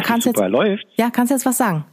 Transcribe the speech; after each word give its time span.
Du 0.00 0.06
kannst 0.06 0.26
jetzt, 0.26 0.38
läuft. 0.40 0.86
ja, 0.96 1.10
kannst 1.10 1.30
jetzt 1.30 1.46
was 1.46 1.58
sagen. 1.58 1.84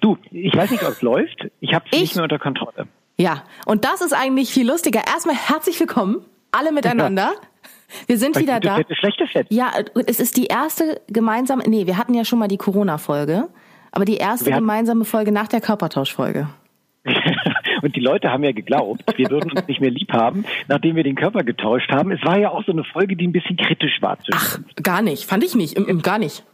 Du, 0.00 0.16
ich 0.30 0.54
weiß 0.54 0.70
nicht, 0.70 0.82
ob 0.84 0.90
es 0.90 1.02
läuft. 1.02 1.48
Ich 1.60 1.74
habe 1.74 1.84
es 1.90 1.96
Ich? 1.96 2.02
nicht 2.02 2.14
mehr 2.16 2.24
unter 2.24 2.38
Kontrolle. 2.38 2.86
Ja, 3.16 3.42
und 3.66 3.84
das 3.84 4.00
ist 4.00 4.12
eigentlich 4.12 4.50
viel 4.50 4.66
lustiger. 4.68 5.00
Erstmal 5.06 5.36
herzlich 5.36 5.78
willkommen, 5.80 6.24
alle 6.50 6.72
miteinander. 6.72 7.32
Wir 8.06 8.16
sind 8.16 8.38
wieder 8.38 8.58
da. 8.60 8.76
Fett 8.76 8.90
ist 8.90 8.98
schlechtes 8.98 9.30
Fett. 9.30 9.46
Ja, 9.50 9.70
es 10.06 10.18
ist 10.18 10.36
die 10.36 10.46
erste 10.46 11.00
gemeinsame, 11.08 11.64
nee, 11.66 11.86
wir 11.86 11.98
hatten 11.98 12.14
ja 12.14 12.24
schon 12.24 12.38
mal 12.38 12.48
die 12.48 12.56
Corona-Folge, 12.56 13.48
aber 13.90 14.06
die 14.06 14.16
erste 14.16 14.46
Wir 14.46 14.54
gemeinsame 14.54 15.04
Folge 15.04 15.30
nach 15.30 15.46
der 15.46 15.60
Körpertauschfolge. 15.60 16.48
Und 17.82 17.94
die 17.94 18.00
Leute 18.00 18.30
haben 18.30 18.44
ja 18.44 18.52
geglaubt, 18.52 19.02
wir 19.16 19.28
würden 19.28 19.50
uns 19.50 19.66
nicht 19.66 19.80
mehr 19.82 19.90
lieb 19.90 20.10
haben, 20.12 20.46
nachdem 20.68 20.96
wir 20.96 21.02
den 21.02 21.16
Körper 21.16 21.42
getauscht 21.44 21.90
haben. 21.90 22.12
Es 22.12 22.24
war 22.24 22.38
ja 22.38 22.50
auch 22.50 22.64
so 22.64 22.72
eine 22.72 22.84
Folge, 22.84 23.14
die 23.14 23.26
ein 23.26 23.32
bisschen 23.32 23.56
kritisch 23.58 24.00
war. 24.00 24.16
Ach, 24.32 24.58
gar 24.82 25.02
nicht, 25.02 25.24
fand 25.24 25.44
ich 25.44 25.54
nicht, 25.54 25.76
im, 25.76 25.86
im, 25.86 26.00
gar 26.00 26.18
nicht. 26.18 26.44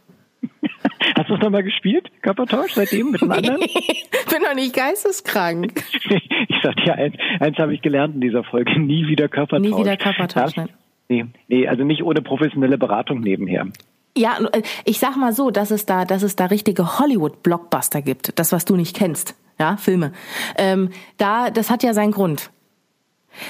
Hast 1.17 1.29
du 1.29 1.35
es 1.35 1.41
nochmal 1.41 1.63
gespielt? 1.63 2.09
Körpertausch 2.21 2.73
seitdem 2.73 3.11
mit 3.11 3.21
einem 3.21 3.31
anderen? 3.31 3.59
Bin 4.29 4.43
doch 4.43 4.55
nicht 4.55 4.75
geisteskrank. 4.75 5.83
ich 6.47 6.55
sag 6.61 6.75
dir 6.77 6.95
eins, 6.95 7.15
eins 7.39 7.57
habe 7.57 7.73
ich 7.73 7.81
gelernt 7.81 8.15
in 8.15 8.21
dieser 8.21 8.43
Folge, 8.43 8.79
nie 8.79 9.07
wieder 9.07 9.27
Körpertausch. 9.27 9.71
Nie 9.71 9.77
wieder 9.77 9.97
Körpertausch, 9.97 10.55
nein. 10.55 10.69
Nee, 11.07 11.25
nee, 11.47 11.67
also 11.67 11.83
nicht 11.83 12.03
ohne 12.03 12.21
professionelle 12.21 12.77
Beratung 12.77 13.21
nebenher. 13.21 13.67
Ja, 14.15 14.37
äh, 14.51 14.61
ich 14.85 14.99
sag 14.99 15.15
mal 15.15 15.33
so, 15.33 15.49
dass 15.49 15.71
es 15.71 15.85
da, 15.85 16.05
dass 16.05 16.23
es 16.23 16.35
da 16.35 16.45
richtige 16.45 16.99
Hollywood-Blockbuster 16.99 18.01
gibt. 18.01 18.37
Das, 18.37 18.51
was 18.51 18.65
du 18.65 18.75
nicht 18.75 18.95
kennst. 18.95 19.35
Ja, 19.59 19.77
Filme. 19.77 20.13
Ähm, 20.57 20.89
da, 21.17 21.49
das 21.49 21.69
hat 21.69 21.83
ja 21.83 21.93
seinen 21.93 22.11
Grund. 22.11 22.51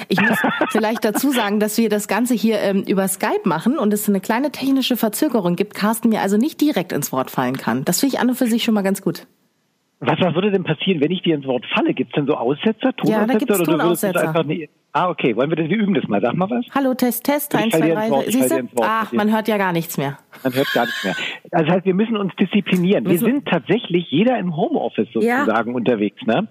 Ich 0.08 0.20
muss 0.20 0.38
vielleicht 0.70 1.04
dazu 1.04 1.30
sagen, 1.30 1.58
dass 1.60 1.76
wir 1.78 1.88
das 1.88 2.06
Ganze 2.08 2.34
hier 2.34 2.58
ähm, 2.60 2.82
über 2.86 3.08
Skype 3.08 3.42
machen 3.48 3.78
und 3.78 3.92
es 3.92 4.08
eine 4.08 4.20
kleine 4.20 4.50
technische 4.52 4.96
Verzögerung 4.96 5.56
gibt, 5.56 5.74
Carsten 5.74 6.08
mir 6.10 6.20
also 6.20 6.36
nicht 6.36 6.60
direkt 6.60 6.92
ins 6.92 7.12
Wort 7.12 7.30
fallen 7.30 7.56
kann. 7.56 7.84
Das 7.84 8.00
finde 8.00 8.14
ich 8.16 8.20
an 8.20 8.28
und 8.28 8.36
für 8.36 8.46
sich 8.46 8.62
schon 8.62 8.74
mal 8.74 8.82
ganz 8.82 9.02
gut. 9.02 9.26
Was, 10.02 10.18
was 10.20 10.34
würde 10.34 10.50
denn 10.50 10.64
passieren, 10.64 11.00
wenn 11.02 11.10
ich 11.10 11.22
dir 11.22 11.34
ins 11.34 11.46
Wort 11.46 11.64
falle? 11.74 11.92
Gibt's 11.92 12.14
denn 12.14 12.26
so 12.26 12.34
Aussetzer, 12.34 12.92
Ja, 13.04 13.26
da 13.26 13.34
Tonaussetzer? 13.34 13.34
oder 13.34 13.44
du 13.44 13.48
würdest 13.48 13.70
uns 13.70 13.70
Tonaussetzer. 13.80 14.28
einfach 14.28 14.44
nicht- 14.44 14.70
Ah, 14.92 15.08
okay. 15.08 15.36
Wollen 15.36 15.50
wir 15.50 15.56
das, 15.56 15.68
wir 15.68 15.76
üben 15.76 15.94
das 15.94 16.08
mal. 16.08 16.20
Sag 16.20 16.34
mal 16.34 16.50
was. 16.50 16.64
Hallo, 16.74 16.94
Test, 16.94 17.22
Test, 17.22 17.54
Ich 17.54 17.60
eins, 17.60 17.70
fall 17.72 17.80
zwei, 17.80 17.86
dir 17.86 17.92
ins 17.92 18.00
drei. 18.00 18.10
Wort, 18.10 18.26
ich 18.26 18.34
Siehst 18.34 18.48
fall 18.48 18.62
dir 18.62 18.68
du? 18.74 18.82
Ach, 18.82 19.12
man 19.12 19.30
hört 19.32 19.46
ja 19.46 19.56
gar 19.56 19.72
nichts 19.72 19.98
mehr. 19.98 20.18
Man 20.42 20.52
hört 20.54 20.72
gar 20.72 20.84
nichts 20.86 21.04
mehr. 21.04 21.14
Also 21.52 21.66
Das 21.66 21.74
heißt, 21.76 21.86
wir 21.86 21.94
müssen 21.94 22.16
uns 22.16 22.32
disziplinieren. 22.40 23.06
Wir 23.08 23.18
sind 23.18 23.46
tatsächlich 23.46 24.10
jeder 24.10 24.36
im 24.38 24.56
Homeoffice 24.56 25.06
Ja. 25.14 25.40
sozusagen 25.44 25.74
unterwegs, 25.76 26.20
ne? 26.26 26.48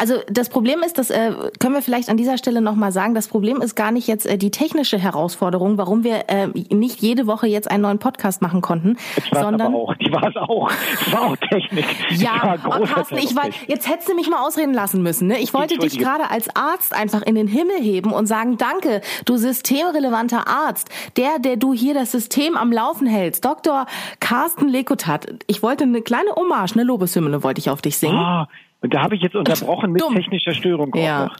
Also 0.00 0.14
das 0.30 0.48
Problem 0.48 0.80
ist, 0.82 0.96
das 0.96 1.10
äh, 1.10 1.30
können 1.58 1.74
wir 1.74 1.82
vielleicht 1.82 2.08
an 2.08 2.16
dieser 2.16 2.38
Stelle 2.38 2.62
nochmal 2.62 2.90
sagen, 2.90 3.14
das 3.14 3.28
Problem 3.28 3.60
ist 3.60 3.74
gar 3.74 3.92
nicht 3.92 4.08
jetzt 4.08 4.24
äh, 4.24 4.38
die 4.38 4.50
technische 4.50 4.96
Herausforderung, 4.98 5.76
warum 5.76 6.04
wir 6.04 6.24
äh, 6.28 6.46
nicht 6.74 7.02
jede 7.02 7.26
Woche 7.26 7.46
jetzt 7.46 7.70
einen 7.70 7.82
neuen 7.82 7.98
Podcast 7.98 8.40
machen 8.40 8.62
konnten, 8.62 8.96
sondern 9.30 9.60
aber 9.60 9.76
auch. 9.76 9.94
Die 9.96 10.10
war 10.10 10.26
es 10.26 10.36
auch. 10.36 10.70
Das 10.70 11.12
war 11.12 11.22
auch 11.24 11.36
Technik. 11.36 11.84
Ja, 12.12 12.56
oh, 12.64 12.82
Carsten, 12.86 13.18
ich 13.18 13.36
war, 13.36 13.50
jetzt 13.66 13.90
hättest 13.90 14.08
du 14.08 14.14
mich 14.14 14.30
mal 14.30 14.42
ausreden 14.42 14.72
lassen 14.72 15.02
müssen. 15.02 15.28
Ne? 15.28 15.38
Ich 15.38 15.52
wollte 15.52 15.76
dich 15.76 15.98
gerade 15.98 16.30
als 16.30 16.48
Arzt 16.56 16.94
einfach 16.94 17.20
in 17.20 17.34
den 17.34 17.46
Himmel 17.46 17.76
heben 17.78 18.10
und 18.14 18.24
sagen, 18.24 18.56
danke, 18.56 19.02
du 19.26 19.36
systemrelevanter 19.36 20.48
Arzt, 20.48 20.88
der, 21.18 21.38
der 21.40 21.58
du 21.58 21.74
hier 21.74 21.92
das 21.92 22.10
System 22.10 22.56
am 22.56 22.72
Laufen 22.72 23.06
hältst, 23.06 23.44
Dr. 23.44 23.84
Carsten 24.18 24.68
Lekotat. 24.68 25.26
Ich 25.46 25.62
wollte 25.62 25.84
eine 25.84 26.00
kleine 26.00 26.30
Hommage, 26.36 26.72
eine 26.72 26.84
Lobeshymne 26.84 27.42
wollte 27.42 27.58
ich 27.58 27.68
auf 27.68 27.82
dich 27.82 27.98
singen. 27.98 28.16
Ah, 28.16 28.48
und 28.82 28.94
da 28.94 29.02
habe 29.02 29.14
ich 29.14 29.22
jetzt 29.22 29.34
unterbrochen 29.36 29.92
mit 29.92 30.00
Dumm. 30.02 30.14
technischer 30.14 30.52
Störung 30.54 30.92
auch 30.94 30.98
Ja. 30.98 31.24
noch. 31.26 31.36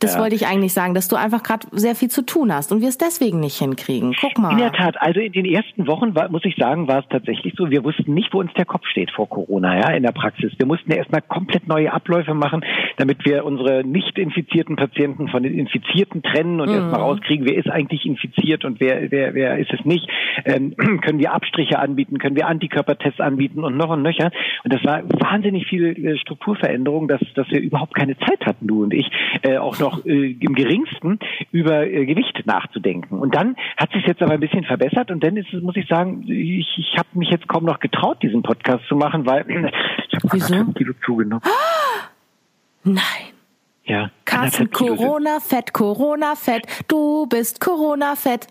Das 0.00 0.14
Ja. 0.14 0.20
wollte 0.20 0.34
ich 0.34 0.46
eigentlich 0.46 0.72
sagen, 0.72 0.94
dass 0.94 1.08
du 1.08 1.16
einfach 1.16 1.42
gerade 1.42 1.66
sehr 1.72 1.94
viel 1.94 2.08
zu 2.08 2.24
tun 2.24 2.52
hast 2.52 2.72
und 2.72 2.80
wir 2.80 2.88
es 2.88 2.98
deswegen 2.98 3.40
nicht 3.40 3.58
hinkriegen. 3.58 4.14
Guck 4.20 4.38
mal. 4.38 4.52
In 4.52 4.58
der 4.58 4.72
Tat, 4.72 5.00
also 5.00 5.20
in 5.20 5.32
den 5.32 5.44
ersten 5.44 5.86
Wochen 5.86 6.14
war, 6.14 6.28
muss 6.30 6.44
ich 6.44 6.56
sagen, 6.56 6.88
war 6.88 7.00
es 7.00 7.08
tatsächlich 7.08 7.54
so, 7.56 7.70
wir 7.70 7.84
wussten 7.84 8.14
nicht, 8.14 8.32
wo 8.32 8.40
uns 8.40 8.52
der 8.54 8.64
Kopf 8.64 8.86
steht 8.86 9.10
vor 9.10 9.28
Corona, 9.28 9.78
ja, 9.78 9.90
in 9.90 10.02
der 10.02 10.12
Praxis. 10.12 10.52
Wir 10.58 10.66
mussten 10.66 10.90
ja 10.90 10.98
erstmal 10.98 11.22
komplett 11.22 11.66
neue 11.68 11.92
Abläufe 11.92 12.34
machen, 12.34 12.64
damit 12.96 13.24
wir 13.24 13.44
unsere 13.44 13.84
nicht 13.84 14.18
infizierten 14.18 14.76
Patienten 14.76 15.28
von 15.28 15.42
den 15.42 15.58
Infizierten 15.58 16.22
trennen 16.22 16.60
und 16.60 16.68
erstmal 16.68 17.00
rauskriegen, 17.00 17.46
wer 17.46 17.56
ist 17.56 17.70
eigentlich 17.70 18.06
infiziert 18.06 18.64
und 18.64 18.80
wer, 18.80 19.10
wer, 19.10 19.34
wer 19.34 19.58
ist 19.58 19.72
es 19.72 19.84
nicht. 19.84 20.08
Ähm, 20.44 20.74
können 21.02 21.18
wir 21.18 21.32
Abstriche 21.32 21.78
anbieten, 21.78 22.18
können 22.18 22.36
wir 22.36 22.46
Antikörpertests 22.46 23.20
anbieten 23.20 23.64
und 23.64 23.76
noch 23.76 23.90
und 23.90 24.02
nöcher. 24.02 24.30
Und 24.64 24.72
das 24.72 24.84
war 24.84 25.02
wahnsinnig 25.04 25.66
viel 25.66 25.84
äh, 25.84 26.18
Strukturveränderung, 26.18 27.08
dass, 27.08 27.20
dass 27.34 27.48
wir 27.50 27.60
überhaupt 27.60 27.94
keine 27.94 28.16
Zeit 28.18 28.44
hatten, 28.46 28.66
du 28.66 28.82
und 28.82 28.94
ich, 28.94 29.10
äh, 29.42 29.58
auch 29.58 29.75
noch 29.78 30.04
äh, 30.04 30.32
im 30.32 30.54
geringsten 30.54 31.18
über 31.52 31.86
äh, 31.86 32.06
Gewicht 32.06 32.42
nachzudenken. 32.44 33.18
Und 33.18 33.34
dann 33.34 33.56
hat 33.76 33.92
sich 33.92 34.04
jetzt 34.06 34.22
aber 34.22 34.32
ein 34.32 34.40
bisschen 34.40 34.64
verbessert 34.64 35.10
und 35.10 35.22
dann 35.22 35.36
ist 35.36 35.52
es, 35.52 35.62
muss 35.62 35.76
ich 35.76 35.86
sagen, 35.88 36.24
ich, 36.28 36.68
ich 36.78 36.98
habe 36.98 37.08
mich 37.14 37.30
jetzt 37.30 37.48
kaum 37.48 37.64
noch 37.64 37.80
getraut, 37.80 38.22
diesen 38.22 38.42
Podcast 38.42 38.86
zu 38.88 38.96
machen, 38.96 39.26
weil 39.26 39.44
ich 40.08 40.14
habe 40.14 40.32
anderthalb 40.32 40.74
Kilo 40.74 40.92
zugenommen. 41.04 41.42
Nein. 42.84 43.36
Ja, 43.84 44.10
Carsten, 44.24 44.70
Corona-Fett, 44.72 45.72
Corona-Fett, 45.72 46.66
du 46.88 47.26
bist 47.26 47.60
Corona-Fett. 47.60 48.48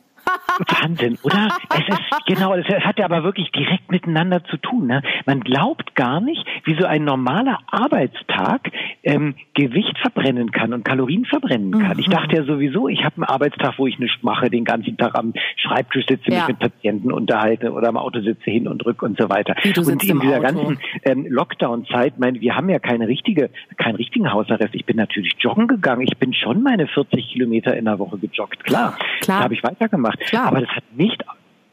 Wahnsinn, 0.81 1.18
oder? 1.24 1.50
Es 1.69 1.88
ist, 1.88 2.25
genau, 2.28 2.53
es 2.56 2.66
hat 2.68 2.97
ja 3.00 3.06
aber 3.06 3.24
wirklich 3.24 3.52
direkt 3.52 3.91
miteinander 3.91 4.44
zu 4.46 4.58
tun. 4.58 4.88
Ne? 4.88 5.02
Man 5.25 5.41
glaubt 5.41 5.96
gar 5.96 6.22
nicht, 6.22 6.46
wie 6.63 6.75
so 6.80 6.86
ein 6.86 7.03
normaler 7.03 7.59
Arbeitstag 7.68 8.72
ähm, 9.03 9.35
Gewicht 9.53 9.97
verbrennen 10.00 10.52
kann 10.52 10.74
und 10.74 10.85
Kalorien 10.85 11.25
verbrennen 11.25 11.72
kann. 11.72 12.00
Ich 12.00 12.08
dachte 12.08 12.35
ja 12.38 12.44
sowieso, 12.44 12.88
ich 12.88 13.03
habe 13.03 13.16
einen 13.18 13.25
Arbeitstag, 13.25 13.74
wo 13.78 13.88
ich 13.88 14.00
nichts 14.00 14.22
mache, 14.24 14.50
den 14.50 14.64
ganzen 14.64 14.97
Tag 14.97 15.16
am 15.16 15.34
Schreibtisch 15.58 16.06
sitze, 16.08 16.31
Ja. 16.31 16.40
mich 16.40 16.47
mit 16.50 16.59
Patienten 16.59 17.12
unterhalte 17.12 17.72
oder 17.72 17.90
am 17.90 17.97
Auto 17.97 18.22
sitze 18.22 18.50
hin 18.50 18.68
und 18.68 18.85
rück 18.85 19.02
und 19.03 19.18
so 19.19 19.30
weiter. 19.30 19.56
Und 19.64 19.78
in 19.90 19.97
dieser 20.00 20.38
Auto. 20.38 20.41
ganzen 20.41 20.80
ähm, 21.03 21.25
Lockdown-Zeit, 21.30 22.18
mein, 22.19 22.40
wir 22.41 22.56
haben 22.56 22.69
ja 22.69 22.80
keine 22.80 23.08
richtige, 23.08 23.50
keinen 23.78 23.96
richtigen 23.96 24.31
Hausarrest. 24.31 24.74
Ich 24.74 24.85
bin 24.85 24.97
natürlich 24.97 25.34
joggen 25.40 25.68
gegangen. 25.68 26.02
Ich 26.02 26.18
bin 26.18 26.34
schon 26.34 26.64
meine 26.64 26.88
40 26.88 27.28
Kilometer 27.28 27.75
in 27.75 27.85
der 27.85 28.00
Woche 28.00 28.18
gejoggt. 28.18 28.64
Klar, 28.64 28.97
Klar. 29.22 29.40
da 29.40 29.44
habe 29.44 29.53
ich 29.53 29.64
weitergemacht. 29.64 30.15
Klar. 30.20 30.48
Aber 30.48 30.62
das 30.62 30.70
hat 30.70 30.84
nicht 30.96 31.24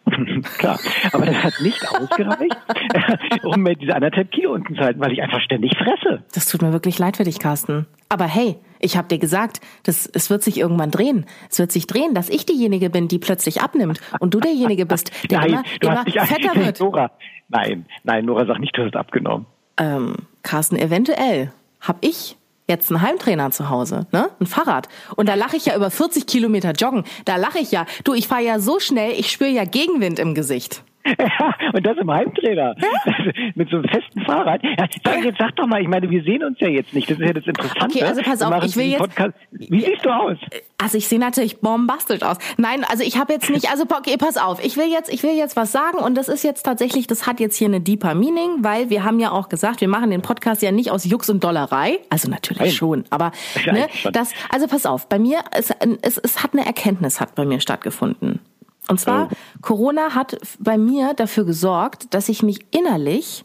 Klar, 0.58 0.78
aber 1.12 1.26
das 1.26 1.36
hat 1.36 1.54
nicht 1.60 1.88
ausgereicht, 1.88 2.56
um 3.44 3.62
mir 3.62 3.76
diese 3.76 3.94
anderthalb 3.94 4.30
Kilo 4.30 4.52
unten 4.52 4.74
zu 4.74 4.80
halten, 4.80 5.00
weil 5.00 5.12
ich 5.12 5.22
einfach 5.22 5.40
ständig 5.40 5.76
fresse. 5.76 6.24
Das 6.34 6.46
tut 6.46 6.62
mir 6.62 6.72
wirklich 6.72 6.98
leid 6.98 7.16
für 7.16 7.24
dich, 7.24 7.38
Carsten. 7.38 7.86
Aber 8.08 8.26
hey, 8.26 8.56
ich 8.80 8.96
habe 8.96 9.08
dir 9.08 9.18
gesagt, 9.18 9.60
das, 9.84 10.06
es 10.06 10.28
wird 10.28 10.42
sich 10.42 10.58
irgendwann 10.58 10.90
drehen. 10.90 11.26
Es 11.50 11.58
wird 11.58 11.72
sich 11.72 11.86
drehen, 11.86 12.14
dass 12.14 12.28
ich 12.28 12.44
diejenige 12.44 12.90
bin, 12.90 13.08
die 13.08 13.18
plötzlich 13.18 13.62
abnimmt 13.62 14.00
und 14.18 14.34
du 14.34 14.40
derjenige 14.40 14.86
bist, 14.86 15.12
der 15.30 15.40
nein, 15.40 15.48
immer, 15.50 15.62
du 15.80 15.88
immer 15.88 16.04
hast 16.04 16.28
fetter 16.28 16.56
wird. 16.56 16.80
Nora, 16.80 17.10
nein, 17.48 17.86
nein, 18.02 18.24
Nora 18.24 18.44
sagt 18.46 18.60
nicht, 18.60 18.76
du 18.76 18.84
hast 18.84 18.96
abgenommen. 18.96 19.46
Ähm, 19.78 20.16
Carsten, 20.42 20.76
eventuell 20.76 21.52
habe 21.80 21.98
ich 22.02 22.36
jetzt 22.72 22.90
einen 22.90 23.02
Heimtrainer 23.02 23.50
zu 23.50 23.68
Hause, 23.68 24.06
ne? 24.12 24.30
Ein 24.40 24.46
Fahrrad. 24.46 24.88
Und 25.16 25.28
da 25.28 25.34
lache 25.34 25.56
ich 25.56 25.66
ja 25.66 25.76
über 25.76 25.90
40 25.90 26.26
Kilometer 26.26 26.72
joggen. 26.72 27.04
Da 27.24 27.36
lache 27.36 27.58
ich 27.58 27.70
ja. 27.70 27.86
Du, 28.04 28.14
ich 28.14 28.28
fahre 28.28 28.42
ja 28.42 28.58
so 28.58 28.80
schnell, 28.80 29.12
ich 29.12 29.30
spüre 29.30 29.50
ja 29.50 29.64
Gegenwind 29.64 30.18
im 30.18 30.34
Gesicht. 30.34 30.82
Ja, 31.04 31.54
und 31.72 31.84
das 31.84 31.96
im 31.98 32.10
Heimtrainer. 32.10 32.74
Mit 33.54 33.68
so 33.70 33.76
einem 33.76 33.88
festen 33.88 34.20
Fahrrad. 34.22 34.62
Ja, 34.62 34.86
sag, 35.04 35.24
jetzt 35.24 35.38
sag 35.38 35.56
doch 35.56 35.66
mal, 35.66 35.80
ich 35.82 35.88
meine, 35.88 36.08
wir 36.10 36.22
sehen 36.22 36.44
uns 36.44 36.58
ja 36.60 36.68
jetzt 36.68 36.94
nicht. 36.94 37.10
Das 37.10 37.18
ist 37.18 37.26
ja 37.26 37.32
das 37.32 37.46
Interessante. 37.46 37.84
Okay, 37.84 38.02
also 38.04 38.22
pass 38.22 38.42
auf, 38.42 38.64
ich 38.64 38.76
will 38.76 38.86
jetzt- 38.86 38.98
Podcast. 38.98 39.34
Wie 39.50 39.80
siehst 39.80 40.04
du 40.04 40.10
aus? 40.10 40.36
Also 40.78 40.98
ich 40.98 41.06
sehe 41.06 41.18
natürlich 41.20 41.60
bombastisch 41.60 42.22
aus. 42.22 42.38
Nein, 42.56 42.84
also 42.88 43.04
ich 43.04 43.16
habe 43.16 43.32
jetzt 43.32 43.48
nicht, 43.50 43.70
also 43.70 43.84
okay, 43.84 44.16
pass 44.16 44.36
auf, 44.36 44.64
ich 44.64 44.76
will 44.76 44.90
jetzt, 44.90 45.12
ich 45.12 45.22
will 45.22 45.36
jetzt 45.36 45.54
was 45.56 45.70
sagen 45.70 45.98
und 45.98 46.16
das 46.16 46.28
ist 46.28 46.42
jetzt 46.42 46.64
tatsächlich, 46.64 47.06
das 47.06 47.26
hat 47.26 47.38
jetzt 47.38 47.56
hier 47.56 47.68
eine 47.68 47.80
deeper 47.80 48.14
Meaning, 48.14 48.58
weil 48.60 48.90
wir 48.90 49.04
haben 49.04 49.20
ja 49.20 49.30
auch 49.30 49.48
gesagt, 49.48 49.80
wir 49.80 49.88
machen 49.88 50.10
den 50.10 50.22
Podcast 50.22 50.60
ja 50.60 50.72
nicht 50.72 50.90
aus 50.90 51.04
Jux 51.04 51.30
und 51.30 51.44
Dollerei, 51.44 51.98
also 52.10 52.28
natürlich 52.28 52.58
Nein. 52.58 52.70
schon, 52.70 53.04
aber 53.10 53.30
Ja, 53.64 53.72
ne, 53.72 53.86
das, 54.12 54.32
also 54.50 54.66
pass 54.66 54.84
auf, 54.86 55.08
bei 55.08 55.20
mir, 55.20 55.38
es, 55.52 55.70
es, 56.02 56.18
es 56.18 56.42
hat 56.42 56.52
eine 56.52 56.66
Erkenntnis 56.66 57.20
hat 57.20 57.34
bei 57.36 57.44
mir 57.44 57.60
stattgefunden. 57.60 58.40
Und 58.88 59.00
zwar, 59.00 59.28
Oh. 59.30 59.34
Corona 59.62 60.14
hat 60.14 60.38
bei 60.58 60.76
mir 60.76 61.14
dafür 61.14 61.44
gesorgt, 61.44 62.14
dass 62.14 62.28
ich 62.28 62.42
mich 62.42 62.66
innerlich 62.70 63.44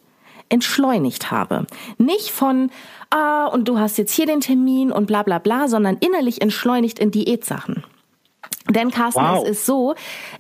entschleunigt 0.50 1.30
habe. 1.32 1.68
Nicht 1.98 2.32
von, 2.32 2.72
ah, 3.10 3.46
und 3.48 3.68
du 3.68 3.80
hast 3.80 3.98
jetzt 3.98 4.14
hier 4.14 4.26
den 4.26 4.42
Termin 4.42 4.92
und 4.92 5.06
bla 5.06 5.24
bla 5.24 5.40
bla, 5.40 5.68
sondern 5.68 5.98
innerlich 5.98 6.42
entschleunigt 6.42 7.00
in 7.00 7.12
Diätsachen. 7.12 7.84
Denn 8.70 8.92
Carsten, 8.92 9.22
Wow. 9.22 9.44
es 9.44 9.52
ist 9.52 9.66
so, 9.66 9.96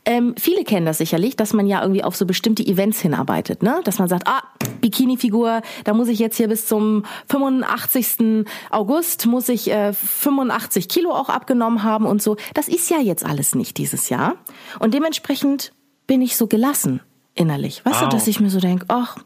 ähm, 0.06 0.35
viele 0.38 0.63
kennen 0.63 0.85
das 0.85 0.97
sicherlich, 0.97 1.35
dass 1.35 1.53
man 1.53 1.65
ja 1.68 1.81
irgendwie 1.81 2.03
auf 2.03 2.15
so 2.15 2.25
bestimmte 2.25 2.65
Events 2.65 3.00
hinarbeitet, 3.00 3.63
ne? 3.63 3.79
Dass 3.83 4.00
man 4.00 4.07
sagt, 4.07 4.27
ah, 4.27 4.44
Bikini-Figur, 4.81 5.62
da 5.85 5.94
muss 5.94 6.07
ich 6.09 6.19
jetzt 6.19 6.38
hier 6.38 6.47
bis 6.47 6.65
zum 6.68 7.03
85. 7.29 8.45
August 8.69 9.25
muss 9.25 9.50
ich 9.50 9.69
äh, 9.71 9.94
85 9.94 10.88
Kilo 10.89 11.12
auch 11.12 11.29
abgenommen 11.29 11.83
haben 11.83 12.06
und 12.06 12.21
so. 12.21 12.35
Das 12.53 12.68
ist 12.68 12.89
ja 12.89 13.00
jetzt 13.00 13.25
alles 13.25 13.56
nicht 13.56 13.77
dieses 13.77 14.09
Jahr. 14.09 14.35
Und 14.79 14.94
dementsprechend 14.94 15.71
bin 16.06 16.21
ich 16.21 16.38
so 16.38 16.47
gelassen 16.47 17.01
innerlich. 17.35 17.85
Weißt 17.85 18.01
Wow. 18.01 18.09
du, 18.09 18.15
dass 18.15 18.27
ich 18.27 18.39
mir 18.39 18.50
so 18.50 18.59
denke, 18.59 18.85
ach, 18.89 19.18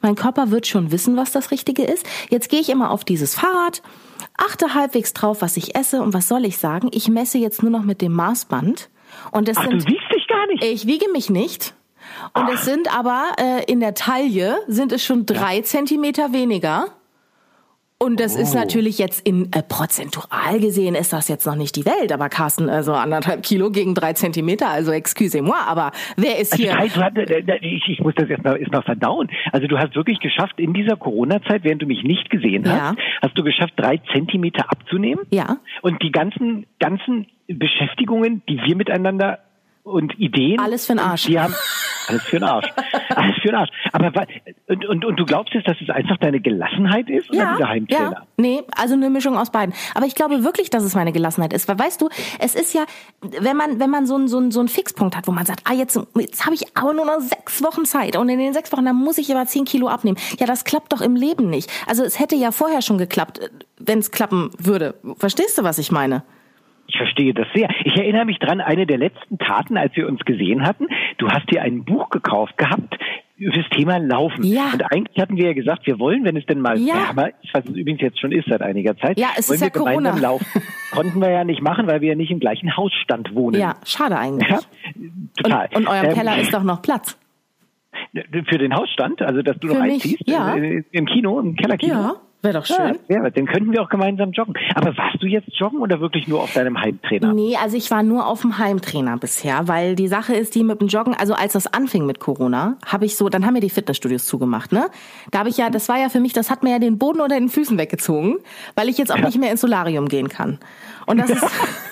mein 0.00 0.14
Körper 0.16 0.50
wird 0.50 0.66
schon 0.66 0.90
wissen, 0.90 1.16
was 1.16 1.30
das 1.32 1.50
Richtige 1.52 1.84
ist. 1.84 2.04
Jetzt 2.28 2.48
gehe 2.48 2.60
ich 2.60 2.68
immer 2.70 2.90
auf 2.90 3.04
dieses 3.04 3.34
Fahrrad, 3.36 3.82
achte 4.36 4.74
halbwegs 4.74 5.12
drauf, 5.12 5.42
was 5.42 5.56
ich 5.56 5.74
esse 5.76 6.02
und 6.02 6.14
was 6.14 6.28
soll 6.28 6.44
ich 6.44 6.58
sagen? 6.58 6.88
Ich 6.92 7.08
messe 7.08 7.38
jetzt 7.38 7.62
nur 7.62 7.70
noch 7.70 7.82
mit 7.84 8.00
dem 8.00 8.12
Maßband 8.12 8.88
und 9.30 9.48
es 9.48 9.56
Ach, 9.56 9.64
du 9.64 9.70
sind 9.70 9.80
siehst 9.82 10.12
dich 10.14 10.26
gar 10.28 10.46
nicht. 10.46 10.64
ich 10.64 10.86
wiege 10.86 11.10
mich 11.10 11.30
nicht. 11.30 11.74
Und 12.34 12.48
es 12.50 12.64
sind 12.64 12.94
aber 12.94 13.32
äh, 13.38 13.64
in 13.70 13.80
der 13.80 13.94
Taille 13.94 14.58
sind 14.66 14.92
es 14.92 15.04
schon 15.04 15.24
drei 15.26 15.60
Zentimeter 15.62 16.32
weniger. 16.32 16.86
Und 18.02 18.18
das 18.20 18.34
ist 18.36 18.54
Oh. 18.54 18.58
natürlich 18.58 18.98
jetzt 18.98 19.26
in 19.26 19.44
äh, 19.52 19.62
prozentual 19.62 20.58
gesehen 20.60 20.94
ist 20.94 21.12
das 21.12 21.28
jetzt 21.28 21.46
noch 21.46 21.54
nicht 21.54 21.76
die 21.76 21.86
Welt, 21.86 22.12
aber 22.12 22.28
Carsten, 22.28 22.68
also 22.68 22.92
anderthalb 22.94 23.42
Kilo 23.42 23.70
gegen 23.70 23.94
drei 23.94 24.12
Zentimeter, 24.12 24.68
also 24.68 24.90
excusez-moi, 24.92 25.56
aber 25.66 25.92
wer 26.16 26.38
ist 26.38 26.52
Also, 26.52 26.64
hier? 26.64 26.72
das 26.72 26.80
heißt, 26.80 26.96
hast, 26.96 27.16
äh, 27.16 27.22
äh, 27.40 27.58
ich, 27.60 27.88
ich 27.88 28.00
muss 28.00 28.14
das 28.16 28.28
erst 28.28 28.42
mal, 28.44 28.56
erst 28.56 28.72
mal 28.72 28.82
verdauen. 28.82 29.30
Also 29.52 29.66
du 29.68 29.78
hast 29.78 29.94
wirklich 29.94 30.18
geschafft, 30.20 30.58
in 30.58 30.72
dieser 30.72 30.96
Corona-Zeit, 30.96 31.64
während 31.64 31.82
du 31.82 31.86
mich 31.86 32.02
nicht 32.02 32.28
gesehen 32.30 32.64
hast, 32.68 32.76
Ja. 32.76 32.94
hast 33.22 33.38
du 33.38 33.42
geschafft, 33.44 33.74
drei 33.76 33.98
Zentimeter 34.12 34.70
abzunehmen. 34.70 35.24
Ja. 35.30 35.58
Und 35.82 36.02
die 36.02 36.10
ganzen, 36.10 36.66
ganzen 36.80 37.26
Beschäftigungen, 37.46 38.42
die 38.48 38.58
wir 38.64 38.76
miteinander 38.76 39.38
und 39.82 40.18
Ideen. 40.18 40.60
Alles 40.60 40.86
für 40.86 40.94
den 40.94 41.00
Arsch. 41.00 41.24
Die 41.24 41.38
haben, 41.38 41.54
alles 42.08 42.22
für 42.22 42.38
den 42.38 42.48
Arsch. 42.48 42.68
Alles 43.14 43.36
für 43.42 43.48
den 43.48 43.54
Arsch. 43.54 43.70
Aber 43.92 44.12
und, 44.68 44.86
und, 44.86 45.04
und 45.04 45.16
du 45.16 45.24
glaubst 45.24 45.54
jetzt, 45.54 45.68
dass 45.68 45.76
es 45.80 45.90
einfach 45.90 46.16
deine 46.18 46.40
Gelassenheit 46.40 47.08
ist 47.10 47.30
oder 47.30 47.52
dieser 47.56 47.68
Heimtrainer? 47.68 48.10
Ja, 48.10 48.26
nee, 48.36 48.62
also 48.76 48.94
eine 48.94 49.10
Mischung 49.10 49.36
aus 49.36 49.50
beiden. 49.50 49.74
Aber 49.94 50.06
ich 50.06 50.14
glaube 50.14 50.44
wirklich, 50.44 50.70
dass 50.70 50.82
es 50.82 50.94
meine 50.94 51.12
Gelassenheit 51.12 51.52
ist, 51.52 51.68
weil 51.68 51.78
weißt 51.78 52.00
du, 52.00 52.08
es 52.38 52.54
ist 52.54 52.74
ja, 52.74 52.84
wenn 53.20 53.56
man 53.56 53.80
wenn 53.80 53.90
man 53.90 54.06
so 54.06 54.14
einen 54.14 54.28
so 54.28 54.38
einen 54.38 54.50
so 54.50 54.60
einen 54.60 54.68
Fixpunkt 54.68 55.16
hat, 55.16 55.26
wo 55.28 55.32
man 55.32 55.44
sagt, 55.44 55.60
ah 55.64 55.74
jetzt 55.74 56.00
jetzt 56.16 56.44
habe 56.44 56.54
ich 56.54 56.76
aber 56.76 56.94
nur 56.94 57.04
noch 57.04 57.20
sechs 57.20 57.62
Wochen 57.62 57.84
Zeit 57.84 58.16
und 58.16 58.28
in 58.28 58.38
den 58.38 58.52
sechs 58.52 58.72
Wochen 58.72 58.84
dann 58.84 58.96
muss 58.96 59.18
ich 59.18 59.30
aber 59.30 59.46
zehn 59.46 59.64
Kilo 59.64 59.88
abnehmen. 59.88 60.16
Ja, 60.38 60.46
das 60.46 60.64
klappt 60.64 60.92
doch 60.92 61.02
im 61.02 61.16
Leben 61.16 61.50
nicht. 61.50 61.70
Also 61.86 62.02
es 62.02 62.18
hätte 62.18 62.34
ja 62.34 62.50
vorher 62.50 62.82
schon 62.82 62.98
geklappt, 62.98 63.50
wenn 63.78 63.98
es 63.98 64.10
klappen 64.10 64.50
würde. 64.58 64.94
Verstehst 65.18 65.58
du, 65.58 65.64
was 65.64 65.78
ich 65.78 65.92
meine? 65.92 66.22
Ich 66.88 66.96
verstehe 66.96 67.32
das 67.32 67.46
sehr. 67.54 67.68
Ich 67.84 67.96
erinnere 67.96 68.24
mich 68.26 68.38
dran, 68.38 68.60
eine 68.60 68.86
der 68.86 68.98
letzten 68.98 69.38
Taten, 69.38 69.76
als 69.76 69.96
wir 69.96 70.06
uns 70.08 70.20
gesehen 70.24 70.66
hatten, 70.66 70.88
du 71.18 71.28
hast 71.28 71.50
dir 71.50 71.62
ein 71.62 71.84
Buch 71.84 72.10
gekauft 72.10 72.56
gehabt 72.58 72.98
über 73.36 73.56
das 73.56 73.68
Thema 73.70 73.96
Laufen. 73.98 74.44
Ja. 74.44 74.70
Und 74.72 74.82
eigentlich 74.92 75.18
hatten 75.18 75.36
wir 75.36 75.46
ja 75.46 75.52
gesagt, 75.54 75.86
wir 75.86 75.98
wollen, 75.98 76.24
wenn 76.24 76.36
es 76.36 76.44
denn 76.46 76.60
mal 76.60 76.78
Ja. 76.78 76.94
wärmer 77.08 77.28
ist, 77.42 77.54
was 77.54 77.64
es 77.64 77.74
übrigens 77.74 78.00
jetzt 78.02 78.20
schon 78.20 78.30
ist 78.30 78.46
seit 78.48 78.60
einiger 78.62 78.96
Zeit, 78.98 79.18
Ja, 79.18 79.28
es 79.36 79.48
wollen 79.48 79.54
ist 79.56 79.60
wir 79.62 79.66
ja 79.68 79.70
Corona. 79.72 79.94
gemeinsam 80.10 80.20
laufen. 80.22 80.62
Konnten 80.92 81.20
wir 81.20 81.30
ja 81.30 81.44
nicht 81.44 81.62
machen, 81.62 81.86
weil 81.86 82.00
wir 82.02 82.10
ja 82.10 82.14
nicht 82.14 82.30
im 82.30 82.40
gleichen 82.40 82.76
Hausstand 82.76 83.34
wohnen. 83.34 83.58
Ja, 83.60 83.76
schade 83.84 84.18
eigentlich. 84.18 84.48
Ja, 84.50 84.60
total. 85.42 85.68
Und, 85.74 85.76
und 85.76 85.88
eurem 85.88 86.06
Ähm, 86.10 86.14
Keller 86.14 86.38
ist 86.38 86.52
doch 86.52 86.62
noch 86.62 86.82
Platz. 86.82 87.18
Für 88.48 88.58
den 88.58 88.74
Hausstand, 88.74 89.22
also 89.22 89.42
dass 89.42 89.58
du 89.58 89.68
noch 89.68 89.76
Für 89.76 89.82
mich, 89.82 89.94
einziehst, 89.94 90.22
ja. 90.28 90.54
äh, 90.56 90.82
im 90.92 91.06
Kino, 91.06 91.40
im 91.40 91.56
Kellerkino. 91.56 91.92
Ja, 91.94 92.14
wäre 92.42 92.54
doch 92.54 92.66
schön. 92.66 92.98
Ja, 93.08 93.22
ja, 93.22 93.30
dann 93.30 93.46
könnten 93.46 93.72
wir 93.72 93.82
auch 93.82 93.88
gemeinsam 93.88 94.32
joggen. 94.32 94.54
Aber 94.74 94.96
warst 94.96 95.22
du 95.22 95.26
jetzt 95.26 95.48
joggen 95.54 95.80
oder 95.80 96.00
wirklich 96.00 96.28
nur 96.28 96.42
auf 96.42 96.52
deinem 96.52 96.80
Heimtrainer? 96.80 97.32
Nee, 97.32 97.56
also 97.56 97.76
ich 97.76 97.90
war 97.90 98.02
nur 98.02 98.26
auf 98.26 98.42
dem 98.42 98.58
Heimtrainer 98.58 99.16
bisher, 99.16 99.68
weil 99.68 99.94
die 99.94 100.08
Sache 100.08 100.34
ist, 100.34 100.54
die 100.54 100.64
mit 100.64 100.80
dem 100.80 100.88
Joggen, 100.88 101.14
also 101.14 101.34
als 101.34 101.54
das 101.54 101.72
anfing 101.72 102.06
mit 102.06 102.20
Corona, 102.20 102.76
habe 102.84 103.04
ich 103.04 103.16
so, 103.16 103.28
dann 103.28 103.46
haben 103.46 103.54
mir 103.54 103.60
die 103.60 103.70
Fitnessstudios 103.70 104.26
zugemacht, 104.26 104.72
ne? 104.72 104.86
Da 105.30 105.40
habe 105.40 105.48
ich 105.48 105.56
ja, 105.56 105.70
das 105.70 105.88
war 105.88 105.98
ja 105.98 106.08
für 106.08 106.20
mich, 106.20 106.32
das 106.32 106.50
hat 106.50 106.62
mir 106.62 106.70
ja 106.70 106.78
den 106.78 106.98
Boden 106.98 107.20
unter 107.20 107.38
den 107.38 107.48
Füßen 107.48 107.78
weggezogen, 107.78 108.36
weil 108.74 108.88
ich 108.88 108.98
jetzt 108.98 109.12
auch 109.12 109.18
nicht 109.18 109.38
mehr 109.38 109.50
ins 109.50 109.60
Solarium 109.60 110.08
gehen 110.08 110.28
kann. 110.28 110.58
Und 111.06 111.18
das 111.18 111.30
ist. 111.30 111.44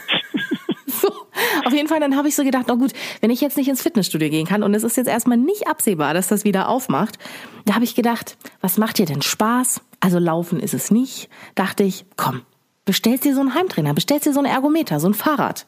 Auf 1.65 1.73
jeden 1.73 1.89
Fall, 1.89 2.01
dann 2.01 2.17
habe 2.17 2.29
ich 2.29 2.35
so 2.35 2.45
gedacht, 2.45 2.71
oh 2.71 2.77
gut, 2.77 2.93
wenn 3.21 3.31
ich 3.31 3.41
jetzt 3.41 3.57
nicht 3.57 3.69
ins 3.69 3.83
Fitnessstudio 3.83 4.29
gehen 4.31 4.47
kann 4.47 4.63
und 4.63 4.75
es 4.75 4.83
ist 4.83 4.97
jetzt 4.97 5.09
erstmal 5.09 5.37
nicht 5.37 5.69
absehbar, 5.69 6.15
dass 6.15 6.29
das 6.29 6.45
wieder 6.45 6.69
aufmacht, 6.69 7.19
da 7.67 7.75
habe 7.75 7.85
ich 7.85 7.95
gedacht, 7.95 8.37
was 8.61 8.79
macht 8.79 8.99
dir 8.99 9.07
denn 9.07 9.23
Spaß? 9.23 9.81
Also 10.01 10.19
laufen 10.19 10.61
ist 10.61 10.75
es 10.75 10.91
nicht. 10.91 11.29
Dachte 11.55 11.83
ich, 11.83 12.05
komm, 12.17 12.43
bestellst 12.85 13.25
dir 13.25 13.35
so 13.35 13.41
einen 13.41 13.55
Heimtrainer, 13.55 13.95
bestellst 13.95 14.27
dir 14.27 14.33
so 14.33 14.41
einen 14.41 14.53
Ergometer, 14.53 15.01
so 15.01 15.09
ein 15.09 15.15
Fahrrad. 15.15 15.67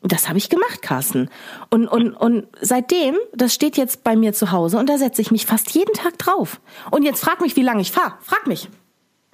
Und 0.00 0.12
das 0.12 0.28
habe 0.28 0.38
ich 0.38 0.48
gemacht, 0.48 0.82
Carsten. 0.82 1.30
Und, 1.70 1.88
und, 1.88 2.12
und 2.12 2.46
seitdem, 2.60 3.16
das 3.34 3.54
steht 3.54 3.76
jetzt 3.76 4.04
bei 4.04 4.14
mir 4.14 4.32
zu 4.32 4.52
Hause 4.52 4.78
und 4.78 4.88
da 4.88 4.98
setze 4.98 5.20
ich 5.20 5.30
mich 5.30 5.46
fast 5.46 5.72
jeden 5.72 5.94
Tag 5.94 6.18
drauf. 6.18 6.60
Und 6.90 7.02
jetzt 7.02 7.24
frag 7.24 7.40
mich, 7.40 7.56
wie 7.56 7.62
lange 7.62 7.80
ich 7.80 7.90
fahre. 7.90 8.14
Frag 8.20 8.46
mich. 8.46 8.68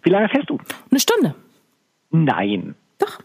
Wie 0.02 0.10
lange 0.10 0.28
fährst 0.28 0.48
du? 0.48 0.58
Eine 0.90 1.00
Stunde. 1.00 1.34
Nein. 2.10 2.74
Doch. 2.98 3.18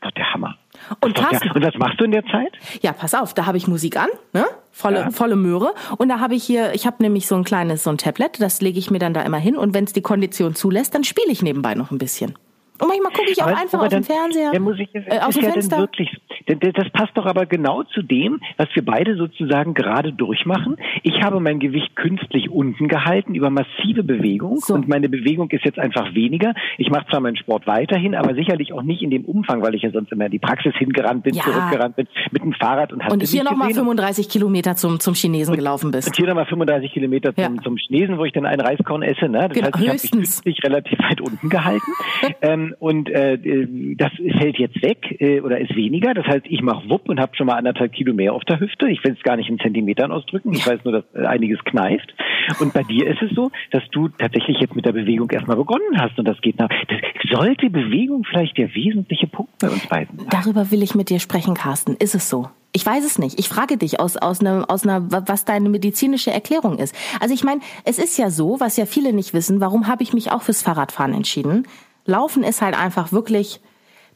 Gott, 0.00 0.16
der 0.16 0.32
Hammer. 0.32 0.56
Und 1.00 1.14
Carsten- 1.14 1.48
der, 1.48 1.56
und 1.56 1.64
was 1.64 1.74
machst 1.78 2.00
du 2.00 2.04
in 2.04 2.10
der 2.12 2.24
Zeit? 2.26 2.52
Ja, 2.82 2.92
pass 2.92 3.14
auf, 3.14 3.34
da 3.34 3.46
habe 3.46 3.56
ich 3.58 3.66
Musik 3.68 3.96
an, 3.96 4.08
ne? 4.32 4.44
Volle, 4.72 5.00
Ja. 5.00 5.10
volle 5.10 5.36
Möhre. 5.36 5.74
Und 5.98 6.08
da 6.08 6.20
habe 6.20 6.34
ich 6.34 6.44
hier, 6.44 6.72
ich 6.74 6.86
habe 6.86 6.96
nämlich 7.02 7.26
so 7.26 7.34
ein 7.34 7.44
kleines, 7.44 7.82
so 7.84 7.90
ein 7.90 7.98
Tablet, 7.98 8.40
das 8.40 8.60
lege 8.60 8.78
ich 8.78 8.90
mir 8.90 8.98
dann 8.98 9.14
da 9.14 9.22
immer 9.22 9.38
hin. 9.38 9.56
Und 9.56 9.74
wenn 9.74 9.84
es 9.84 9.92
die 9.92 10.02
Kondition 10.02 10.54
zulässt, 10.54 10.94
dann 10.94 11.04
spiele 11.04 11.30
ich 11.30 11.42
nebenbei 11.42 11.74
noch 11.74 11.90
ein 11.90 11.98
bisschen. 11.98 12.34
Und 12.80 12.88
manchmal 12.88 13.12
gucke 13.12 13.30
ich 13.30 13.42
auch 13.42 13.46
Aber- 13.48 13.56
einfach 13.58 13.74
aber 13.78 13.82
auf 13.84 13.88
dem 13.88 14.02
dann- 14.02 14.16
Fernseher, 14.16 14.52
dann 14.52 14.62
muss 14.62 14.78
ich, 14.78 14.88
äh, 14.94 15.18
aus 15.20 15.34
dem 15.34 15.44
ja 15.44 15.50
Fenster. 15.52 15.78
Wirklich, 15.78 16.10
das 16.46 16.90
passt 16.90 17.16
doch 17.16 17.26
aber 17.26 17.46
genau 17.46 17.82
zu 17.84 18.02
dem, 18.02 18.40
was 18.56 18.68
wir 18.74 18.84
beide 18.84 19.16
sozusagen 19.16 19.74
gerade 19.74 20.12
durchmachen. 20.12 20.76
Ich 21.02 21.22
habe 21.22 21.40
mein 21.40 21.58
Gewicht 21.60 21.94
künstlich 21.96 22.50
unten 22.50 22.88
gehalten 22.88 23.34
über 23.34 23.50
massive 23.50 24.02
Bewegung 24.02 24.56
So. 24.58 24.74
und 24.74 24.88
meine 24.88 25.08
Bewegung 25.08 25.50
ist 25.50 25.64
jetzt 25.64 25.78
einfach 25.78 26.14
weniger. 26.14 26.54
Ich 26.78 26.90
mache 26.90 27.06
zwar 27.10 27.20
meinen 27.20 27.36
Sport 27.36 27.66
weiterhin, 27.66 28.14
aber 28.14 28.34
sicherlich 28.34 28.72
auch 28.72 28.82
nicht 28.82 29.02
in 29.02 29.10
dem 29.10 29.24
Umfang, 29.24 29.62
weil 29.62 29.74
ich 29.74 29.82
ja 29.82 29.90
sonst 29.90 30.10
immer 30.12 30.26
in 30.26 30.30
die 30.32 30.38
Praxis 30.38 30.74
hingerannt 30.76 31.22
bin, 31.22 31.34
Ja. 31.34 31.42
zurückgerannt 31.44 31.96
bin 31.96 32.06
mit 32.30 32.42
dem 32.42 32.52
Fahrrad 32.54 32.92
und 32.92 33.00
und 33.10 33.22
hier 33.22 33.44
nochmal 33.44 33.68
gesehen? 33.68 33.82
35 33.84 34.28
Kilometer 34.28 34.76
zum, 34.76 35.00
zum 35.00 35.14
Chinesen 35.14 35.54
gelaufen 35.56 35.90
bist. 35.90 36.08
Und 36.08 36.16
hier 36.16 36.26
nochmal 36.26 36.46
35 36.46 36.92
Kilometer 36.92 37.34
zum, 37.34 37.56
Ja. 37.56 37.62
zum 37.62 37.76
Chinesen, 37.76 38.18
wo 38.18 38.24
ich 38.24 38.32
dann 38.32 38.46
einen 38.46 38.60
Reiskorn 38.60 39.02
esse. 39.02 39.28
Ne? 39.28 39.48
Das 39.48 39.52
Genau, 39.52 39.66
heißt, 39.66 39.76
ich 39.82 39.88
habe 39.88 39.92
mich 40.02 40.10
künstlich 40.10 40.58
relativ 40.64 40.98
weit 40.98 41.20
unten 41.20 41.48
gehalten. 41.48 41.80
ähm, 42.42 42.69
und 42.78 43.08
äh, 43.10 43.66
das 43.96 44.10
fällt 44.38 44.58
jetzt 44.58 44.82
weg 44.82 45.16
äh, 45.20 45.40
oder 45.40 45.58
ist 45.58 45.74
weniger. 45.74 46.14
Das 46.14 46.26
heißt, 46.26 46.46
ich 46.48 46.62
mache 46.62 46.88
Wupp 46.88 47.08
und 47.08 47.20
habe 47.20 47.36
schon 47.36 47.46
mal 47.46 47.54
anderthalb 47.54 47.92
Kilo 47.92 48.14
mehr 48.14 48.32
auf 48.32 48.44
der 48.44 48.60
Hüfte. 48.60 48.88
Ich 48.88 49.02
will 49.04 49.14
es 49.16 49.22
gar 49.22 49.36
nicht 49.36 49.48
in 49.48 49.58
Zentimetern 49.58 50.12
ausdrücken. 50.12 50.52
Ich 50.52 50.66
weiß 50.66 50.80
nur, 50.84 50.92
dass 50.92 51.04
äh, 51.14 51.26
einiges 51.26 51.62
kneift. 51.64 52.14
Und 52.60 52.72
bei 52.72 52.82
dir 52.82 53.06
ist 53.08 53.22
es 53.22 53.30
so, 53.34 53.50
dass 53.70 53.82
du 53.92 54.08
tatsächlich 54.08 54.58
jetzt 54.60 54.74
mit 54.74 54.84
der 54.84 54.92
Bewegung 54.92 55.30
erstmal 55.30 55.56
begonnen 55.56 55.98
hast. 55.98 56.18
Und 56.18 56.26
das 56.26 56.40
geht 56.40 56.58
nach. 56.58 56.68
Das, 56.88 56.98
sollte 57.30 57.70
Bewegung 57.70 58.24
vielleicht 58.24 58.58
der 58.58 58.74
wesentliche 58.74 59.26
Punkt 59.26 59.58
bei 59.58 59.68
uns 59.68 59.86
beiden 59.86 60.18
sein? 60.18 60.28
Darüber 60.30 60.70
will 60.70 60.82
ich 60.82 60.94
mit 60.94 61.10
dir 61.10 61.20
sprechen, 61.20 61.54
Carsten. 61.54 61.96
Ist 61.96 62.14
es 62.14 62.28
so? 62.28 62.48
Ich 62.72 62.86
weiß 62.86 63.04
es 63.04 63.18
nicht. 63.18 63.38
Ich 63.38 63.48
frage 63.48 63.76
dich 63.76 63.98
aus, 63.98 64.16
aus, 64.16 64.40
einer, 64.40 64.66
aus 64.68 64.84
einer, 64.84 65.10
was 65.10 65.44
deine 65.44 65.68
medizinische 65.68 66.30
Erklärung 66.30 66.78
ist. 66.78 66.94
Also 67.20 67.34
ich 67.34 67.42
meine, 67.42 67.60
es 67.84 67.98
ist 67.98 68.16
ja 68.16 68.30
so, 68.30 68.60
was 68.60 68.76
ja 68.76 68.86
viele 68.86 69.12
nicht 69.12 69.34
wissen, 69.34 69.60
warum 69.60 69.88
habe 69.88 70.02
ich 70.02 70.12
mich 70.12 70.30
auch 70.30 70.42
fürs 70.42 70.62
Fahrradfahren 70.62 71.14
entschieden? 71.14 71.66
Laufen 72.10 72.42
ist 72.42 72.60
halt 72.60 72.76
einfach 72.76 73.12
wirklich, 73.12 73.60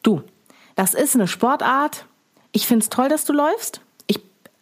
du, 0.03 0.23
das 0.75 0.93
ist 0.93 1.15
eine 1.15 1.27
Sportart. 1.27 2.07
Ich 2.53 2.67
find's 2.67 2.91
toll, 2.91 3.09
dass 3.09 3.25
du 3.25 3.33
läufst. 3.33 3.81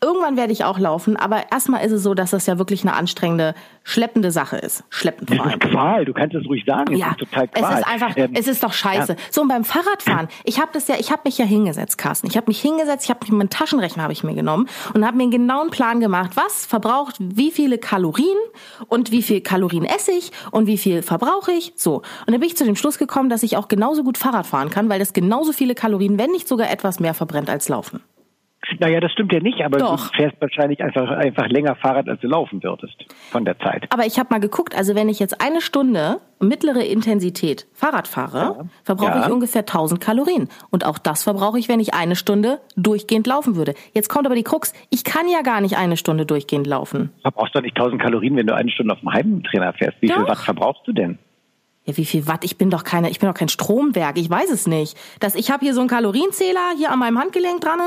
Irgendwann 0.03 0.37
werde 0.37 0.53
ich 0.53 0.65
auch 0.65 0.79
laufen, 0.81 1.17
aber 1.17 1.53
erstmal 1.53 1.85
ist 1.87 1.93
es 1.93 2.03
so, 2.03 2.13
dass 2.15 2.31
das 2.33 2.47
ja 2.47 2.59
wirklich 2.59 2.83
eine 2.83 2.95
anstrengende, 2.95 3.55
schleppende 3.85 4.31
Sache 4.33 4.57
ist. 4.57 4.83
Schleppend 4.91 5.31
vor 5.31 5.39
Das 5.39 5.47
allem. 5.47 5.61
ist 5.61 5.71
Qual. 5.71 6.05
Du 6.05 6.13
kannst 6.13 6.35
es 6.35 6.45
ruhig 6.47 6.65
sagen. 6.67 6.97
Ja, 6.97 7.07
es 7.07 7.13
ist 7.13 7.19
total 7.31 7.45
es 7.53 7.61
Qual. 7.61 7.79
ist 7.79 7.87
einfach, 7.87 8.17
Ähm, 8.17 8.31
es 8.35 8.49
ist 8.49 8.63
doch 8.65 8.73
scheiße. 8.73 9.13
ja. 9.13 9.19
So 9.31 9.43
und 9.43 9.49
beim 9.49 9.65
Fahrradfahren, 9.65 10.29
ich 10.45 10.59
habe 10.61 10.71
das 10.73 10.89
ja, 10.89 10.97
ich 10.99 11.11
habe 11.13 11.23
mich 11.25 11.39
ja 11.39 11.45
hingesetzt, 11.45 11.99
Carsten. 11.99 12.27
Ich 12.27 12.37
habe 12.37 12.49
mich 12.49 12.61
hingesetzt, 12.61 13.05
ich 13.05 13.11
habe 13.11 13.21
mich 13.23 13.31
meinen 13.31 13.49
Taschenrechner 13.51 14.03
habe 14.03 14.13
ich 14.13 14.25
mir 14.25 14.35
genommen 14.35 14.69
und 14.95 15.07
habe 15.07 15.17
mir 15.17 15.23
einen 15.23 15.31
genauen 15.33 15.71
Plan 15.71 16.01
gemacht, 16.01 16.33
was 16.35 16.67
verbraucht 16.67 17.17
wie 17.21 17.53
viele 17.53 17.79
Kalorien 17.79 18.37
und 18.89 19.13
wie 19.13 19.23
viel 19.23 19.41
Kalorien 19.41 19.85
esse 19.85 20.11
ich 20.13 20.33
und 20.51 20.67
wie 20.67 20.79
viel 20.79 21.03
verbrauche 21.03 21.53
ich. 21.53 21.75
So 21.77 21.97
und 21.99 22.05
dann 22.27 22.41
bin 22.41 22.49
ich 22.49 22.57
zu 22.57 22.65
dem 22.65 22.75
Schluss 22.77 22.99
gekommen, 22.99 23.29
dass 23.29 23.43
ich 23.45 23.57
auch 23.57 23.69
genauso 23.69 24.03
gut 24.03 24.19
Fahrrad 24.19 24.47
fahren 24.47 24.71
kann, 24.71 24.89
weil 24.89 24.99
das 24.99 25.13
genauso 25.13 25.53
viele 25.53 25.75
Kalorien, 25.77 26.19
wenn 26.19 26.33
nicht 26.33 26.49
sogar 26.49 26.71
etwas 26.71 26.99
mehr 26.99 27.15
verbrennt 27.15 27.49
als 27.49 27.69
Laufen. 27.69 28.01
Naja, 28.79 29.01
das 29.01 29.13
stimmt 29.13 29.33
ja 29.33 29.41
nicht, 29.41 29.61
aber 29.65 29.79
Doch. 29.79 30.09
du 30.11 30.17
fährst 30.17 30.37
wahrscheinlich 30.41 30.81
einfach, 30.83 31.11
einfach 31.11 31.49
länger 31.49 31.75
Fahrrad, 31.77 32.09
als 32.09 32.21
du 32.21 32.29
laufen 32.29 32.63
würdest 32.63 32.95
von 33.31 33.45
der 33.45 33.59
Zeit. 33.59 33.87
Aber 33.91 34.07
ich 34.07 34.19
habe 34.19 34.29
mal 34.31 34.39
geguckt, 34.41 34.75
also 34.77 34.95
wenn 34.95 35.09
ich 35.09 35.19
jetzt 35.19 35.41
eine 35.41 35.61
Stunde 35.61 36.21
mittlere 36.39 36.85
Intensität 36.85 37.67
Fahrrad 37.75 38.07
fahre, 38.09 38.69
verbrauche 38.85 39.19
Ja. 39.19 39.27
ich 39.27 39.33
ungefähr 39.33 39.63
1000 39.63 40.01
Kalorien. 40.01 40.49
Und 40.71 40.87
auch 40.87 40.99
das 40.99 41.23
verbrauche 41.25 41.59
ich, 41.59 41.69
wenn 41.69 41.81
ich 41.81 41.93
eine 41.95 42.15
Stunde 42.17 42.61
durchgehend 42.77 43.27
laufen 43.27 43.57
würde. 43.57 43.75
Jetzt 43.95 44.09
kommt 44.09 44.27
aber 44.27 44.35
die 44.37 44.43
Krux, 44.45 44.73
ich 44.91 45.03
kann 45.05 45.29
ja 45.29 45.43
gar 45.43 45.61
nicht 45.61 45.77
eine 45.77 45.97
Stunde 45.97 46.25
durchgehend 46.25 46.67
laufen. 46.67 47.11
Du 47.17 47.23
verbrauchst 47.23 47.55
doch 47.57 47.63
nicht 47.63 47.77
1000 47.77 48.01
Kalorien, 48.01 48.37
wenn 48.37 48.47
du 48.47 48.55
eine 48.55 48.71
Stunde 48.71 48.95
auf 48.95 49.01
dem 49.01 49.13
Heimtrainer 49.13 49.73
fährst. 49.73 49.97
Wie 50.01 50.07
viel 50.09 50.17
Doch. 50.17 50.29
Watt 50.29 50.39
verbrauchst 50.39 50.83
du 50.87 50.93
denn? 50.93 51.19
Ja, 51.85 51.97
wie 51.97 52.05
viel 52.05 52.29
Watt? 52.29 52.45
Ich 52.45 52.59
bin 52.59 52.71
doch 52.71 52.85
keine, 52.85 53.11
ich 53.11 53.19
bin 53.19 53.29
doch 53.29 53.37
kein 53.37 53.49
Stromwerk. 53.49 54.17
Ich 54.19 54.31
weiß 54.31 54.51
es 54.51 54.69
nicht. 54.69 54.97
Das, 55.19 55.35
ich 55.35 55.51
habe 55.51 55.65
hier 55.65 55.75
so 55.75 55.81
einen 55.81 55.89
Kalorienzähler 55.89 56.71
hier 56.77 56.93
an 56.93 57.01
meinem 57.01 57.19
Handgelenk 57.19 57.61
dran. 57.61 57.81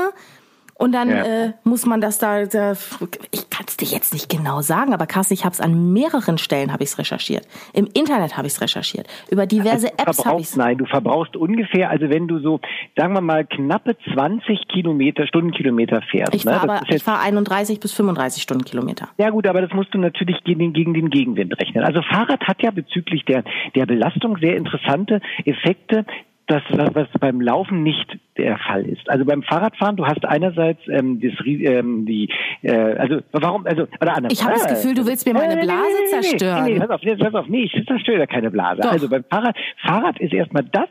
Und 0.78 0.92
dann 0.92 1.08
ja. 1.08 1.24
äh, 1.24 1.52
muss 1.64 1.86
man 1.86 2.02
das 2.02 2.18
da, 2.18 2.44
da 2.44 2.72
ich 3.30 3.48
kann 3.48 3.64
es 3.66 3.78
dir 3.78 3.88
jetzt 3.88 4.12
nicht 4.12 4.28
genau 4.28 4.60
sagen, 4.60 4.92
aber 4.92 5.06
Carsten, 5.06 5.32
ich 5.32 5.44
habe 5.44 5.54
es 5.54 5.60
an 5.60 5.94
mehreren 5.94 6.36
Stellen 6.36 6.70
habe 6.70 6.82
ich 6.82 6.90
es 6.90 6.98
recherchiert. 6.98 7.46
Im 7.72 7.88
Internet 7.94 8.36
habe 8.36 8.46
ich 8.46 8.52
es 8.54 8.60
recherchiert. 8.60 9.06
Über 9.30 9.46
diverse 9.46 9.88
also 9.98 10.22
Apps 10.22 10.26
habe 10.26 10.40
ich 10.40 10.54
Nein, 10.54 10.76
du 10.76 10.84
verbrauchst 10.84 11.34
ungefähr, 11.36 11.88
also 11.90 12.10
wenn 12.10 12.28
du 12.28 12.40
so, 12.40 12.60
sagen 12.94 13.14
wir 13.14 13.22
mal, 13.22 13.46
knappe 13.46 13.96
20 14.14 14.68
Kilometer, 14.68 15.26
Stundenkilometer 15.26 16.02
fährst. 16.10 16.34
Ich 16.34 16.44
fahre 16.44 16.66
ne? 16.66 16.80
ich 16.88 17.02
fahr 17.02 17.20
31 17.20 17.80
bis 17.80 17.92
35 17.92 18.42
Stundenkilometer. 18.42 19.08
Ja 19.16 19.30
gut, 19.30 19.46
aber 19.46 19.62
das 19.62 19.72
musst 19.72 19.94
du 19.94 19.98
natürlich 19.98 20.44
gegen, 20.44 20.74
gegen 20.74 20.92
den 20.92 21.08
Gegenwind 21.08 21.58
rechnen. 21.58 21.84
Also 21.84 22.02
Fahrrad 22.02 22.46
hat 22.46 22.62
ja 22.62 22.70
bezüglich 22.70 23.24
der, 23.24 23.44
der 23.74 23.86
Belastung 23.86 24.36
sehr 24.38 24.56
interessante 24.56 25.20
Effekte, 25.44 26.04
das, 26.46 26.62
was 26.70 27.08
beim 27.18 27.40
Laufen 27.40 27.82
nicht 27.82 28.18
der 28.38 28.58
Fall 28.58 28.86
ist. 28.86 29.08
Also 29.08 29.24
beim 29.24 29.42
Fahrradfahren, 29.42 29.96
du 29.96 30.06
hast 30.06 30.24
einerseits 30.24 30.80
ähm, 30.88 31.20
das, 31.20 31.32
ähm, 31.46 32.06
die, 32.06 32.28
äh, 32.62 32.72
also 32.72 33.20
warum, 33.32 33.66
also 33.66 33.86
oder 34.00 34.16
anders. 34.16 34.32
Ich 34.32 34.44
habe 34.44 34.54
das 34.54 34.68
Gefühl, 34.68 34.94
du 34.94 35.06
willst 35.06 35.26
mir 35.26 35.34
meine 35.34 35.56
Blase 35.56 35.86
nee, 35.88 36.04
nee, 36.04 36.22
zerstören. 36.22 36.64
Nee, 36.64 36.72
nee, 36.74 36.80
pass 36.80 36.90
auf, 36.90 37.00
pass 37.18 37.34
auf, 37.34 37.48
nee, 37.48 37.70
ich 37.72 37.86
zerstöre 37.86 38.18
da 38.18 38.26
keine 38.26 38.50
Blase. 38.50 38.82
Doch. 38.82 38.92
Also 38.92 39.08
beim 39.08 39.24
Fahrrad, 39.24 39.56
Fahrrad 39.84 40.20
ist 40.20 40.32
erstmal 40.32 40.64
das 40.64 40.88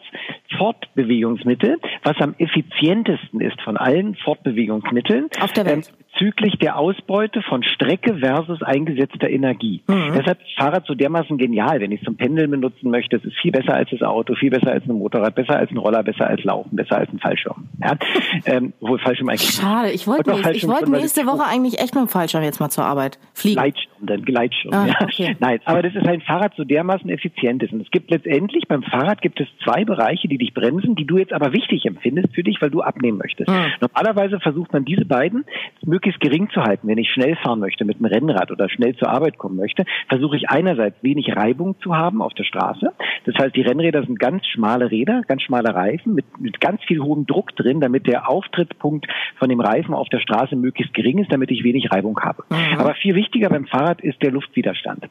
Fortbewegungsmittel, 0.57 1.77
was 2.03 2.15
am 2.19 2.35
effizientesten 2.37 3.41
ist 3.41 3.61
von 3.61 3.77
allen 3.77 4.15
Fortbewegungsmitteln. 4.15 5.27
Auf 5.41 5.53
der 5.53 5.65
Welt. 5.65 5.87
Ähm, 5.87 6.05
bezüglich 6.15 6.57
der 6.59 6.77
Ausbeute 6.77 7.41
von 7.41 7.63
Strecke 7.63 8.17
versus 8.19 8.61
eingesetzter 8.61 9.29
Energie. 9.29 9.81
Mhm. 9.87 10.13
Deshalb 10.17 10.39
ist 10.41 10.57
Fahrrad 10.57 10.85
so 10.85 10.95
dermaßen 10.95 11.37
genial, 11.37 11.79
wenn 11.81 11.91
ich 11.91 11.99
es 11.99 12.05
zum 12.05 12.15
Pendeln 12.15 12.51
benutzen 12.51 12.89
möchte. 12.89 13.17
Es 13.17 13.25
ist 13.25 13.37
viel 13.41 13.51
besser 13.51 13.73
als 13.73 13.89
das 13.89 14.01
Auto, 14.01 14.35
viel 14.35 14.49
besser 14.49 14.71
als 14.71 14.85
ein 14.85 14.93
Motorrad, 14.93 15.35
besser 15.35 15.57
als 15.57 15.71
ein 15.71 15.77
Roller, 15.77 16.03
besser 16.03 16.27
als 16.27 16.43
Laufen, 16.43 16.75
besser 16.75 16.97
als 16.97 17.11
ein 17.11 17.19
Fallschirm. 17.35 17.67
Ja? 17.81 17.97
ähm, 18.45 18.73
obwohl 18.79 18.99
Fallschirm 18.99 19.29
eigentlich. 19.29 19.51
Schade, 19.51 19.91
ich 19.91 20.07
wollte 20.07 20.31
nächste, 20.31 20.67
wollt 20.67 20.87
nächste 20.87 21.25
Woche 21.25 21.45
eigentlich 21.45 21.79
echt 21.79 21.95
mit 21.95 22.03
dem 22.03 22.07
Fallschirm 22.07 22.43
jetzt 22.43 22.59
mal 22.59 22.69
zur 22.69 22.85
Arbeit 22.85 23.19
fliegen. 23.33 23.55
Gleitschirm, 23.55 24.05
dann 24.05 24.21
Gleitschirm. 24.23 24.73
Ah, 24.73 24.87
ja. 24.87 24.95
okay. 25.01 25.35
Nein, 25.39 25.59
aber 25.65 25.81
das 25.81 25.95
ist 25.95 26.07
ein 26.07 26.21
Fahrrad 26.21 26.53
so 26.55 26.63
dermaßen 26.63 27.09
effizient 27.09 27.63
ist. 27.63 27.73
Und 27.73 27.81
es 27.81 27.91
gibt 27.91 28.11
letztendlich 28.11 28.67
beim 28.67 28.83
Fahrrad 28.83 29.21
gibt 29.21 29.39
es 29.39 29.47
zwei 29.63 29.85
Bereiche, 29.85 30.27
die 30.27 30.37
dich 30.37 30.53
bremsen, 30.53 30.95
die 30.95 31.05
du 31.05 31.17
jetzt 31.17 31.33
aber 31.33 31.53
wichtig 31.53 31.85
empfindest 31.85 32.33
für 32.33 32.43
dich, 32.43 32.61
weil 32.61 32.69
du 32.69 32.81
abnehmen 32.81 33.17
möchtest. 33.17 33.49
Mhm. 33.49 33.65
Normalerweise 33.81 34.39
versucht 34.39 34.73
man 34.73 34.85
diese 34.85 35.05
beiden 35.05 35.45
möglichst 35.83 36.19
gering 36.19 36.49
zu 36.53 36.61
halten. 36.61 36.87
Wenn 36.87 36.97
ich 36.97 37.09
schnell 37.11 37.35
fahren 37.37 37.59
möchte 37.59 37.85
mit 37.85 37.99
dem 37.99 38.05
Rennrad 38.05 38.51
oder 38.51 38.69
schnell 38.69 38.95
zur 38.95 39.09
Arbeit 39.09 39.37
kommen 39.37 39.57
möchte, 39.57 39.85
versuche 40.07 40.37
ich 40.37 40.49
einerseits 40.49 41.01
wenig 41.01 41.35
Reibung 41.35 41.79
zu 41.81 41.95
haben 41.95 42.21
auf 42.21 42.33
der 42.33 42.43
Straße. 42.43 42.91
Das 43.25 43.35
heißt, 43.35 43.55
die 43.55 43.61
Rennräder 43.61 44.03
sind 44.03 44.19
ganz 44.19 44.45
schmale 44.47 44.91
Räder, 44.91 45.21
ganz 45.27 45.41
schmale 45.41 45.73
Reifen 45.73 46.13
mit, 46.13 46.25
mit 46.39 46.59
ganz 46.61 46.83
viel 46.83 47.01
hohem 47.01 47.24
Druck 47.25 47.55
drin, 47.55 47.79
damit 47.79 48.07
der 48.07 48.29
Auftrittspunkt 48.29 49.07
von 49.37 49.49
dem 49.49 49.59
Reifen 49.59 49.93
auf 49.93 50.09
der 50.09 50.19
Straße 50.19 50.55
möglichst 50.55 50.93
gering 50.93 51.17
ist, 51.19 51.31
damit 51.31 51.51
ich 51.51 51.63
wenig 51.63 51.91
Reibung 51.91 52.19
habe. 52.19 52.43
Mhm. 52.49 52.79
Aber 52.79 52.93
viel 52.95 53.15
wichtiger 53.15 53.49
beim 53.49 53.65
Fahrrad 53.65 54.01
ist 54.01 54.21
der 54.21 54.31
Luftwiderstand. 54.31 55.05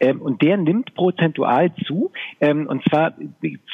Ähm, 0.00 0.20
und 0.20 0.42
der 0.42 0.56
nimmt 0.56 0.94
prozentual 0.94 1.72
zu. 1.86 2.12
Ähm, 2.40 2.66
und 2.66 2.82
zwar 2.88 3.14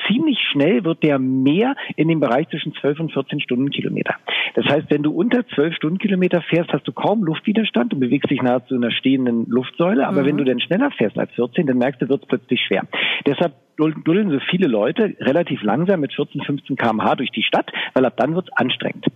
ziemlich 0.06 0.38
schnell 0.52 0.84
wird 0.84 1.02
der 1.02 1.18
mehr 1.18 1.74
in 1.96 2.08
dem 2.08 2.20
Bereich 2.20 2.48
zwischen 2.48 2.74
12 2.74 3.00
und 3.00 3.12
14 3.12 3.40
Stundenkilometer. 3.40 4.16
Das 4.54 4.66
heißt, 4.66 4.90
wenn 4.90 5.02
du 5.02 5.12
unter 5.12 5.46
12 5.46 5.76
Stundenkilometer 5.76 6.42
fährst, 6.42 6.72
hast 6.72 6.86
du 6.86 6.92
kaum 6.92 7.24
Luft 7.24 7.46
Luftwiderstand, 7.46 7.92
du 7.92 7.98
bewegst 7.98 8.30
dich 8.30 8.42
nahezu 8.42 8.74
in 8.74 8.82
einer 8.82 8.92
stehenden 8.92 9.46
Luftsäule, 9.46 10.06
aber 10.06 10.22
mhm. 10.22 10.26
wenn 10.26 10.36
du 10.38 10.44
dann 10.44 10.60
schneller 10.60 10.90
fährst 10.90 11.18
als 11.18 11.32
14, 11.32 11.66
dann 11.66 11.78
merkst 11.78 12.02
du, 12.02 12.08
wird 12.08 12.22
es 12.22 12.28
plötzlich 12.28 12.60
schwer. 12.60 12.82
Deshalb 13.26 13.54
dulden 13.76 14.30
so 14.30 14.38
viele 14.50 14.66
Leute 14.68 15.16
relativ 15.20 15.62
langsam 15.62 16.00
mit 16.00 16.14
14, 16.14 16.42
15 16.42 16.76
kmh 16.76 17.16
durch 17.16 17.30
die 17.30 17.42
Stadt, 17.42 17.70
weil 17.94 18.04
ab 18.04 18.14
dann 18.16 18.34
wird 18.34 18.48
es 18.48 18.56
anstrengend. 18.56 19.06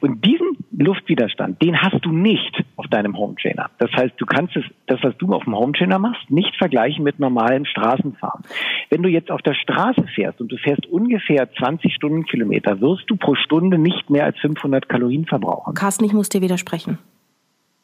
Und 0.00 0.24
diesen 0.24 0.56
Luftwiderstand, 0.76 1.62
den 1.62 1.80
hast 1.80 2.04
du 2.04 2.12
nicht 2.12 2.64
auf 2.76 2.86
deinem 2.88 3.16
Hometrainer. 3.16 3.70
Das 3.78 3.90
heißt, 3.92 4.14
du 4.18 4.26
kannst 4.26 4.56
es, 4.56 4.64
das, 4.86 5.02
was 5.02 5.16
du 5.18 5.32
auf 5.32 5.44
dem 5.44 5.54
Hometrainer 5.54 5.98
machst, 5.98 6.30
nicht 6.30 6.56
vergleichen 6.56 7.04
mit 7.04 7.18
normalem 7.18 7.64
Straßenfahren. 7.64 8.42
Wenn 8.90 9.02
du 9.02 9.08
jetzt 9.08 9.30
auf 9.30 9.42
der 9.42 9.54
Straße 9.54 10.04
fährst 10.14 10.40
und 10.40 10.50
du 10.50 10.56
fährst 10.56 10.86
ungefähr 10.86 11.52
20 11.52 11.94
Stundenkilometer, 11.94 12.80
wirst 12.80 13.04
du 13.08 13.16
pro 13.16 13.34
Stunde 13.34 13.78
nicht 13.78 14.10
mehr 14.10 14.24
als 14.24 14.38
500 14.38 14.88
Kalorien 14.88 15.26
verbrauchen. 15.26 15.74
Carsten, 15.74 16.04
ich 16.04 16.12
muss 16.12 16.28
dir 16.28 16.40
widersprechen. 16.40 16.98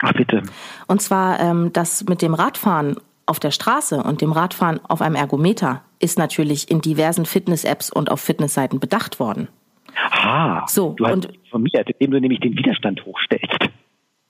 Ach 0.00 0.12
bitte. 0.12 0.42
Und 0.88 1.00
zwar 1.00 1.40
ähm, 1.40 1.70
das 1.72 2.04
mit 2.08 2.22
dem 2.22 2.34
Radfahren 2.34 2.96
auf 3.26 3.38
der 3.38 3.52
Straße 3.52 4.02
und 4.02 4.20
dem 4.20 4.32
Radfahren 4.32 4.80
auf 4.84 5.00
einem 5.00 5.14
Ergometer 5.14 5.82
ist 6.02 6.18
natürlich 6.18 6.70
in 6.70 6.80
diversen 6.80 7.24
Fitness-Apps 7.24 7.90
und 7.90 8.10
auf 8.10 8.20
Fitnessseiten 8.20 8.80
bedacht 8.80 9.20
worden. 9.20 9.48
Ah, 10.10 10.66
so, 10.66 10.94
du 10.96 11.06
hast 11.06 11.12
und, 11.12 11.24
informiert, 11.26 11.88
indem 11.90 12.10
du 12.12 12.20
nämlich 12.20 12.40
den 12.40 12.56
Widerstand 12.56 13.04
hochstellst. 13.04 13.58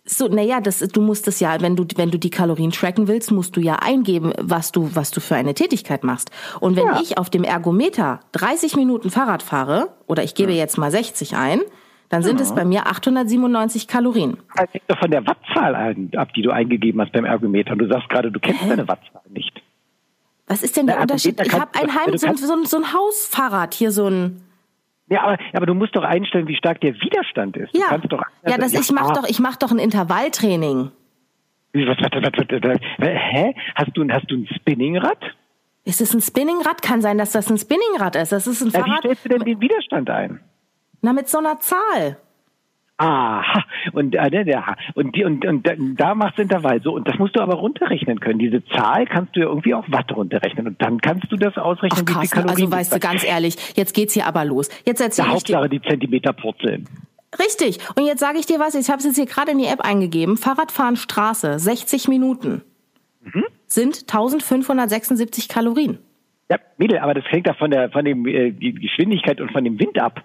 So, 0.05 0.27
naja, 0.27 0.61
das, 0.61 0.81
du 0.81 1.01
musst 1.01 1.29
es 1.29 1.39
ja, 1.39 1.61
wenn 1.61 1.77
du, 1.77 1.87
wenn 1.95 2.11
du 2.11 2.19
die 2.19 2.31
Kalorien 2.31 2.73
tracken 2.73 3.07
willst, 3.07 3.31
musst 3.31 3.57
du 3.57 3.61
ja 3.61 3.77
eingeben, 3.77 4.33
was 4.37 4.73
du, 4.73 4.91
was 4.95 5.13
du 5.13 5.21
für 5.21 5.37
eine 5.37 5.55
Tätigkeit 5.55 6.03
machst. 6.03 6.31
Und 6.59 6.77
wenn 6.77 6.87
ja. 6.87 7.01
ich 7.01 7.19
auf 7.19 7.31
dem 7.31 7.45
Ergometer 7.45 8.21
30 8.33 8.75
Minuten 8.75 9.11
Fahrrad 9.11 9.45
fahre, 9.45 9.91
oder 10.09 10.25
ich 10.25 10.35
gebe 10.35 10.51
ja. 10.51 10.59
jetzt 10.59 10.77
mal 10.77 10.91
60 10.91 11.37
ein, 11.37 11.61
dann 12.09 12.23
sind 12.23 12.41
ja. 12.41 12.47
es 12.47 12.55
bei 12.55 12.65
mir 12.65 12.89
897 12.89 13.87
Kalorien. 13.87 14.37
Das 14.57 14.67
hängt 14.73 14.85
doch 14.89 14.99
von 14.99 15.11
der 15.11 15.25
Wattzahl 15.27 15.97
ab, 16.17 16.35
die 16.35 16.43
du 16.43 16.51
eingegeben 16.51 17.01
hast 17.01 17.13
beim 17.13 17.25
Ergometer. 17.25 17.73
Und 17.73 17.79
du 17.79 17.89
sagst 17.89 18.09
gerade, 18.09 18.31
du 18.31 18.41
kennst 18.41 18.63
Hä? 18.63 18.69
deine 18.69 18.89
Wattzahl 18.89 19.23
nicht. 19.31 19.52
Was 20.47 20.63
ist 20.63 20.77
denn 20.77 20.87
der, 20.87 20.97
der 20.97 21.03
Unterschied? 21.03 21.41
Ich 21.41 21.53
habe 21.53 21.71
ein 21.79 21.95
Heim, 21.95 22.17
so, 22.17 22.33
so, 22.35 22.65
so 22.65 22.77
ein 22.77 22.93
Hausfahrrad, 22.93 23.75
hier 23.75 23.91
so 23.91 24.09
ein... 24.09 24.43
Ja, 25.09 25.23
aber, 25.23 25.39
aber 25.53 25.67
du 25.67 25.75
musst 25.75 25.95
doch 25.95 26.05
einstellen, 26.05 26.49
wie 26.49 26.57
stark 26.57 26.81
der 26.81 26.95
Widerstand 26.95 27.57
ist. 27.57 27.77
Ja, 27.77 27.97
doch, 27.99 28.23
ja 28.47 28.57
das, 28.57 28.73
ja, 28.73 28.81
ich 28.81 28.93
mache 28.93 29.13
doch, 29.13 29.29
ich 29.29 29.41
mach 29.41 29.57
doch 29.57 29.71
ein 29.71 29.79
Intervalltraining. 29.79 30.91
Was, 31.75 31.99
was, 31.99 32.79
was, 32.99 33.09
hä? 33.09 33.55
Hast 33.75 33.97
du, 33.97 34.09
hast 34.11 34.31
du 34.31 34.37
ein 34.37 34.49
Spinningrad? 34.55 35.19
Ist 35.85 36.01
es 36.01 36.15
ein 36.15 36.21
Spinningrad? 36.21 36.83
Kann 36.83 37.03
sein, 37.03 37.19
dass 37.19 37.33
das 37.33 37.51
ein 37.51 37.59
Spinningrad 37.59 38.17
ist. 38.17 38.33
Das 38.33 38.47
ist 38.47 38.63
ein 38.63 38.71
ja, 38.71 38.81
Fahrrad. 38.81 39.05
Wie 39.05 39.09
stellst 39.09 39.25
du 39.25 39.29
denn 39.31 39.41
den 39.41 39.61
Widerstand 39.61 40.11
ein? 40.11 40.41
Na, 41.01 41.13
mit 41.13 41.29
so 41.29 41.39
einer 41.39 41.59
Zahl. 41.61 42.19
Aha, 43.03 43.65
und, 43.93 44.15
äh, 44.15 44.45
ja, 44.45 44.77
und, 44.95 45.17
die, 45.17 45.25
und, 45.25 45.45
und 45.45 45.67
da 45.97 46.15
machst 46.15 46.39
du 46.39 46.43
Intervall. 46.43 46.81
So, 46.83 46.93
und 46.95 47.09
das 47.09 47.19
musst 47.19 47.35
du 47.35 47.41
aber 47.41 47.55
runterrechnen 47.55 48.21
können. 48.21 48.39
Diese 48.39 48.65
Zahl 48.67 49.07
kannst 49.07 49.35
du 49.35 49.41
ja 49.41 49.47
irgendwie 49.47 49.75
auch 49.75 49.85
Watt 49.89 50.13
runterrechnen. 50.15 50.69
Und 50.69 50.81
dann 50.81 51.01
kannst 51.01 51.31
du 51.31 51.37
das 51.37 51.57
ausrechnen, 51.57 52.05
Ach, 52.09 52.23
wie 52.23 52.27
viel 52.27 52.31
Kalorien. 52.31 52.67
Also 52.67 52.77
weißt 52.77 52.95
du, 52.95 53.01
ganz 53.01 53.25
ehrlich, 53.25 53.57
jetzt 53.75 53.93
geht's 53.93 54.15
hier 54.15 54.27
aber 54.27 54.45
los. 54.45 54.69
Jetzt 54.87 55.01
erzähl 55.01 55.25
ich 55.25 55.31
Hauptsache 55.33 55.69
die 55.69 55.83
Zentimeter 55.83 56.33
purzeln. 56.33 56.89
Richtig. 57.39 57.79
Und 57.97 58.07
jetzt 58.07 58.21
sage 58.21 58.39
ich 58.39 58.47
dir 58.47 58.61
was, 58.61 58.75
ich 58.77 58.89
habe 58.89 58.99
es 58.99 59.05
jetzt 59.05 59.17
hier 59.17 59.27
gerade 59.27 59.51
in 59.51 59.59
die 59.59 59.67
App 59.67 59.81
eingegeben. 59.81 60.37
Fahrradfahren 60.37 60.97
Straße, 60.97 61.59
60 61.59 62.07
Minuten, 62.07 62.63
mhm. 63.23 63.45
sind 63.67 64.03
1576 64.03 65.49
Kalorien. 65.49 65.99
Ja, 66.51 66.59
Mädel, 66.77 66.99
aber 66.99 67.15
das 67.15 67.25
hängt 67.29 67.47
ja 67.47 67.55
von 67.55 67.71
der 67.71 67.91
von 67.91 68.05
dem 68.05 68.27
äh, 68.27 68.51
die 68.51 68.75
Geschwindigkeit 68.75 69.41
und 69.41 69.51
von 69.51 69.65
dem 69.65 69.81
Wind 69.81 69.99
ab. 69.99 70.23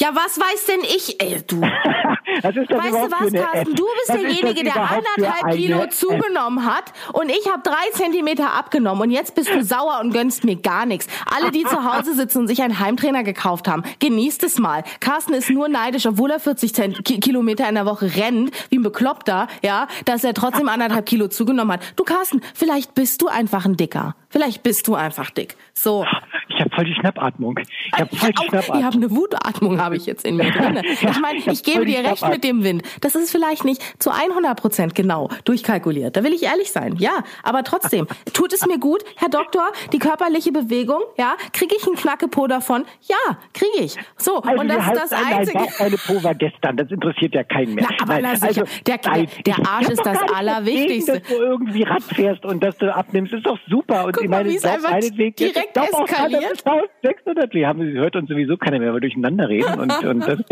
Ja, 0.00 0.14
was 0.14 0.40
weiß 0.40 0.64
denn 0.64 0.80
ich? 0.80 1.20
Ey, 1.20 1.42
du. 1.46 1.60
weißt 2.42 2.56
du 2.56 3.10
was, 3.10 3.32
Carsten? 3.32 3.74
Du 3.74 3.84
bist 3.84 4.08
derjenige, 4.08 4.64
der 4.64 4.76
anderthalb 4.76 5.54
Kilo 5.54 5.86
zugenommen 5.88 6.64
hat 6.64 6.84
und 7.12 7.28
ich 7.28 7.46
habe 7.52 7.62
drei 7.62 7.90
Zentimeter 7.92 8.54
abgenommen 8.54 9.02
und 9.02 9.10
jetzt 9.10 9.34
bist 9.34 9.50
du 9.50 9.62
sauer 9.62 10.00
und 10.00 10.14
gönnst 10.14 10.44
mir 10.44 10.56
gar 10.56 10.86
nichts. 10.86 11.06
Alle, 11.26 11.50
die 11.50 11.64
zu 11.64 11.84
Hause 11.84 12.14
sitzen 12.14 12.38
und 12.38 12.48
sich 12.48 12.62
einen 12.62 12.78
Heimtrainer 12.78 13.24
gekauft 13.24 13.68
haben, 13.68 13.82
genießt 13.98 14.42
es 14.44 14.58
mal. 14.58 14.84
Carsten 15.00 15.34
ist 15.34 15.50
nur 15.50 15.68
neidisch, 15.68 16.06
obwohl 16.06 16.30
er 16.30 16.40
40 16.40 16.74
Zent 16.74 17.04
Kilometer 17.04 17.68
in 17.68 17.74
der 17.74 17.84
Woche 17.84 18.10
rennt, 18.16 18.52
wie 18.70 18.78
ein 18.78 18.82
Bekloppter, 18.82 19.48
ja, 19.62 19.86
dass 20.06 20.24
er 20.24 20.32
trotzdem 20.32 20.70
anderthalb 20.70 21.04
Kilo 21.04 21.28
zugenommen 21.28 21.72
hat. 21.72 21.92
Du, 21.96 22.04
Carsten, 22.04 22.40
vielleicht 22.54 22.94
bist 22.94 23.20
du 23.20 23.28
einfach 23.28 23.66
ein 23.66 23.76
Dicker. 23.76 24.14
Vielleicht 24.30 24.62
bist 24.62 24.86
du 24.86 24.94
einfach 24.94 25.30
dick. 25.30 25.56
So. 25.74 26.06
Ich 26.48 26.60
habe 26.60 26.70
voll 26.74 26.84
die 26.84 26.94
Schnappatmung. 26.94 27.58
Ich 27.58 28.00
habe 28.00 28.14
voll 28.14 28.30
die 28.30 28.48
Schnappatmung. 28.48 28.78
Ich 28.78 28.84
habe 28.84 28.96
eine 28.96 29.10
Wutatmung, 29.10 29.80
habe 29.80 29.89
ich 29.96 30.06
jetzt 30.06 30.24
in 30.24 30.36
mir 30.36 30.50
drin. 30.50 30.80
Ich 31.10 31.20
meine, 31.20 31.38
ich, 31.38 31.62
gebe 31.62 31.84
dir 31.84 32.04
recht 32.04 32.26
mit 32.28 32.44
dem 32.44 32.62
Wind. 32.62 32.82
Das 33.00 33.14
ist 33.14 33.30
vielleicht 33.30 33.64
nicht 33.64 33.82
zu 34.00 34.10
100 34.10 34.58
Prozent 34.58 34.94
genau 34.94 35.28
durchkalkuliert. 35.44 36.16
Da 36.16 36.24
will 36.24 36.32
ich 36.32 36.44
ehrlich 36.44 36.70
sein. 36.70 36.96
Ja, 36.98 37.24
aber 37.42 37.64
trotzdem 37.64 38.06
tut 38.32 38.52
es 38.52 38.66
mir 38.66 38.78
gut, 38.78 39.02
Herr 39.16 39.28
Doktor, 39.28 39.68
die 39.92 39.98
körperliche 39.98 40.52
Bewegung. 40.52 41.00
Ja, 41.16 41.36
kriege 41.52 41.74
ich 41.76 41.86
einen 41.86 41.96
Knackepo 41.96 42.46
davon? 42.46 42.84
Ja, 43.02 43.38
kriege 43.54 43.84
ich. 43.84 43.96
So 44.16 44.42
also 44.42 44.60
und 44.60 44.68
das 44.68 44.86
ist 44.86 44.96
das 44.96 45.12
Einzige. 45.12 45.58
Nein, 45.58 45.68
eine 45.78 45.96
Po 45.96 46.22
war 46.22 46.34
gestern. 46.34 46.76
Das 46.76 46.90
interessiert 46.90 47.34
ja 47.34 47.44
keinen 47.44 47.74
mehr. 47.74 47.86
Na, 47.88 47.96
aber 48.02 48.20
nein. 48.20 48.38
Also, 48.40 48.62
der, 48.86 49.00
nein, 49.04 49.28
der 49.46 49.56
Arsch 49.66 49.88
ist 49.88 50.04
das 50.04 50.18
Allerwichtigste. 50.34 51.20
Gesehen, 51.20 51.22
dass 51.22 51.38
du 51.38 51.42
irgendwie 51.42 51.82
Rad 51.82 52.02
fährst 52.02 52.44
und 52.44 52.62
dass 52.62 52.76
du 52.78 52.94
abnimmst, 52.94 53.32
ist 53.32 53.46
doch 53.46 53.58
super. 53.68 54.04
Und 54.06 54.12
Guck 54.12 54.24
ich 54.24 54.30
meine, 54.30 54.44
mal, 54.44 54.50
wie 54.50 54.56
es 54.56 54.64
einfach 54.64 54.98
direkt 55.00 55.76
eskaliert. 55.76 56.64
1600, 57.02 57.54
wir 57.54 57.66
haben, 57.66 57.82
hört 57.92 58.16
uns 58.16 58.28
sowieso 58.28 58.56
keiner 58.56 58.78
mehr, 58.78 58.88
weil 58.88 58.96
wir 58.96 59.00
durcheinander 59.00 59.48
reden. 59.48 59.69
Und, 59.78 60.04
und 60.04 60.20
das, 60.20 60.42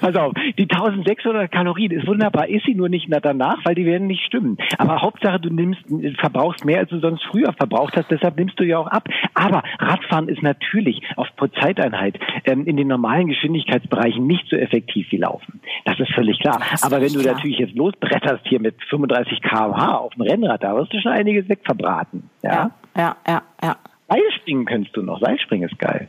pass 0.00 0.16
auf, 0.16 0.32
die 0.58 0.68
1600 0.68 1.50
Kalorien 1.50 1.92
ist 1.92 2.06
wunderbar, 2.06 2.48
ist 2.48 2.64
sie 2.66 2.74
nur 2.74 2.88
nicht 2.88 3.08
danach, 3.22 3.58
weil 3.64 3.74
die 3.74 3.86
werden 3.86 4.06
nicht 4.06 4.24
stimmen. 4.24 4.58
Aber 4.78 5.00
Hauptsache, 5.00 5.40
du 5.40 5.50
nimmst, 5.50 5.80
verbrauchst 6.18 6.64
mehr, 6.64 6.80
als 6.80 6.90
du 6.90 7.00
sonst 7.00 7.24
früher 7.24 7.52
verbraucht 7.52 7.96
hast, 7.96 8.10
deshalb 8.10 8.36
nimmst 8.36 8.58
du 8.58 8.64
ja 8.64 8.78
auch 8.78 8.86
ab. 8.86 9.08
Aber 9.34 9.62
Radfahren 9.78 10.28
ist 10.28 10.42
natürlich 10.42 11.02
auf 11.16 11.28
pro 11.36 11.46
Zeiteinheit 11.46 12.18
ähm, 12.44 12.66
in 12.66 12.76
den 12.76 12.88
normalen 12.88 13.28
Geschwindigkeitsbereichen 13.28 14.26
nicht 14.26 14.48
so 14.48 14.56
effektiv 14.56 15.06
wie 15.10 15.18
Laufen. 15.18 15.60
Das 15.84 15.98
ist 15.98 16.12
völlig 16.12 16.38
klar. 16.40 16.60
Aber 16.82 17.00
wenn 17.00 17.12
du 17.12 17.20
klar. 17.20 17.34
natürlich 17.34 17.58
jetzt 17.58 17.74
losbretterst 17.74 18.46
hier 18.46 18.60
mit 18.60 18.76
35 18.88 19.42
km/h 19.42 19.96
auf 19.96 20.14
dem 20.14 20.22
Rennrad, 20.22 20.62
da 20.62 20.74
wirst 20.74 20.92
du 20.92 21.00
schon 21.00 21.12
einiges 21.12 21.48
wegverbraten. 21.48 22.30
Ja, 22.42 22.70
ja, 22.96 23.16
ja, 23.26 23.42
ja. 23.62 23.76
Seilspringen 24.08 24.66
könntest 24.66 24.96
du 24.96 25.02
noch. 25.02 25.20
Seilspringen 25.20 25.68
ist 25.68 25.78
geil. 25.78 26.08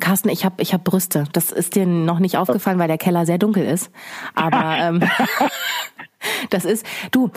Carsten, 0.00 0.28
ich 0.28 0.44
habe 0.44 0.62
ich 0.62 0.72
hab 0.72 0.84
Brüste. 0.84 1.24
Das 1.32 1.52
ist 1.52 1.74
dir 1.74 1.86
noch 1.86 2.18
nicht 2.18 2.36
aufgefallen, 2.36 2.78
weil 2.78 2.88
der 2.88 2.98
Keller 2.98 3.26
sehr 3.26 3.38
dunkel 3.38 3.64
ist. 3.64 3.90
Aber 4.34 4.76
ähm, 4.78 5.02
das 6.50 6.64
ist, 6.64 6.86
du, 7.10 7.30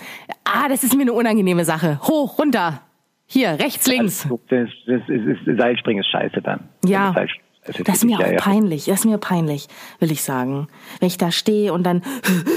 ah, 0.43 0.67
das 0.69 0.83
ist 0.83 0.95
mir 0.95 1.03
eine 1.03 1.13
unangenehme 1.13 1.65
Sache. 1.65 1.99
Hoch, 2.03 2.39
runter. 2.39 2.81
Hier, 3.25 3.59
rechts, 3.59 3.87
links. 3.87 4.27
Das, 4.49 4.69
das, 4.85 5.01
ist, 5.09 5.39
das 5.45 5.57
Seilspringen 5.57 6.01
ist 6.01 6.09
scheiße 6.09 6.41
dann. 6.41 6.69
Ja. 6.85 7.13
Das, 7.13 7.29
das 7.83 7.95
ist 7.97 8.05
mir 8.05 8.17
auch 8.19 8.35
peinlich, 8.37 8.85
das 8.85 8.99
ist 8.99 9.05
mir 9.05 9.17
peinlich, 9.17 9.67
will 9.99 10.11
ich 10.11 10.23
sagen. 10.23 10.67
Wenn 10.99 11.07
ich 11.07 11.17
da 11.17 11.31
stehe 11.31 11.73
und 11.73 11.83
dann 11.83 12.01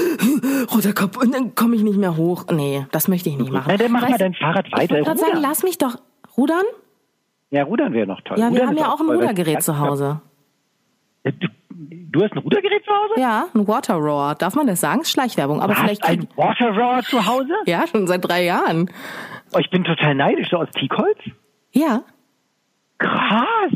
roter 0.73 0.93
Kopf 0.93 1.17
und 1.17 1.33
dann 1.33 1.53
komme 1.53 1.75
ich 1.75 1.83
nicht 1.83 1.97
mehr 1.97 2.15
hoch. 2.15 2.45
Nee, 2.49 2.85
das 2.91 3.09
möchte 3.09 3.29
ich 3.29 3.37
nicht 3.37 3.51
machen. 3.51 3.65
Na, 3.67 3.77
dann 3.77 3.91
mach 3.91 4.03
weißt, 4.03 4.11
mal 4.11 4.17
dein 4.17 4.33
Fahrrad 4.33 4.71
weiter. 4.71 4.99
Ich 4.99 5.05
wollte 5.05 5.19
sagen, 5.19 5.39
lass 5.41 5.63
mich 5.63 5.77
doch 5.77 5.97
rudern. 6.37 6.63
Ja, 7.51 7.63
Rudern 7.63 7.93
wäre 7.93 8.07
noch 8.07 8.21
toll. 8.21 8.39
Ja, 8.39 8.45
wir 8.45 8.51
Rudern 8.51 8.67
haben 8.69 8.77
ja 8.77 8.93
auch 8.93 8.99
ein 9.01 9.09
Rudergerät 9.09 9.61
zu 9.61 9.77
Hause. 9.77 10.21
Du, 11.23 11.47
du, 11.79 12.23
hast 12.23 12.31
ein 12.31 12.39
Rudergerät 12.39 12.83
zu 12.83 12.91
Hause? 12.91 13.19
Ja, 13.19 13.45
ein 13.53 13.67
Water 13.67 13.95
Rower. 13.95 14.35
Darf 14.35 14.55
man 14.55 14.67
das 14.67 14.79
sagen? 14.79 15.03
Schleichwerbung. 15.03 15.61
Aber 15.61 15.73
du 15.73 15.79
vielleicht 15.81 16.03
ein 16.05 16.27
Water 16.37 16.69
Rower 16.71 17.01
zu 17.03 17.25
Hause? 17.27 17.53
Ja, 17.65 17.85
schon 17.87 18.07
seit 18.07 18.25
drei 18.25 18.45
Jahren. 18.45 18.89
Oh, 19.53 19.59
ich 19.59 19.69
bin 19.69 19.83
total 19.83 20.15
neidisch. 20.15 20.49
So 20.49 20.57
aus 20.57 20.69
Teakholz? 20.71 21.19
Ja. 21.73 22.03
Krass. 22.97 23.73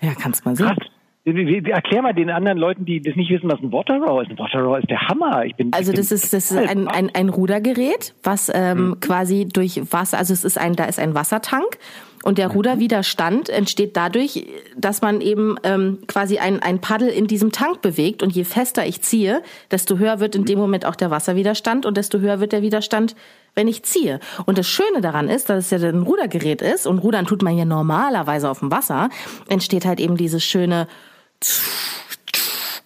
Ja, 0.00 0.12
kannst 0.14 0.44
mal 0.44 0.54
sehen. 0.54 0.68
Krass. 0.68 0.78
Erklär 1.24 2.02
mal 2.02 2.14
den 2.14 2.30
anderen 2.30 2.56
Leuten, 2.56 2.84
die 2.84 3.00
das 3.02 3.16
nicht 3.16 3.30
wissen, 3.30 3.50
was 3.50 3.58
ein 3.60 3.72
Water 3.72 3.98
Rower 3.98 4.22
ist. 4.22 4.30
Ein 4.30 4.38
Water 4.38 4.60
Rower 4.60 4.78
ist 4.78 4.88
der 4.88 5.08
Hammer. 5.08 5.44
Ich 5.44 5.56
bin, 5.56 5.72
also 5.72 5.90
ich 5.90 5.98
das 5.98 6.12
ist 6.12 6.32
das 6.32 6.52
ist 6.52 6.56
ein, 6.56 6.86
ein, 6.86 7.10
ein 7.12 7.28
Rudergerät, 7.28 8.14
was 8.22 8.52
ähm, 8.54 8.90
mhm. 8.90 9.00
quasi 9.00 9.48
durch 9.52 9.92
Wasser, 9.92 10.18
also 10.18 10.32
es 10.32 10.44
ist 10.44 10.56
ein, 10.56 10.74
da 10.74 10.84
ist 10.84 11.00
ein 11.00 11.16
Wassertank 11.16 11.78
und 12.26 12.38
der 12.38 12.48
mhm. 12.48 12.54
Ruderwiderstand 12.56 13.48
entsteht 13.48 13.96
dadurch, 13.96 14.46
dass 14.76 15.00
man 15.00 15.20
eben 15.20 15.58
ähm, 15.62 15.98
quasi 16.08 16.38
ein, 16.38 16.60
ein 16.60 16.80
Paddel 16.80 17.06
in 17.06 17.28
diesem 17.28 17.52
Tank 17.52 17.82
bewegt 17.82 18.20
und 18.20 18.32
je 18.34 18.42
fester 18.42 18.84
ich 18.84 19.00
ziehe, 19.00 19.44
desto 19.70 19.98
höher 19.98 20.18
wird 20.18 20.34
in 20.34 20.44
dem 20.44 20.58
Moment 20.58 20.86
auch 20.86 20.96
der 20.96 21.12
Wasserwiderstand 21.12 21.86
und 21.86 21.96
desto 21.96 22.18
höher 22.18 22.40
wird 22.40 22.50
der 22.50 22.62
Widerstand, 22.62 23.14
wenn 23.54 23.68
ich 23.68 23.84
ziehe. 23.84 24.18
Und 24.44 24.58
das 24.58 24.66
Schöne 24.66 25.02
daran 25.02 25.28
ist, 25.28 25.48
dass 25.48 25.70
es 25.70 25.80
ja 25.80 25.88
ein 25.88 26.02
Rudergerät 26.02 26.62
ist 26.62 26.88
und 26.88 26.98
Rudern 26.98 27.26
tut 27.26 27.42
man 27.42 27.56
ja 27.56 27.64
normalerweise 27.64 28.50
auf 28.50 28.58
dem 28.58 28.72
Wasser, 28.72 29.08
entsteht 29.48 29.84
halt 29.84 30.00
eben 30.00 30.16
dieses 30.16 30.42
schöne 30.42 30.88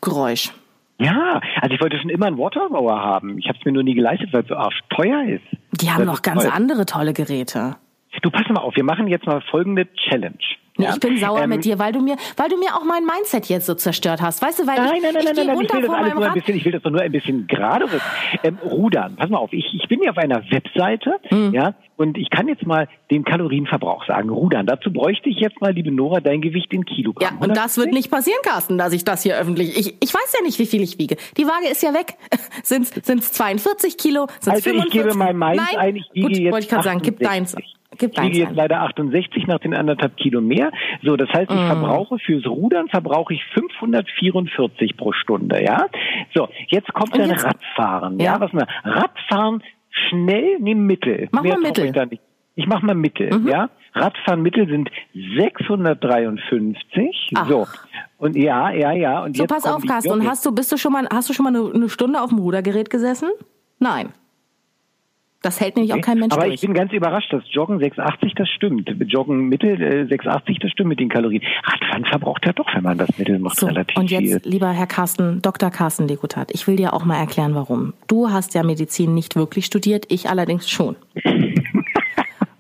Geräusch. 0.03 0.53
Ja, 0.99 1.41
also 1.63 1.75
ich 1.75 1.81
wollte 1.81 1.99
schon 1.99 2.11
immer 2.11 2.27
einen 2.27 2.37
Waterrower 2.37 3.01
haben. 3.01 3.39
Ich 3.39 3.49
habe 3.49 3.57
es 3.59 3.65
mir 3.65 3.73
nur 3.73 3.85
nie 3.85 3.95
geleistet, 3.95 4.35
weil 4.35 4.43
es 4.43 4.49
so 4.49 4.55
arsch 4.55 4.81
teuer 4.91 5.25
ist. 5.25 5.45
Die 5.81 5.91
haben 5.91 6.05
noch 6.05 6.21
ganz 6.21 6.43
toll. 6.43 6.53
andere 6.55 6.85
tolle 6.85 7.15
Geräte. 7.15 7.77
Du 8.23 8.31
pass 8.31 8.49
mal 8.49 8.61
auf, 8.61 8.75
wir 8.77 8.85
machen 8.85 9.07
jetzt 9.07 9.27
mal 9.27 9.41
folgende 9.51 9.87
Challenge. 9.95 10.39
Nee, 10.77 10.87
ja? 10.87 10.93
ich 10.95 11.01
bin 11.01 11.19
sauer 11.19 11.43
ähm, 11.43 11.51
mit 11.51 11.65
dir, 11.65 11.79
weil 11.79 11.93
du 11.93 12.01
mir, 12.01 12.17
weil 12.37 12.49
du 12.49 12.57
mir 12.57 12.75
auch 12.75 12.85
mein 12.85 13.05
Mindset 13.05 13.47
jetzt 13.47 13.67
so 13.67 13.75
zerstört 13.75 14.23
hast. 14.23 14.41
Weißt 14.43 14.61
du, 14.61 14.67
weil 14.67 14.77
nein, 14.77 14.97
ich, 14.97 15.03
nein, 15.03 15.13
nein, 15.15 15.27
ich 15.29 15.37
nein, 15.37 15.47
nein, 15.47 15.61
ich 15.61 15.73
will 15.73 15.83
das 15.83 15.91
alles 15.91 16.15
nur 16.15 16.27
ein 16.27 16.35
bisschen, 16.35 16.57
ich 16.57 16.65
will 16.65 16.73
das 16.73 16.85
nur 16.85 17.01
ein 17.01 17.13
bisschen 17.13 17.47
gerade 17.47 17.85
rücken. 17.85 18.01
Ähm, 18.43 18.59
rudern, 18.65 19.17
pass 19.17 19.29
mal 19.29 19.39
auf, 19.39 19.53
ich, 19.53 19.75
ich 19.75 19.89
bin 19.89 20.01
hier 20.01 20.11
auf 20.11 20.19
einer 20.19 20.43
Webseite, 20.51 21.21
mhm. 21.31 21.53
ja, 21.53 21.75
und 21.97 22.17
ich 22.17 22.31
kann 22.31 22.49
jetzt 22.49 22.65
mal 22.65 22.89
den 23.11 23.25
Kalorienverbrauch 23.25 24.07
sagen. 24.07 24.31
Rudern, 24.31 24.65
dazu 24.65 24.91
bräuchte 24.91 25.29
ich 25.29 25.37
jetzt 25.39 25.61
mal, 25.61 25.73
liebe 25.73 25.91
Nora, 25.91 26.21
dein 26.21 26.41
Gewicht 26.41 26.73
in 26.73 26.87
Kilogramm. 26.87 27.37
Ja, 27.39 27.47
und 27.47 27.57
das 27.57 27.77
wird 27.77 27.93
nicht 27.93 28.11
passieren, 28.11 28.39
Carsten, 28.43 28.79
dass 28.79 28.95
ich 28.95 29.05
das 29.05 29.23
hier 29.23 29.37
öffentlich, 29.37 29.79
ich, 29.79 29.97
ich 30.03 30.15
weiß 30.15 30.35
ja 30.39 30.45
nicht, 30.45 30.59
wie 30.59 30.67
viel 30.67 30.83
ich 30.83 30.99
wiege. 30.99 31.17
Die 31.37 31.45
Waage 31.45 31.69
ist 31.71 31.83
ja 31.83 31.93
weg. 31.93 32.15
Sind 32.63 32.91
es 33.07 33.33
42 33.33 33.99
Kilo? 33.99 34.29
Sind's 34.41 34.49
also 34.49 34.71
45? 34.71 34.95
ich 34.95 35.03
gebe 35.03 35.15
mal 35.15 35.35
meins 35.35 35.61
ein, 35.77 35.97
ich 35.97 36.09
wiege 36.15 36.27
Gut, 36.27 36.37
jetzt 36.39 36.53
wollte 36.53 36.65
ich 36.65 36.71
gerade 36.71 36.85
sagen, 36.85 37.01
gib 37.03 37.19
deins. 37.19 37.55
Gibt 37.99 38.17
ich 38.19 38.25
wiege 38.25 38.39
jetzt 38.39 38.55
leider 38.55 38.83
68 38.83 39.49
nach 39.49 39.59
den 39.59 39.75
anderthalb 39.75 40.17
Kilo 40.17 40.41
mehr. 40.41 40.71
So, 41.03 41.17
das 41.17 41.29
heißt, 41.29 41.51
ich 41.51 41.57
mm. 41.57 41.67
verbrauche 41.67 42.19
fürs 42.21 42.47
Rudern 42.47 42.89
verbrauche 42.89 43.35
ich 43.35 43.45
544 43.53 44.97
pro 44.97 45.13
Stunde, 45.13 45.63
ja? 45.63 45.87
So, 46.33 46.49
jetzt 46.69 46.93
kommt 46.93 47.19
dann 47.19 47.31
jetzt, 47.31 47.45
Radfahren, 47.45 48.21
ja? 48.21 48.35
ja? 48.35 48.41
Was 48.41 48.53
mal? 48.53 48.69
Radfahren 48.85 49.65
schnell, 49.91 50.59
nimm 50.61 50.87
Mittel. 50.87 51.29
Mach 51.33 51.43
mehr 51.43 51.55
mal 51.55 51.63
Mittel. 51.63 51.87
Ich, 51.87 52.11
nicht. 52.11 52.23
ich 52.55 52.67
mach 52.69 52.83
mal 52.83 52.95
Mittel, 52.95 53.37
mhm. 53.37 53.49
ja? 53.49 53.71
Radfahren 53.93 54.41
Mittel 54.43 54.69
sind 54.69 54.89
653. 55.37 57.33
Ach. 57.35 57.49
So. 57.49 57.67
Und 58.19 58.37
ja, 58.37 58.71
ja, 58.71 58.93
ja. 58.93 59.25
Und 59.25 59.37
so, 59.37 59.43
jetzt 59.43 59.51
pass 59.51 59.65
auf, 59.67 59.85
Carsten. 59.85 60.13
Und 60.13 60.29
hast 60.29 60.47
du, 60.47 60.55
bist 60.55 60.71
du 60.71 60.77
schon 60.77 60.93
mal, 60.93 61.09
hast 61.13 61.29
du 61.29 61.33
schon 61.33 61.43
mal 61.43 61.57
eine, 61.57 61.75
eine 61.75 61.89
Stunde 61.89 62.23
auf 62.23 62.31
dem 62.31 62.39
Rudergerät 62.39 62.89
gesessen? 62.89 63.31
Nein. 63.81 64.13
Das 65.43 65.59
hält 65.59 65.77
nämlich 65.77 65.93
okay. 65.93 66.01
auch 66.01 66.05
kein 66.05 66.19
Mensch 66.19 66.35
Aber 66.35 66.45
durch. 66.45 66.55
ich 66.57 66.61
bin 66.61 66.75
ganz 66.75 66.93
überrascht, 66.93 67.33
dass 67.33 67.43
Joggen 67.51 67.79
680, 67.79 68.35
das 68.35 68.49
stimmt. 68.51 68.91
Joggen 69.07 69.49
Mittel 69.49 69.81
äh, 69.81 70.07
680, 70.07 70.59
das 70.59 70.71
stimmt 70.71 70.91
mit 70.91 71.01
den 71.01 71.09
Kalorien. 71.09 71.43
Radfahren 71.65 72.05
verbraucht 72.05 72.45
ja 72.45 72.53
doch, 72.53 72.67
wenn 72.75 72.83
man 72.83 72.99
das 72.99 73.17
Mittel 73.17 73.39
macht, 73.39 73.59
so, 73.59 73.67
relativ 73.67 73.97
Und 73.97 74.11
jetzt, 74.11 74.21
viel. 74.23 74.41
lieber 74.45 74.71
Herr 74.71 74.87
Carsten, 74.87 75.41
Dr. 75.41 75.71
Carsten 75.71 76.07
Lekutat, 76.09 76.51
ich 76.53 76.67
will 76.67 76.77
dir 76.77 76.93
auch 76.93 77.07
mal 77.07 77.17
erklären, 77.17 77.55
warum. 77.55 77.95
Du 78.07 78.31
hast 78.31 78.55
ja 78.55 78.63
Medizin 78.63 79.15
nicht 79.15 79.35
wirklich 79.35 79.65
studiert, 79.65 80.05
ich 80.09 80.29
allerdings 80.29 80.69
schon. 80.69 80.97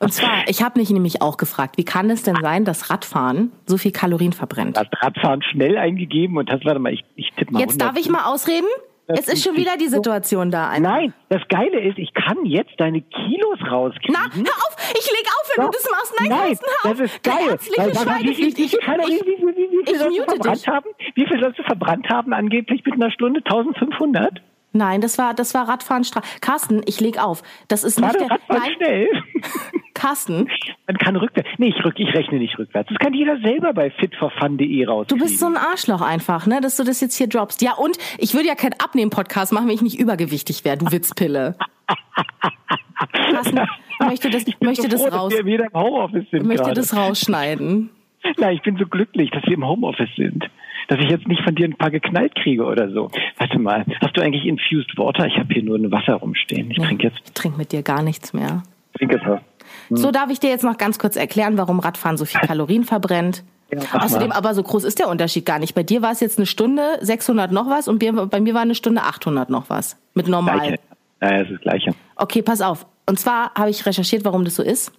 Und 0.01 0.14
zwar, 0.14 0.49
ich 0.49 0.62
habe 0.62 0.81
mich 0.81 0.88
nämlich 0.88 1.21
auch 1.21 1.37
gefragt, 1.37 1.77
wie 1.77 1.85
kann 1.85 2.09
es 2.09 2.23
denn 2.23 2.37
sein, 2.40 2.64
dass 2.64 2.88
Radfahren 2.88 3.53
so 3.66 3.77
viel 3.77 3.93
Kalorien 3.93 4.33
verbrennt? 4.33 4.79
Das 4.79 4.88
Radfahren 4.99 5.43
schnell 5.43 5.77
eingegeben 5.77 6.38
und 6.38 6.51
das, 6.51 6.64
warte 6.64 6.81
mal, 6.81 6.95
ich, 6.95 7.05
ich 7.16 7.31
tippe 7.37 7.53
mal. 7.53 7.61
Jetzt 7.61 7.81
100. 7.81 7.88
darf 7.88 8.01
ich 8.03 8.11
mal 8.11 8.25
ausreden? 8.25 8.66
Es 9.12 9.29
ist 9.29 9.44
schon 9.44 9.57
wieder 9.57 9.77
die 9.77 9.88
Situation 9.88 10.51
da. 10.51 10.68
Einfach. 10.68 10.90
Nein, 10.90 11.14
das 11.29 11.42
Geile 11.49 11.81
ist, 11.81 11.99
ich 11.99 12.12
kann 12.14 12.44
jetzt 12.44 12.73
deine 12.79 13.01
Kilos 13.01 13.59
rauskriegen. 13.70 14.14
Na, 14.14 14.33
hör 14.33 14.42
auf! 14.42 14.77
Ich 14.92 15.11
leg 15.11 15.27
auf, 15.27 15.51
wenn 15.55 15.64
Doch. 15.64 15.70
du 15.70 15.79
das 15.79 15.90
machst. 15.90 16.14
Nein, 16.18 16.29
Nein 16.29 16.59
hör 16.83 16.90
auf. 16.90 16.99
das 16.99 17.01
ist 17.01 17.23
geil. 17.23 17.59
Weil, 17.77 17.94
weil, 17.94 18.23
wie, 18.25 18.57
wie, 18.57 18.64
ich, 18.64 18.81
keine, 18.81 19.05
wie, 19.05 19.20
wie, 19.20 19.57
wie, 19.57 19.70
wie, 19.70 19.85
viel 19.87 19.99
sollst 19.99 20.18
du 20.18 20.25
verbrannt 20.25 20.57
dich. 20.57 20.68
haben? 20.68 20.90
Wie 21.14 21.27
viel 21.27 21.40
sollst 21.40 21.59
du 21.59 21.62
verbrannt 21.62 22.09
haben 22.11 22.33
angeblich 22.33 22.85
mit 22.85 22.94
einer 22.94 23.11
Stunde? 23.11 23.40
1500? 23.44 24.40
Nein, 24.72 25.00
das 25.00 25.18
war 25.18 25.35
das 25.35 25.54
war 25.54 25.68
Radfahren. 25.68 26.04
Stra 26.04 26.22
Carsten, 26.40 26.83
ich 26.87 27.00
leg 27.00 27.22
auf. 27.22 27.42
Das 27.68 27.85
ist 27.85 28.00
war 28.00 28.09
nicht 28.09 28.20
der. 28.20 28.30
Radfahren 28.30 28.62
Nein. 28.62 28.72
schnell. 28.76 29.09
Carsten. 29.94 30.48
Man 30.87 30.96
kann 30.96 31.14
rückwärts. 31.16 31.50
Nee, 31.59 31.74
ich, 31.76 31.85
rück, 31.85 31.94
ich 31.98 32.14
rechne 32.14 32.38
nicht 32.38 32.59
rückwärts. 32.59 32.88
Das 32.88 32.98
kann 32.98 33.12
jeder 33.12 33.38
selber 33.40 33.74
bei 33.74 33.90
fitforfun.de 33.90 34.87
raus. 34.87 35.06
Du 35.09 35.18
bist 35.18 35.38
so 35.38 35.46
ein 35.46 35.59
Arschloch 35.59 36.00
einfach, 36.00 36.46
ne, 36.46 36.62
dass 36.62 36.76
du 36.76 36.85
das 36.85 37.02
jetzt 37.02 37.16
hier 37.16 37.26
droppst. 37.26 37.61
Ja, 37.61 37.74
und 37.74 37.98
ich 38.16 38.33
würde 38.33 38.48
ja 38.48 38.54
keinen 38.54 38.80
Abnehmen-Podcast 38.80 39.52
machen, 39.52 39.68
wenn 39.68 39.74
ich 39.74 39.83
nicht 39.83 39.98
übergewichtig 39.98 40.64
wäre, 40.64 40.78
du 40.78 40.90
Witzpille. 40.90 41.56
Carsten, 43.30 43.61
möchte 44.00 44.30
das, 44.30 44.44
möchte 44.61 44.88
das 44.88 45.02
froh, 45.02 45.14
raus. 45.14 45.35
Wir 45.42 45.61
im 45.61 45.72
Homeoffice 45.74 46.30
sind 46.30 46.46
möchte 46.46 46.64
gerade. 46.64 46.80
das 46.80 46.96
rausschneiden. 46.96 47.90
Na, 48.38 48.52
ich 48.52 48.62
bin 48.62 48.76
so 48.76 48.87
glücklich, 48.87 49.30
dass 49.30 49.44
wir 49.44 49.54
im 49.54 49.66
Homeoffice 49.66 50.14
sind. 50.16 50.48
Dass 50.90 50.98
ich 50.98 51.09
jetzt 51.09 51.29
nicht 51.29 51.40
von 51.42 51.55
dir 51.55 51.66
ein 51.66 51.76
paar 51.76 51.92
geknallt 51.92 52.35
kriege 52.35 52.64
oder 52.64 52.90
so. 52.90 53.12
Warte 53.38 53.61
mal, 53.61 53.87
hast 54.00 54.16
du 54.16 54.22
eigentlich 54.22 54.44
Infused 54.44 54.98
Water? 54.98 55.24
Ich 55.24 55.38
habe 55.38 55.55
hier 55.55 55.62
nur 55.62 55.79
ein 55.79 55.92
Wasser 55.92 56.14
rumstehen. 56.14 56.68
Ich 56.72 56.79
nee, 56.79 56.85
trinke 56.85 57.07
jetzt. 57.07 57.20
Ich 57.24 57.33
trinke 57.33 57.59
mit 57.59 57.70
dir 57.70 57.85
gar 57.85 58.03
nichts 58.03 58.33
mehr. 58.33 58.64
Trink 58.98 59.12
es 59.12 59.20
was. 59.24 59.40
Hm. 59.87 59.96
So 59.96 60.11
darf 60.11 60.31
ich 60.31 60.40
dir 60.40 60.50
jetzt 60.50 60.64
noch 60.64 60.79
ganz 60.79 60.98
kurz 60.98 61.14
erklären, 61.14 61.57
warum 61.57 61.79
Radfahren 61.79 62.16
so 62.16 62.24
viel 62.24 62.40
Kalorien 62.44 62.83
verbrennt. 62.83 63.44
Ja, 63.72 63.79
Außerdem 64.00 64.33
aber 64.33 64.53
so 64.53 64.64
groß 64.64 64.83
ist 64.83 64.98
der 64.98 65.07
Unterschied 65.07 65.46
gar 65.46 65.61
nicht. 65.61 65.76
Bei 65.76 65.85
dir 65.85 66.03
war 66.03 66.11
es 66.11 66.18
jetzt 66.18 66.40
eine 66.40 66.46
Stunde 66.46 66.83
600 67.03 67.53
noch 67.53 67.70
was 67.70 67.87
und 67.87 68.00
bei 68.29 68.40
mir 68.40 68.55
war 68.55 68.62
eine 68.62 68.74
Stunde 68.74 69.03
800 69.03 69.48
noch 69.48 69.70
was. 69.70 69.96
Mit 70.14 70.26
normal. 70.26 70.59
Gleiche. 70.59 70.81
Ja, 71.22 71.31
das 71.31 71.42
ist 71.42 71.53
das 71.53 71.61
Gleiche. 71.61 71.94
Okay, 72.16 72.42
pass 72.42 72.62
auf. 72.62 72.85
Und 73.07 73.20
zwar 73.20 73.55
habe 73.55 73.70
ich 73.70 73.87
recherchiert, 73.87 74.24
warum 74.24 74.44
das 74.44 74.57
so 74.57 74.64
ist. 74.64 74.90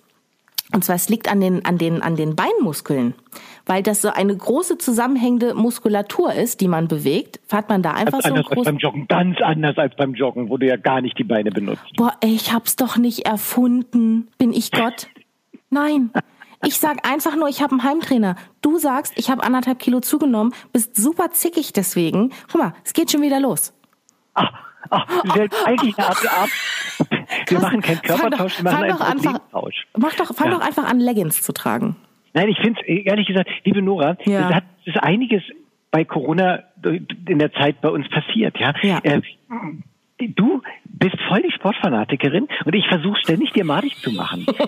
Und 0.73 0.85
zwar 0.85 0.95
es 0.95 1.09
liegt 1.09 1.29
an 1.29 1.41
den 1.41 1.65
an 1.65 1.77
den 1.77 2.01
an 2.01 2.15
den 2.15 2.35
Beinmuskeln, 2.35 3.13
weil 3.65 3.83
das 3.83 4.01
so 4.01 4.09
eine 4.09 4.35
große 4.35 4.77
zusammenhängende 4.77 5.53
Muskulatur 5.53 6.33
ist, 6.33 6.61
die 6.61 6.67
man 6.67 6.87
bewegt. 6.87 7.39
Hat 7.51 7.69
man 7.69 7.81
da 7.81 7.91
einfach 7.91 8.21
ganz 8.21 8.23
so 8.23 8.29
anders 8.29 8.47
als 8.51 8.65
beim 8.65 8.77
Joggen, 8.77 9.07
ganz 9.07 9.41
anders 9.41 9.77
als 9.77 9.95
beim 9.95 10.13
Joggen, 10.13 10.49
wo 10.49 10.57
du 10.57 10.67
ja 10.67 10.77
gar 10.77 11.01
nicht 11.01 11.17
die 11.17 11.23
Beine 11.23 11.51
benutzt. 11.51 11.83
Boah, 11.97 12.13
ich 12.23 12.53
hab's 12.53 12.75
doch 12.75 12.97
nicht 12.97 13.25
erfunden. 13.25 14.29
Bin 14.37 14.53
ich 14.53 14.71
Gott? 14.71 15.07
Nein. 15.69 16.11
Ich 16.63 16.77
sag 16.77 17.07
einfach 17.09 17.35
nur, 17.35 17.47
ich 17.47 17.61
habe 17.61 17.71
einen 17.71 17.83
Heimtrainer. 17.83 18.35
Du 18.61 18.77
sagst, 18.77 19.13
ich 19.15 19.31
habe 19.31 19.43
anderthalb 19.43 19.79
Kilo 19.79 19.99
zugenommen, 19.99 20.53
bist 20.71 20.95
super 20.95 21.31
zickig 21.31 21.73
deswegen. 21.73 22.31
Guck 22.51 22.61
mal, 22.61 22.73
es 22.85 22.93
geht 22.93 23.11
schon 23.11 23.23
wieder 23.23 23.39
los. 23.39 23.73
Ach, 24.35 24.51
ach, 24.89 25.07
oh, 25.25 25.65
eigentlich 25.65 25.97
eine 25.97 26.07
Art 26.07 26.49
wir 27.47 27.59
machen 27.59 27.81
keinen 27.81 28.01
Körpertausch, 28.01 28.57
wir 28.57 28.63
machen 28.71 28.83
einen 28.83 28.97
Proteinstausch. 28.97 29.87
Mach 29.97 30.13
doch, 30.15 30.35
fang 30.35 30.51
ja. 30.51 30.57
doch 30.57 30.65
einfach 30.65 30.89
an, 30.89 30.99
Leggings 30.99 31.41
zu 31.41 31.53
tragen. 31.53 31.95
Nein, 32.33 32.49
ich 32.49 32.57
finde 32.59 32.79
es, 32.81 33.05
ehrlich 33.05 33.27
gesagt, 33.27 33.49
liebe 33.63 33.81
Nora, 33.81 34.17
Ja. 34.25 34.49
es 34.49 34.55
hat 34.55 34.63
es 34.85 34.95
ist 34.95 35.03
einiges 35.03 35.43
bei 35.91 36.05
Corona 36.05 36.63
in 36.83 37.39
der 37.39 37.51
Zeit 37.53 37.81
bei 37.81 37.89
uns 37.89 38.07
passiert, 38.09 38.57
ja. 38.59 38.73
Ja. 38.81 38.99
Äh, 39.03 39.21
du 40.29 40.61
bist 40.85 41.15
voll 41.27 41.41
die 41.41 41.51
Sportfanatikerin 41.51 42.47
und 42.65 42.75
ich 42.75 42.87
versuche 42.87 43.17
ständig 43.19 43.51
dir 43.53 43.63
madig 43.65 43.97
zu 44.01 44.11
machen. 44.11 44.45
Das 44.47 44.63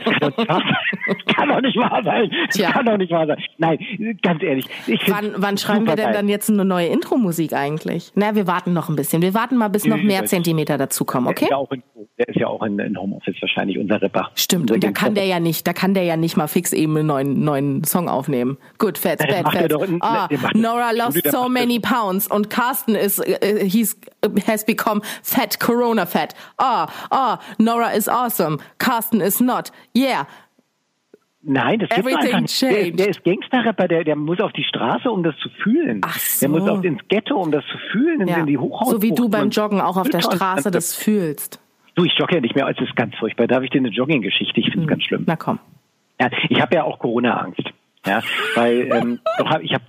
kann 1.35 1.49
doch 1.49 1.61
nicht 1.61 1.77
wahr 1.77 2.01
sein. 2.03 2.03
Das 2.05 2.05
kann 2.05 2.05
doch 2.05 2.07
nicht 2.07 2.07
wahr 2.07 2.07
sein. 2.17 2.29
Das 2.47 2.55
Tja. 2.55 2.71
kann 2.71 2.85
doch 2.85 2.97
nicht 2.97 3.11
wahr 3.11 3.27
sein. 3.27 3.37
Nein, 3.57 4.17
ganz 4.21 4.43
ehrlich. 4.43 4.65
Wann, 5.07 5.33
wann 5.37 5.57
schreiben 5.57 5.85
wir 5.85 5.95
denn 5.95 6.05
supergeil. 6.05 6.13
dann 6.13 6.29
jetzt 6.29 6.49
eine 6.49 6.65
neue 6.65 6.87
Intro-Musik 6.87 7.53
eigentlich? 7.53 8.11
Na, 8.15 8.35
wir 8.35 8.47
warten 8.47 8.73
noch 8.73 8.89
ein 8.89 8.95
bisschen. 8.95 9.21
Wir 9.21 9.33
warten 9.33 9.57
mal, 9.57 9.69
bis 9.69 9.85
noch 9.85 10.01
mehr 10.01 10.25
Zentimeter 10.25 10.77
dazukommen, 10.77 11.25
Der 11.25 11.31
okay? 11.31 11.45
ist 11.45 11.51
ja 11.51 11.57
auch 11.57 11.71
in, 11.71 11.83
der 12.17 12.27
ist 12.29 12.35
ja 12.39 12.47
auch 12.47 12.63
in, 12.63 12.79
in 12.79 12.97
Homeoffice 12.97 13.35
wahrscheinlich, 13.41 13.77
unser 13.77 14.01
Ripper. 14.01 14.29
Stimmt, 14.35 14.71
und 14.71 14.83
da 14.83 14.91
kann 14.91 15.15
der 15.15 15.25
ja 15.25 15.39
nicht, 15.39 15.67
da 15.67 15.73
kann 15.73 15.93
der 15.93 16.03
ja 16.03 16.17
nicht 16.17 16.37
mal 16.37 16.47
fix 16.47 16.73
eben 16.73 16.95
einen 16.97 17.07
neuen, 17.07 17.43
neuen 17.43 17.83
Song 17.83 18.09
aufnehmen. 18.09 18.57
Er 18.81 18.93
Fats. 18.95 19.23
doch 19.69 19.83
in- 19.83 19.99
Ah, 20.01 20.27
der 20.27 20.39
Nora 20.55 20.91
lost 20.91 21.23
der 21.23 21.31
so 21.31 21.47
many 21.49 21.79
pounds 21.79 22.27
und 22.27 22.49
Carsten 22.49 22.95
is, 22.95 23.19
äh, 23.19 23.67
he's, 23.67 23.99
has 24.47 24.65
become 24.65 25.01
fat, 25.21 25.42
Corona 25.59 26.05
fat. 26.05 26.33
Ah, 26.57 26.87
ah, 27.11 27.39
Nora 27.57 27.91
is 27.91 28.07
awesome, 28.07 28.59
Carsten 28.77 29.21
is 29.21 29.39
not. 29.39 29.71
Yeah. 29.93 30.25
Nein, 31.45 31.79
das 31.79 31.89
gibt's 31.89 32.07
Everything 32.07 32.35
einfach 32.35 32.41
nicht. 32.41 32.61
Der, 32.61 32.91
der 32.91 33.09
ist 33.09 33.23
Gangsterrapper, 33.25 33.87
der, 33.89 34.03
der 34.05 34.15
muss 34.15 34.39
auf 34.39 34.53
die 34.53 34.63
Straße, 34.63 35.11
um 35.11 35.23
das 35.23 35.35
zu 35.39 35.49
fühlen. 35.61 35.99
Ach 36.03 36.17
so. 36.17 36.47
Der 36.47 36.49
muss 36.49 36.69
auch 36.69 36.81
ins 36.83 37.01
Ghetto, 37.09 37.35
um 37.35 37.51
das 37.51 37.65
zu 37.69 37.77
fühlen, 37.91 38.21
in, 38.21 38.27
ja. 38.29 38.37
in 38.37 38.45
die 38.45 38.57
Hochhaus. 38.57 38.89
So 38.89 39.01
wie 39.01 39.11
du 39.11 39.27
beim 39.27 39.49
Joggen 39.49 39.81
auch 39.81 39.97
auf 39.97 40.09
der 40.09 40.21
Straße 40.21 40.71
das 40.71 40.95
fühlst. 40.95 41.59
Du, 41.95 42.05
ich 42.05 42.13
jogge 42.17 42.35
ja 42.35 42.41
nicht 42.41 42.55
mehr, 42.55 42.67
es 42.67 42.79
ist 42.79 42.95
ganz 42.95 43.13
furchtbar. 43.15 43.47
Da 43.47 43.55
habe 43.55 43.65
ich 43.65 43.71
dir 43.71 43.79
eine 43.79 43.89
Jogging-Geschichte, 43.89 44.59
ich 44.59 44.67
finde 44.71 44.83
es 44.83 44.87
ganz 44.87 45.03
schlimm. 45.03 45.23
Na 45.27 45.35
komm. 45.35 45.59
Ja, 46.19 46.29
ich 46.49 46.61
habe 46.61 46.75
ja 46.75 46.83
auch 46.83 46.97
Corona-Angst. 46.97 47.71
Ja, 48.05 48.21
weil 48.55 48.89
ähm, 48.93 49.19
doch 49.37 49.49
hab, 49.49 49.61
ich 49.61 49.73
habe 49.73 49.83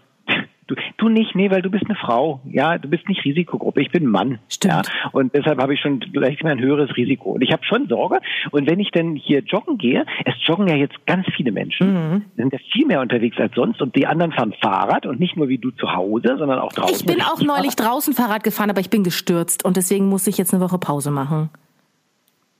du, 0.66 0.74
du 0.96 1.08
nicht, 1.08 1.34
nee, 1.34 1.50
weil 1.50 1.62
du 1.62 1.70
bist 1.70 1.84
eine 1.86 1.94
Frau. 1.96 2.40
Ja, 2.44 2.78
du 2.78 2.88
bist 2.88 3.08
nicht 3.08 3.24
Risikogruppe. 3.24 3.80
Ich 3.80 3.90
bin 3.90 4.04
ein 4.04 4.10
Mann. 4.10 4.38
Stimmt. 4.48 4.74
Ja, 4.74 5.10
und 5.12 5.34
deshalb 5.34 5.60
habe 5.60 5.74
ich 5.74 5.80
schon 5.80 6.00
gleich 6.00 6.44
ein 6.44 6.60
höheres 6.60 6.96
Risiko. 6.96 7.32
Und 7.32 7.42
ich 7.42 7.52
habe 7.52 7.64
schon 7.64 7.88
Sorge. 7.88 8.20
Und 8.50 8.68
wenn 8.68 8.80
ich 8.80 8.90
denn 8.90 9.16
hier 9.16 9.40
joggen 9.40 9.78
gehe, 9.78 10.04
es 10.24 10.34
joggen 10.46 10.68
ja 10.68 10.76
jetzt 10.76 11.06
ganz 11.06 11.26
viele 11.36 11.52
Menschen, 11.52 11.94
Mhm. 11.94 12.24
sind 12.36 12.52
ja 12.52 12.58
viel 12.72 12.86
mehr 12.86 13.00
unterwegs 13.00 13.38
als 13.38 13.54
sonst. 13.54 13.80
Und 13.80 13.94
die 13.96 14.06
anderen 14.06 14.32
fahren 14.32 14.54
Fahrrad 14.60 15.06
und 15.06 15.20
nicht 15.20 15.36
nur 15.36 15.48
wie 15.48 15.58
du 15.58 15.70
zu 15.70 15.92
Hause, 15.92 16.36
sondern 16.38 16.58
auch 16.58 16.72
draußen. 16.72 16.94
Ich 16.96 17.06
bin 17.06 17.22
auch 17.22 17.40
neulich 17.40 17.76
draußen 17.76 18.14
Fahrrad 18.14 18.44
gefahren, 18.44 18.70
aber 18.70 18.80
ich 18.80 18.90
bin 18.90 19.04
gestürzt 19.04 19.64
und 19.64 19.76
deswegen 19.76 20.08
muss 20.08 20.26
ich 20.26 20.38
jetzt 20.38 20.52
eine 20.54 20.62
Woche 20.62 20.78
Pause 20.78 21.10
machen. 21.10 21.50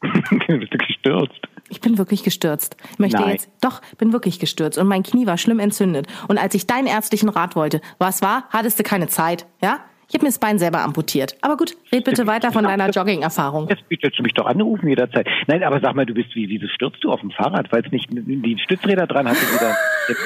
bist 0.47 0.73
du 0.73 0.79
gestürzt. 0.79 1.41
Ich 1.71 1.81
bin 1.81 1.97
wirklich 1.99 2.23
gestürzt. 2.23 2.77
Ich 2.93 2.99
möchte 2.99 3.21
Nein. 3.21 3.33
jetzt, 3.33 3.51
doch, 3.61 3.81
bin 3.99 4.13
wirklich 4.13 4.39
gestürzt 4.39 4.79
und 4.79 4.87
mein 4.87 5.03
Knie 5.03 5.27
war 5.27 5.39
schlimm 5.39 5.61
entzündet. 5.61 6.07
Und 6.29 6.39
als 6.39 6.55
ich 6.55 6.67
deinen 6.67 6.87
ärztlichen 6.87 7.29
Rat 7.29 7.57
wollte, 7.57 7.81
was 7.99 8.23
war, 8.23 8.45
hattest 8.51 8.79
du 8.79 8.83
keine 8.83 9.09
Zeit, 9.09 9.47
ja? 9.63 9.81
Ich 10.09 10.15
habe 10.15 10.27
mir 10.27 10.29
das 10.29 10.39
Bein 10.39 10.59
selber 10.59 10.83
amputiert. 10.83 11.35
Aber 11.41 11.57
gut, 11.57 11.77
red 11.91 12.05
bitte 12.05 12.27
weiter 12.27 12.53
von 12.53 12.65
deiner 12.65 12.91
Jogging-Erfahrung. 12.91 13.69
Jetzt 13.69 13.89
bietest 13.89 14.19
du 14.19 14.23
mich 14.23 14.35
doch 14.35 14.45
anrufen 14.47 14.87
jederzeit. 14.87 15.27
Nein, 15.47 15.65
aber 15.65 15.81
sag 15.81 15.95
mal, 15.95 16.05
du 16.05 16.13
bist 16.13 16.35
wie, 16.35 16.49
wieso 16.49 16.69
stürzt 16.69 17.03
du 17.03 17.11
auf 17.11 17.21
dem 17.21 17.31
Fahrrad? 17.31 17.73
Weil 17.73 17.85
es 17.85 17.91
nicht 17.91 18.09
die 18.11 18.59
Stützräder 18.63 19.07
dran 19.07 19.29
hatte 19.29 19.41
wieder. 19.41 19.77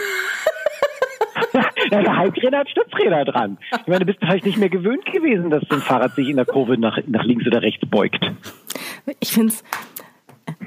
Ja, 1.91 2.03
der 2.03 2.17
Heikräder 2.17 2.59
hat 2.59 2.69
Stützräder 2.69 3.25
dran. 3.25 3.59
Ich 3.71 3.87
meine, 3.87 4.01
du 4.01 4.07
bist 4.07 4.19
vielleicht 4.21 4.45
nicht 4.45 4.59
mehr 4.59 4.69
gewöhnt 4.69 5.07
gewesen, 5.07 5.51
dass 5.51 5.63
so 5.69 5.77
ein 5.77 5.81
Fahrrad 5.81 6.15
sich 6.15 6.29
in 6.29 6.37
der 6.37 6.45
Kurve 6.45 6.77
nach, 6.77 6.99
nach 7.07 7.25
links 7.25 7.47
oder 7.47 7.63
rechts 7.63 7.89
beugt. 7.89 8.31
Ich 9.21 9.33
find's, 9.33 9.65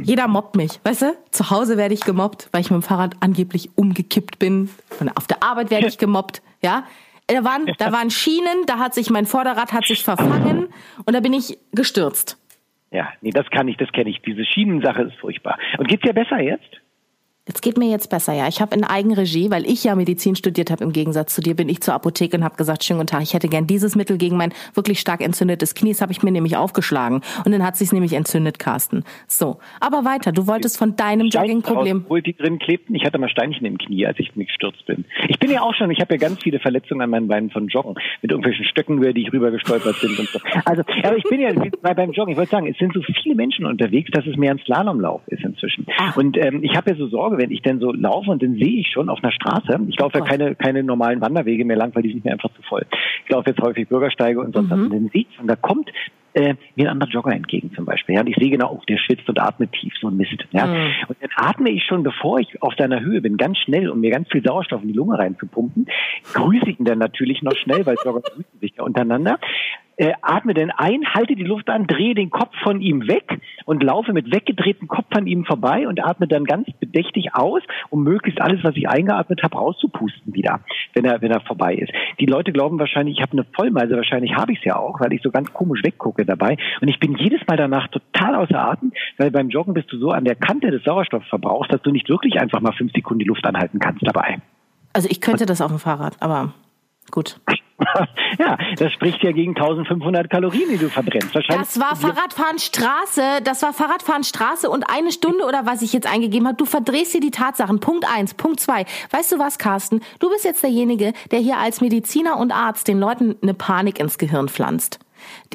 jeder 0.02 0.28
mobbt 0.28 0.56
mich, 0.56 0.80
weißt 0.84 1.02
du? 1.04 1.18
Zu 1.32 1.50
Hause 1.50 1.78
werde 1.78 1.94
ich 1.94 2.02
gemobbt, 2.02 2.50
weil 2.52 2.62
ich 2.62 2.72
mit 2.72 2.82
dem 2.82 2.84
Fahrrad 2.84 3.16
angeblich 3.20 3.70
umgekippt 3.76 4.40
bin. 4.40 4.70
Und 5.00 5.10
auf 5.18 5.28
der 5.28 5.44
Arbeit 5.44 5.72
werde 5.72 5.88
ich 5.88 5.98
gemobbt, 5.98 6.42
ja? 6.62 6.86
Da 7.28 7.44
waren, 7.46 7.72
da 7.78 7.92
waren 7.94 8.10
Schienen, 8.10 8.66
da 8.66 8.78
hat 8.78 8.94
sich 8.94 9.10
mein 9.10 9.26
Vorderrad 9.26 9.72
hat 9.72 9.86
sich 9.86 10.04
verfangen 10.04 10.68
und 11.06 11.14
da 11.14 11.22
bin 11.22 11.32
ich 11.32 11.58
gestürzt. 11.72 12.38
Ja, 12.92 13.08
nee, 13.22 13.30
das 13.30 13.50
kann 13.52 13.70
ich, 13.70 13.78
das 13.78 13.90
kenne 13.94 14.10
ich. 14.10 14.22
Diese 14.22 14.44
Schienensache 14.44 15.04
ist 15.04 15.16
furchtbar. 15.16 15.58
Und 15.78 15.88
geht's 15.88 16.04
dir 16.04 16.14
besser 16.14 16.42
jetzt? 16.42 16.81
Jetzt 17.52 17.64
geht 17.64 17.78
mir 17.78 17.90
jetzt 17.90 18.10
besser, 18.10 18.32
ja. 18.32 18.48
Ich 18.48 18.62
habe 18.62 18.74
in 18.78 18.86
Eigenregie, 18.86 19.52
weil 19.52 19.70
ich 19.70 19.84
ja 19.84 19.94
Medizin 19.94 20.38
studiert 20.38 20.72
habe, 20.72 20.86
im 20.86 20.94
Gegensatz 20.94 21.36
zu 21.36 21.42
dir, 21.42 21.54
bin 21.54 21.68
ich 21.68 21.82
zur 21.82 21.94
Apotheke 21.94 22.38
und 22.38 22.46
habe 22.46 22.56
gesagt, 22.56 22.82
schönen 22.82 23.00
guten 23.00 23.08
Tag, 23.08 23.24
ich 23.24 23.34
hätte 23.34 23.50
gern 23.50 23.68
dieses 23.68 23.98
Mittel 23.98 24.18
gegen 24.18 24.38
mein 24.38 24.54
wirklich 24.74 25.02
stark 25.02 25.20
entzündetes 25.20 25.76
Knie. 25.76 25.92
Das 25.92 26.02
habe 26.02 26.14
ich 26.14 26.24
mir 26.24 26.32
nämlich 26.32 26.56
aufgeschlagen. 26.56 27.20
Und 27.44 27.52
dann 27.52 27.62
hat 27.62 27.76
sich's 27.76 27.92
nämlich 27.92 28.14
entzündet, 28.14 28.58
Carsten. 28.58 29.04
So, 29.28 29.58
aber 29.82 30.06
weiter. 30.06 30.32
Du 30.32 30.48
wolltest 30.48 30.78
von 30.78 30.96
deinem 30.96 31.28
Jogging-Problem... 31.28 32.04
Obwohl 32.06 32.22
die 32.22 32.38
drin 32.38 32.58
klebten. 32.58 32.96
Ich 32.96 33.04
hatte 33.04 33.18
mal 33.18 33.28
Steinchen 33.28 33.66
im 33.66 33.78
Knie, 33.78 34.06
als 34.06 34.18
ich 34.20 34.34
mich 34.38 34.48
gestürzt 34.48 34.86
bin. 34.86 35.04
Ich 35.28 35.38
bin 35.38 35.52
ja 35.52 35.62
auch 35.62 35.76
schon, 35.76 35.92
ich 35.92 36.00
habe 36.00 36.14
ja 36.14 36.20
ganz 36.20 36.42
viele 36.42 36.60
Verletzungen 36.60 37.02
an 37.02 37.10
meinen 37.10 37.28
Beinen 37.28 37.50
von 37.50 37.68
Joggen. 37.68 37.96
Mit 38.22 38.32
irgendwelchen 38.32 38.64
Stöcken, 38.64 39.00
über 39.00 39.12
die 39.12 39.24
ich 39.24 39.34
rüber 39.34 39.52
gestolpert 39.52 40.00
bin 40.00 40.12
und 40.12 40.30
so. 40.30 40.40
Also, 40.64 40.84
aber 41.04 41.18
ich 41.18 41.26
bin 41.26 41.42
ja 41.42 41.52
bei, 41.82 41.94
beim 41.94 42.14
Joggen, 42.14 42.32
ich 42.32 42.38
wollte 42.38 42.52
sagen, 42.52 42.68
es 42.68 42.78
sind 42.78 42.94
so 42.94 43.02
viele 43.02 43.36
Menschen 43.36 43.66
unterwegs, 43.66 44.10
dass 44.14 44.26
es 44.26 44.38
mehr 44.38 44.52
ein 44.52 44.60
Slalomlauf 44.60 45.20
ist 45.28 45.44
inzwischen. 45.44 45.86
Und 46.16 46.38
ähm, 46.38 46.64
ich 46.64 46.78
habe 46.78 46.92
ja 46.92 46.96
so 46.96 47.10
Sorge, 47.10 47.41
wenn 47.42 47.52
ich 47.52 47.62
dann 47.62 47.80
so 47.80 47.92
laufe 47.92 48.30
und 48.30 48.44
dann 48.44 48.54
sehe 48.54 48.80
ich 48.80 48.88
schon 48.92 49.10
auf 49.10 49.24
einer 49.24 49.32
Straße, 49.32 49.80
ich 49.90 49.98
laufe 49.98 50.20
ja 50.20 50.20
Gott. 50.20 50.30
keine, 50.30 50.56
keine 50.56 50.84
normalen 50.84 51.22
Wanderwege 51.22 51.66
mehr 51.66 51.78
lang, 51.78 51.94
weil 51.96 52.04
die 52.04 52.12
sind 52.12 52.24
mir 52.24 52.32
einfach 52.32 52.54
zu 52.54 52.62
voll. 52.62 52.86
Ich 53.26 53.32
laufe 53.32 53.50
jetzt 53.50 53.62
häufig 53.62 53.90
Bürgersteige 53.90 54.40
und 54.40 54.54
sonst 54.54 54.70
was. 54.70 54.80
Und 54.80 54.94
dann 54.94 55.10
sehe 55.12 55.22
ich 55.22 55.36
schon, 55.36 55.48
da 55.48 55.56
kommt 55.56 55.90
äh, 56.34 56.54
mir 56.76 56.86
ein 56.86 56.92
anderer 56.94 57.10
Jogger 57.10 57.34
entgegen 57.34 57.72
zum 57.74 57.86
Beispiel. 57.86 58.16
Ja, 58.16 58.22
und 58.22 58.28
ich 58.28 58.36
sehe 58.36 58.50
genau, 58.50 58.74
oh, 58.74 58.82
der 58.88 58.98
schwitzt 58.98 59.28
und 59.28 59.40
atmet 59.40 59.72
tief, 59.74 59.94
so 60.00 60.08
ein 60.08 60.18
Mist. 60.18 60.46
Ja. 60.52 60.66
Und 61.08 61.18
dann 61.20 61.30
atme 61.36 61.72
ich 61.72 61.84
schon, 61.84 62.04
bevor 62.04 62.40
ich 62.40 62.62
auf 62.62 62.74
seiner 62.78 63.02
Höhe 63.02 63.22
bin, 63.22 63.38
ganz 63.38 63.58
schnell, 63.58 63.90
um 63.90 64.00
mir 64.00 64.12
ganz 64.12 64.30
viel 64.30 64.44
Sauerstoff 64.44 64.82
in 64.82 64.90
die 64.90 64.94
Lunge 64.94 65.18
reinzupumpen, 65.18 65.88
grüße 66.34 66.70
ihn 66.70 66.86
dann 66.86 67.00
natürlich 67.00 67.42
noch 67.42 67.56
schnell, 67.56 67.86
weil 67.86 67.96
Jogger 68.04 68.22
grüßen 68.22 68.60
sich 68.60 68.74
ja 68.78 68.84
untereinander. 68.84 69.40
Äh, 70.02 70.14
atme 70.24 70.56
dann 70.56 70.72
ein, 70.72 71.06
halte 71.14 71.36
die 71.36 71.44
Luft 71.44 71.70
an, 71.70 71.86
drehe 71.86 72.16
den 72.16 72.32
Kopf 72.32 72.56
von 72.64 72.82
ihm 72.82 73.08
weg 73.08 73.40
und 73.66 73.84
laufe 73.84 74.14
mit 74.14 74.34
weggedrehtem 74.34 74.88
Kopf 74.88 75.06
an 75.12 75.28
ihm 75.28 75.46
vorbei 75.46 75.88
und 75.88 76.04
atme 76.04 76.28
dann 76.28 76.46
ganz 76.46 76.68
bedächtig 76.80 77.36
aus, 77.36 77.62
um 77.92 78.02
möglichst 78.02 78.42
alles, 78.42 78.64
was 78.64 78.76
ich 78.76 78.90
eingeatmet 78.90 79.44
habe, 79.44 79.60
rauszupusten 79.60 80.34
wieder, 80.34 80.62
wenn 80.96 81.06
er, 81.06 81.22
wenn 81.22 81.30
er 81.30 81.42
vorbei 81.42 81.76
ist. 81.76 81.94
Die 82.20 82.26
Leute 82.26 82.52
glauben 82.52 82.80
wahrscheinlich, 82.80 83.18
ich 83.18 83.22
habe 83.22 83.34
eine 83.34 83.44
Vollmeise, 83.44 83.96
wahrscheinlich 83.96 84.34
habe 84.36 84.54
ich 84.54 84.58
es 84.58 84.66
ja 84.66 84.76
auch, 84.76 85.00
weil 85.00 85.14
ich 85.14 85.22
so 85.22 85.30
ganz 85.30 85.54
komisch 85.54 85.84
weggucke 85.84 86.26
dabei. 86.26 86.58
Und 86.82 86.88
ich 86.88 87.00
bin 87.00 87.16
jedes 87.16 87.46
Mal 87.46 87.58
danach 87.58 87.88
total 87.90 88.34
außer 88.34 88.60
Atem, 88.60 88.94
weil 89.20 89.30
beim 89.30 89.50
Joggen 89.50 89.76
bist 89.76 89.92
du 89.92 90.00
so 90.00 90.10
an 90.10 90.26
der 90.26 90.34
Kante 90.34 90.72
des 90.72 90.84
Sauerstoffverbrauchs, 90.84 91.68
dass 91.68 91.84
du 91.84 91.92
nicht 91.92 92.10
wirklich 92.10 92.42
einfach 92.42 92.60
mal 92.60 92.74
fünf 92.74 92.92
Sekunden 92.94 93.20
die 93.20 93.26
Luft 93.26 93.46
anhalten 93.46 93.78
kannst 93.78 94.02
dabei. 94.04 94.40
Also 94.94 95.08
ich 95.12 95.22
könnte 95.22 95.46
das 95.46 95.62
auf 95.62 95.70
dem 95.70 95.78
Fahrrad, 95.78 96.18
aber 96.22 96.56
gut. 97.12 97.40
ja, 98.40 98.58
das 98.78 98.92
spricht 98.94 99.24
ja 99.24 99.32
gegen 99.32 99.56
1500 99.56 100.30
Kalorien, 100.30 100.70
die 100.70 100.78
du 100.78 100.90
verbrennst. 100.90 101.34
Wahrscheinlich 101.34 101.68
Das 101.68 101.80
war 101.80 101.96
Fahrradfahren 101.96 102.60
Straße, 102.60 103.42
das 103.44 103.62
war 103.62 103.74
Fahrradfahren 103.74 104.24
Straße 104.24 104.70
und 104.70 104.90
eine 104.90 105.12
Stunde 105.12 105.46
oder 105.46 105.66
was 105.66 105.82
ich 105.82 105.94
jetzt 105.94 106.12
eingegeben 106.12 106.48
habe, 106.48 106.58
du 106.58 106.66
verdrehst 106.66 107.14
dir 107.14 107.22
die 107.22 107.32
Tatsachen. 107.32 107.80
Punkt 107.80 108.06
eins, 108.12 108.34
Punkt 108.34 108.60
zwei. 108.60 108.86
Weißt 109.12 109.32
du 109.32 109.40
was, 109.40 109.58
Carsten? 109.58 110.02
Du 110.20 110.30
bist 110.30 110.46
jetzt 110.46 110.64
derjenige, 110.64 111.14
der 111.32 111.40
hier 111.40 111.58
als 111.58 111.82
Mediziner 111.82 112.38
und 112.38 112.52
Arzt 112.52 112.88
den 112.88 113.00
Leuten 113.00 113.36
eine 113.42 113.54
Panik 113.54 114.00
ins 114.00 114.18
Gehirn 114.18 114.50
pflanzt. 114.50 115.00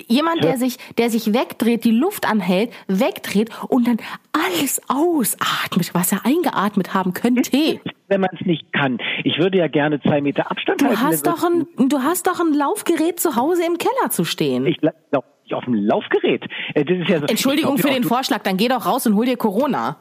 Jemand, 0.07 0.45
der 0.45 0.59
sich, 0.59 0.79
der 0.97 1.11
sich 1.11 1.33
wegdreht, 1.33 1.85
die 1.85 1.91
Luft 1.91 2.29
anhält, 2.29 2.73
wegdreht 2.87 3.51
und 3.69 3.89
dann 3.89 3.97
alles 4.33 4.81
ausatmet, 4.89 5.93
was 5.95 6.12
er 6.12 6.25
eingeatmet 6.25 6.95
haben 6.95 7.12
könnte. 7.15 7.81
wenn 8.09 8.21
man 8.21 8.31
es 8.38 8.47
nicht 8.47 8.73
kann. 8.73 8.99
Ich 9.25 9.38
würde 9.38 9.59
ja 9.59 9.69
gerne 9.69 10.01
zwei 10.01 10.21
Meter 10.21 10.51
Abstand 10.51 10.81
Du 10.81 10.87
halten. 10.87 11.01
hast 11.01 11.27
doch 11.27 11.42
ein, 11.45 11.66
du 11.88 11.99
hast 12.03 12.27
doch 12.27 12.40
ein 12.40 12.53
Laufgerät 12.55 13.19
zu 13.21 13.37
Hause 13.37 13.62
im 13.66 13.79
Keller 13.79 14.11
zu 14.11 14.25
stehen. 14.25 14.66
Ich 14.66 14.79
glaube 14.79 14.97
nicht 15.42 15.55
auf 15.55 15.64
dem 15.64 15.75
Laufgerät. 15.75 16.45
Äh, 16.75 16.85
Das 16.85 16.99
ist 16.99 17.09
ja 17.09 17.19
so, 17.21 17.27
Entschuldigung 17.27 17.79
für 17.79 17.88
den 17.90 18.05
Vorschlag, 18.05 18.42
dann 18.42 18.57
geh 18.57 18.69
doch 18.69 18.87
raus 18.87 19.07
und 19.07 19.14
hol 19.16 19.27
dir 19.27 19.37
Corona. 19.37 19.97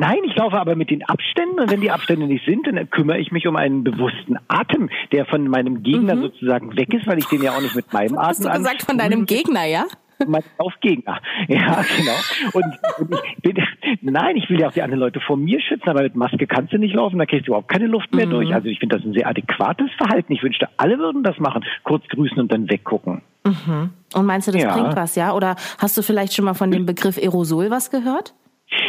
Nein, 0.00 0.18
ich 0.24 0.36
laufe 0.36 0.56
aber 0.56 0.76
mit 0.76 0.90
den 0.90 1.02
Abständen 1.04 1.58
und 1.58 1.72
wenn 1.72 1.80
die 1.80 1.90
Abstände 1.90 2.26
nicht 2.26 2.44
sind, 2.46 2.66
dann 2.68 2.88
kümmere 2.88 3.18
ich 3.18 3.32
mich 3.32 3.48
um 3.48 3.56
einen 3.56 3.82
bewussten 3.82 4.36
Atem, 4.46 4.88
der 5.10 5.26
von 5.26 5.48
meinem 5.48 5.82
Gegner 5.82 6.16
sozusagen 6.16 6.76
weg 6.76 6.94
ist, 6.94 7.04
weil 7.08 7.18
ich 7.18 7.24
den 7.26 7.42
ja 7.42 7.56
auch 7.56 7.60
nicht 7.60 7.74
mit 7.74 7.92
meinem 7.92 8.16
Atem 8.16 8.18
Mhm. 8.18 8.28
Hast 8.28 8.44
du 8.44 8.48
gesagt 8.50 8.82
von 8.82 8.96
deinem 8.96 9.26
Gegner, 9.26 9.64
ja? 9.64 9.86
Mein 10.26 10.42
Laufgegner. 10.58 11.20
Ja, 11.48 11.82
genau. 11.96 12.12
Und, 12.52 12.64
und 12.98 13.18
ich 13.36 13.42
bin, 13.42 13.56
nein, 14.02 14.36
ich 14.36 14.48
will 14.50 14.60
ja 14.60 14.68
auch 14.68 14.72
die 14.72 14.82
anderen 14.82 15.00
Leute 15.00 15.20
vor 15.20 15.36
mir 15.36 15.60
schützen, 15.60 15.88
aber 15.88 16.02
mit 16.02 16.16
Maske 16.16 16.46
kannst 16.46 16.72
du 16.72 16.78
nicht 16.78 16.94
laufen, 16.94 17.18
da 17.18 17.26
kriegst 17.26 17.46
du 17.46 17.52
überhaupt 17.52 17.68
keine 17.68 17.86
Luft 17.86 18.12
mehr 18.14 18.26
durch. 18.26 18.52
Also 18.52 18.68
ich 18.68 18.78
finde 18.80 18.96
das 18.96 19.04
ein 19.04 19.12
sehr 19.12 19.26
adäquates 19.28 19.90
Verhalten. 19.96 20.32
Ich 20.32 20.42
wünschte, 20.42 20.68
alle 20.76 20.98
würden 20.98 21.22
das 21.22 21.38
machen. 21.38 21.64
Kurz 21.84 22.06
grüßen 22.08 22.38
und 22.38 22.50
dann 22.52 22.68
weggucken. 22.68 23.22
Und 23.44 24.26
meinst 24.26 24.48
du, 24.48 24.52
das 24.52 24.62
Ja. 24.62 24.74
bringt 24.74 24.96
was, 24.96 25.14
ja? 25.14 25.32
Oder 25.34 25.56
hast 25.78 25.96
du 25.96 26.02
vielleicht 26.02 26.34
schon 26.34 26.44
mal 26.44 26.54
von 26.54 26.70
dem 26.70 26.84
Begriff 26.86 27.16
Aerosol 27.18 27.70
was 27.70 27.90
gehört? 27.90 28.34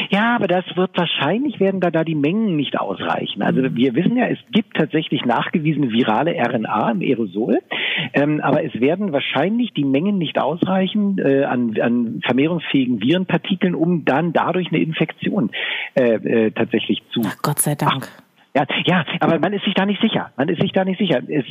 Ja, 0.09 0.35
aber 0.35 0.47
das 0.47 0.65
wird 0.75 0.91
wahrscheinlich 0.97 1.59
werden 1.59 1.79
da 1.79 1.89
da 1.91 2.03
die 2.03 2.15
Mengen 2.15 2.55
nicht 2.55 2.79
ausreichen. 2.79 3.41
Also 3.41 3.61
wir 3.61 3.95
wissen 3.95 4.17
ja, 4.17 4.27
es 4.27 4.39
gibt 4.51 4.75
tatsächlich 4.75 5.23
nachgewiesene 5.25 5.91
virale 5.91 6.33
RNA 6.33 6.91
im 6.91 7.01
Aerosol, 7.01 7.59
ähm, 8.13 8.41
aber 8.41 8.63
es 8.63 8.79
werden 8.79 9.13
wahrscheinlich 9.13 9.71
die 9.73 9.85
Mengen 9.85 10.17
nicht 10.17 10.39
ausreichen 10.39 11.17
äh, 11.19 11.43
an, 11.43 11.79
an 11.79 12.21
vermehrungsfähigen 12.25 13.01
Virenpartikeln, 13.01 13.75
um 13.75 14.03
dann 14.05 14.33
dadurch 14.33 14.67
eine 14.69 14.81
Infektion 14.81 15.51
äh, 15.95 16.15
äh, 16.15 16.51
tatsächlich 16.51 17.01
zu 17.11 17.21
Gott 17.41 17.59
sei 17.59 17.75
Dank. 17.75 18.09
Ja, 18.55 18.65
ja, 18.85 19.05
aber 19.19 19.37
man 19.37 19.53
ist 19.53 19.63
sich 19.63 19.75
da 19.75 19.85
nicht 19.85 20.01
sicher. 20.01 20.31
Man 20.35 20.49
ist 20.49 20.59
sich 20.59 20.71
da 20.71 20.83
nicht 20.83 20.97
sicher. 20.97 21.21
Es, 21.27 21.45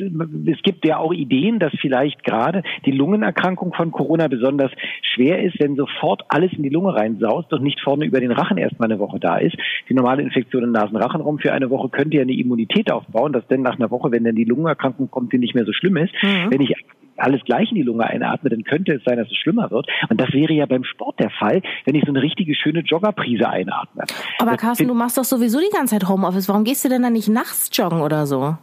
es 0.47 0.63
gibt 0.63 0.85
ja 0.85 0.99
auch 0.99 1.13
Ideen, 1.13 1.61
dass 1.61 1.73
vielleicht 1.81 2.25
gerade 2.25 2.65
die 2.87 2.91
Lungenerkrankung 2.91 3.73
von 3.73 3.93
Corona 3.93 4.27
besonders 4.27 4.73
schwer 5.15 5.41
ist, 5.43 5.61
wenn 5.61 5.77
sofort 5.77 6.25
alles 6.29 6.53
in 6.53 6.65
die 6.65 6.69
Lunge 6.69 6.95
reinsaust 6.95 7.53
und 7.53 7.63
nicht 7.63 7.81
vorne 7.81 8.05
über 8.05 8.19
den 8.19 8.33
Rachen 8.33 8.59
erstmal 8.59 8.91
eine 8.91 8.99
Woche 8.99 9.21
da 9.21 9.39
ist. 9.39 9.57
Die 9.89 9.95
normale 9.95 10.23
Infektion 10.23 10.65
im 10.65 10.73
Nasenrachenraum 10.73 11.39
für 11.39 11.53
eine 11.53 11.71
Woche 11.71 11.89
könnte 11.89 12.17
ja 12.17 12.23
eine 12.23 12.33
Immunität 12.33 12.91
aufbauen, 12.91 13.33
dass 13.33 13.47
denn 13.47 13.63
nach 13.63 13.77
einer 13.79 13.93
Woche, 13.93 14.11
wenn 14.11 14.25
dann 14.25 14.35
die 14.35 14.45
Lungenerkrankung 14.45 15.09
kommt, 15.09 15.33
die 15.33 15.39
nicht 15.39 15.55
mehr 15.55 15.65
so 15.65 15.73
schlimm 15.73 15.97
ist. 15.99 16.13
Mhm. 16.21 16.51
Wenn 16.51 16.61
ich 16.61 16.75
alles 17.19 17.43
gleich 17.45 17.71
in 17.71 17.77
die 17.77 17.83
Lunge 17.83 18.05
einatme, 18.05 18.51
dann 18.51 18.65
könnte 18.65 18.93
es 18.93 19.05
sein, 19.05 19.17
dass 19.19 19.29
es 19.29 19.37
schlimmer 19.37 19.71
wird. 19.71 19.87
Und 20.09 20.21
das 20.21 20.33
wäre 20.33 20.53
ja 20.53 20.67
beim 20.67 20.85
Sport 20.85 21.21
der 21.21 21.31
Fall, 21.31 21.63
wenn 21.85 21.95
ich 21.95 22.05
so 22.05 22.13
eine 22.13 22.23
richtige 22.23 22.55
schöne 22.55 22.81
Joggerprise 22.81 23.49
einatme. 23.49 24.05
Aber 24.39 24.57
Carsten, 24.57 24.89
du 24.89 24.95
machst 24.95 25.19
doch 25.19 25.25
sowieso 25.25 25.59
die 25.59 25.75
ganze 25.75 25.99
Zeit 25.99 26.09
Homeoffice. 26.09 26.49
Warum 26.49 26.65
gehst 26.65 26.85
du 26.85 26.89
denn 26.89 27.03
dann 27.03 27.13
nicht 27.13 27.29
nachts 27.29 27.71
joggen 27.73 28.01
oder 28.01 28.27
so? 28.27 28.43
Habe 28.43 28.59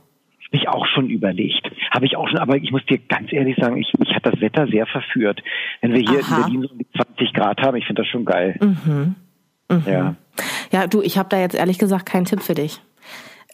ich 0.52 0.68
auch 0.68 0.86
schon 0.88 1.10
überlegt. 1.10 1.70
Habe 1.92 2.06
ich 2.06 2.16
auch 2.16 2.28
schon, 2.30 2.38
aber 2.38 2.56
ich 2.58 2.72
muss 2.72 2.86
dir 2.86 3.00
ganz 3.00 3.34
ehrlich 3.34 3.58
sagen, 3.60 3.78
ich, 3.78 3.92
mich 3.98 4.14
hat 4.14 4.26
das 4.26 4.40
Wetter 4.40 4.68
sehr 4.68 4.86
verführt. 4.86 5.42
Wenn 5.82 5.94
wir 5.94 6.00
hier 6.00 6.20
Aha. 6.24 6.38
in 6.38 6.42
Berlin 6.44 6.62
so 6.62 6.70
um 6.70 6.78
die 6.78 6.88
20 6.96 7.34
Grad 7.34 7.62
haben, 7.62 7.76
ich 7.78 7.86
finde 7.86 8.04
das 8.04 8.10
schon 8.10 8.26
geil. 8.26 8.58
Mhm. 8.62 9.16
Mhm. 9.70 9.84
Ja. 9.88 10.16
Ja, 10.72 10.88
du, 10.88 11.02
ich 11.02 11.18
habe 11.18 11.30
da 11.30 11.40
jetzt 11.40 11.56
ehrlich 11.56 11.80
gesagt 11.80 12.06
keinen 12.06 12.26
Tipp 12.26 12.42
für 12.42 12.54
dich. 12.54 12.82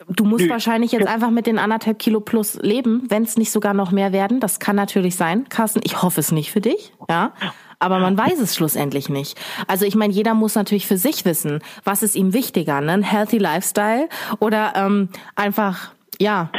Du 0.08 0.24
musst 0.24 0.46
Nö. 0.46 0.50
wahrscheinlich 0.50 0.92
jetzt 0.92 1.08
einfach 1.08 1.30
mit 1.30 1.48
den 1.48 1.60
anderthalb 1.60 2.00
Kilo 2.00 2.20
plus 2.20 2.56
leben, 2.62 3.04
wenn 3.10 3.24
es 3.24 3.38
nicht 3.38 3.52
sogar 3.52 3.74
noch 3.74 3.92
mehr 3.92 4.12
werden. 4.12 4.40
Das 4.40 4.60
kann 4.60 4.76
natürlich 4.76 5.16
sein, 5.16 5.48
Carsten. 5.50 5.82
Ich 5.84 6.02
hoffe 6.02 6.20
es 6.20 6.32
nicht 6.32 6.52
für 6.52 6.62
dich, 6.62 6.94
ja. 7.10 7.34
Aber 7.80 7.98
man 7.98 8.16
weiß 8.16 8.40
es 8.40 8.56
schlussendlich 8.56 9.10
nicht. 9.10 9.40
Also 9.68 9.86
ich 9.86 9.96
meine, 9.96 10.14
jeder 10.14 10.36
muss 10.36 10.54
natürlich 10.54 10.86
für 10.86 10.98
sich 10.98 11.26
wissen, 11.26 11.62
was 11.84 12.04
ist 12.04 12.16
ihm 12.16 12.32
wichtiger, 12.32 12.80
ne? 12.80 12.92
ein 12.92 13.04
healthy 13.04 13.40
Lifestyle 13.40 14.08
oder 14.40 14.74
ähm, 14.76 15.10
einfach 15.36 15.92
ja 16.20 16.52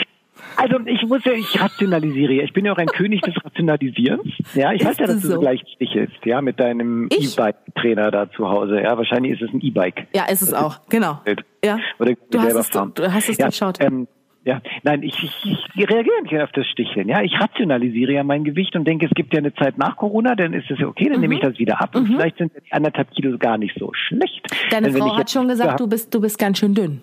also 0.56 0.78
ich 0.86 1.02
muss 1.06 1.24
ja, 1.24 1.32
ich 1.32 1.60
rationalisiere. 1.60 2.34
Ich 2.42 2.52
bin 2.52 2.64
ja 2.64 2.72
auch 2.72 2.78
ein 2.78 2.86
König 2.86 3.20
des 3.22 3.34
Rationalisierens. 3.44 4.26
Ja, 4.54 4.72
ich 4.72 4.80
ist 4.80 4.88
weiß 4.88 4.98
ja, 4.98 5.06
dass 5.06 5.20
du 5.20 5.28
so 5.28 5.40
gleich 5.40 5.62
stichelst, 5.74 6.24
ja, 6.24 6.40
mit 6.40 6.60
deinem 6.60 7.08
E-Bike-Trainer 7.10 8.10
da 8.10 8.30
zu 8.30 8.48
Hause. 8.48 8.80
Ja, 8.80 8.96
wahrscheinlich 8.96 9.32
ist 9.32 9.42
es 9.42 9.54
ein 9.54 9.60
E-Bike. 9.60 10.06
Ja, 10.14 10.24
ist 10.26 10.42
es 10.42 10.52
auch, 10.52 10.80
genau. 10.88 11.20
Ja. 11.64 11.78
Oder 11.98 12.14
du 12.30 12.40
hast 12.40 12.56
es, 12.56 12.70
du 12.70 13.12
hast 13.12 13.28
es 13.28 13.38
ja, 13.38 13.46
durchschaut. 13.46 13.78
Ähm, 13.80 14.08
ja, 14.44 14.60
nein, 14.82 15.02
ich, 15.04 15.22
ich, 15.22 15.44
ich 15.44 15.88
reagiere 15.88 16.22
nicht 16.22 16.36
auf 16.40 16.50
das 16.50 16.66
Sticheln. 16.66 17.08
Ja, 17.08 17.22
ich 17.22 17.38
rationalisiere 17.40 18.12
ja 18.12 18.24
mein 18.24 18.42
Gewicht 18.42 18.74
und 18.74 18.84
denke, 18.86 19.06
es 19.06 19.12
gibt 19.14 19.32
ja 19.32 19.38
eine 19.38 19.54
Zeit 19.54 19.78
nach 19.78 19.96
Corona, 19.96 20.34
dann 20.34 20.52
ist 20.52 20.68
es 20.68 20.80
ja 20.80 20.88
okay, 20.88 21.04
dann 21.04 21.16
mhm. 21.16 21.20
nehme 21.20 21.34
ich 21.36 21.40
das 21.40 21.58
wieder 21.58 21.80
ab 21.80 21.94
und 21.94 22.08
mhm. 22.08 22.14
vielleicht 22.14 22.38
sind 22.38 22.52
die 22.54 22.72
anderthalb 22.72 23.12
Kilo 23.12 23.38
gar 23.38 23.56
nicht 23.56 23.78
so 23.78 23.92
schlecht. 23.94 24.44
Deine 24.70 24.90
Frau 24.90 25.16
hat 25.16 25.30
schon 25.30 25.46
gesagt, 25.46 25.78
du 25.78 25.86
bist, 25.86 26.12
du 26.12 26.20
bist 26.20 26.38
ganz 26.38 26.58
schön 26.58 26.74
dünn. 26.74 27.02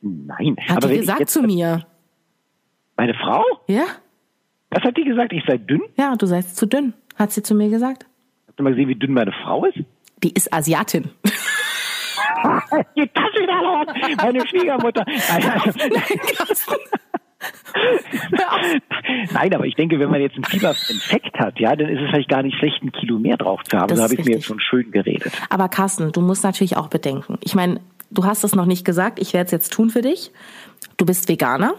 Nein. 0.00 0.56
Hat 0.68 0.78
aber 0.78 0.88
die 0.88 1.00
gesagt 1.00 1.28
zu 1.28 1.42
mir. 1.42 1.86
Meine 2.96 3.14
Frau? 3.14 3.42
Ja. 3.66 3.84
Was 4.70 4.82
hat 4.82 4.96
die 4.96 5.04
gesagt? 5.04 5.32
Ich 5.32 5.44
sei 5.46 5.58
dünn? 5.58 5.82
Ja, 5.96 6.16
du 6.16 6.26
seist 6.26 6.56
zu 6.56 6.66
dünn, 6.66 6.94
hat 7.16 7.32
sie 7.32 7.42
zu 7.42 7.54
mir 7.54 7.68
gesagt. 7.68 8.06
Hast 8.48 8.58
du 8.58 8.62
mal 8.62 8.70
gesehen, 8.70 8.88
wie 8.88 8.94
dünn 8.94 9.12
meine 9.12 9.32
Frau 9.32 9.64
ist? 9.64 9.78
Die 10.22 10.32
ist 10.32 10.52
Asiatin. 10.52 11.04
Geht 12.94 13.10
das 13.14 13.24
wieder 13.34 13.62
los? 13.62 13.86
Meine 14.16 14.46
Schwiegermutter. 14.46 15.04
Nein, 19.32 19.54
aber 19.54 19.66
ich 19.66 19.74
denke, 19.74 19.98
wenn 19.98 20.10
man 20.10 20.20
jetzt 20.20 20.36
einen 20.36 20.44
Fieber-Infekt 20.44 21.38
hat, 21.38 21.58
ja, 21.60 21.76
dann 21.76 21.88
ist 21.88 22.00
es 22.00 22.10
vielleicht 22.10 22.30
gar 22.30 22.42
nicht 22.42 22.56
schlecht, 22.58 22.82
ein 22.82 22.92
Kilo 22.92 23.18
mehr 23.18 23.36
drauf 23.36 23.62
zu 23.64 23.76
haben. 23.76 23.88
Das 23.88 23.98
so 23.98 24.04
habe 24.04 24.14
ich 24.14 24.24
mir 24.24 24.36
jetzt 24.36 24.46
schon 24.46 24.60
schön 24.60 24.90
geredet. 24.90 25.32
Aber 25.50 25.68
Carsten, 25.68 26.12
du 26.12 26.20
musst 26.20 26.44
natürlich 26.44 26.76
auch 26.76 26.88
bedenken. 26.88 27.38
Ich 27.42 27.54
meine, 27.54 27.80
du 28.10 28.24
hast 28.24 28.44
es 28.44 28.54
noch 28.54 28.66
nicht 28.66 28.84
gesagt, 28.84 29.18
ich 29.18 29.34
werde 29.34 29.46
es 29.46 29.52
jetzt 29.52 29.72
tun 29.72 29.90
für 29.90 30.02
dich. 30.02 30.30
Du 30.96 31.04
bist 31.04 31.28
Veganer. 31.28 31.74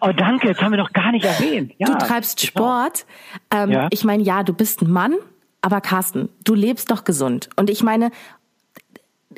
Oh, 0.00 0.12
danke, 0.14 0.48
jetzt 0.48 0.60
haben 0.60 0.72
wir 0.72 0.78
noch 0.78 0.92
gar 0.92 1.10
nicht 1.12 1.24
erwähnt. 1.24 1.72
Ja, 1.78 1.86
du 1.86 1.98
treibst 1.98 2.38
genau. 2.38 2.50
Sport. 2.50 3.06
Ähm, 3.50 3.70
ja. 3.70 3.88
Ich 3.90 4.04
meine, 4.04 4.22
ja, 4.22 4.42
du 4.42 4.52
bist 4.52 4.82
ein 4.82 4.90
Mann, 4.90 5.14
aber 5.62 5.80
Carsten, 5.80 6.28
du 6.44 6.54
lebst 6.54 6.90
doch 6.90 7.04
gesund. 7.04 7.48
Und 7.56 7.70
ich 7.70 7.82
meine, 7.82 8.10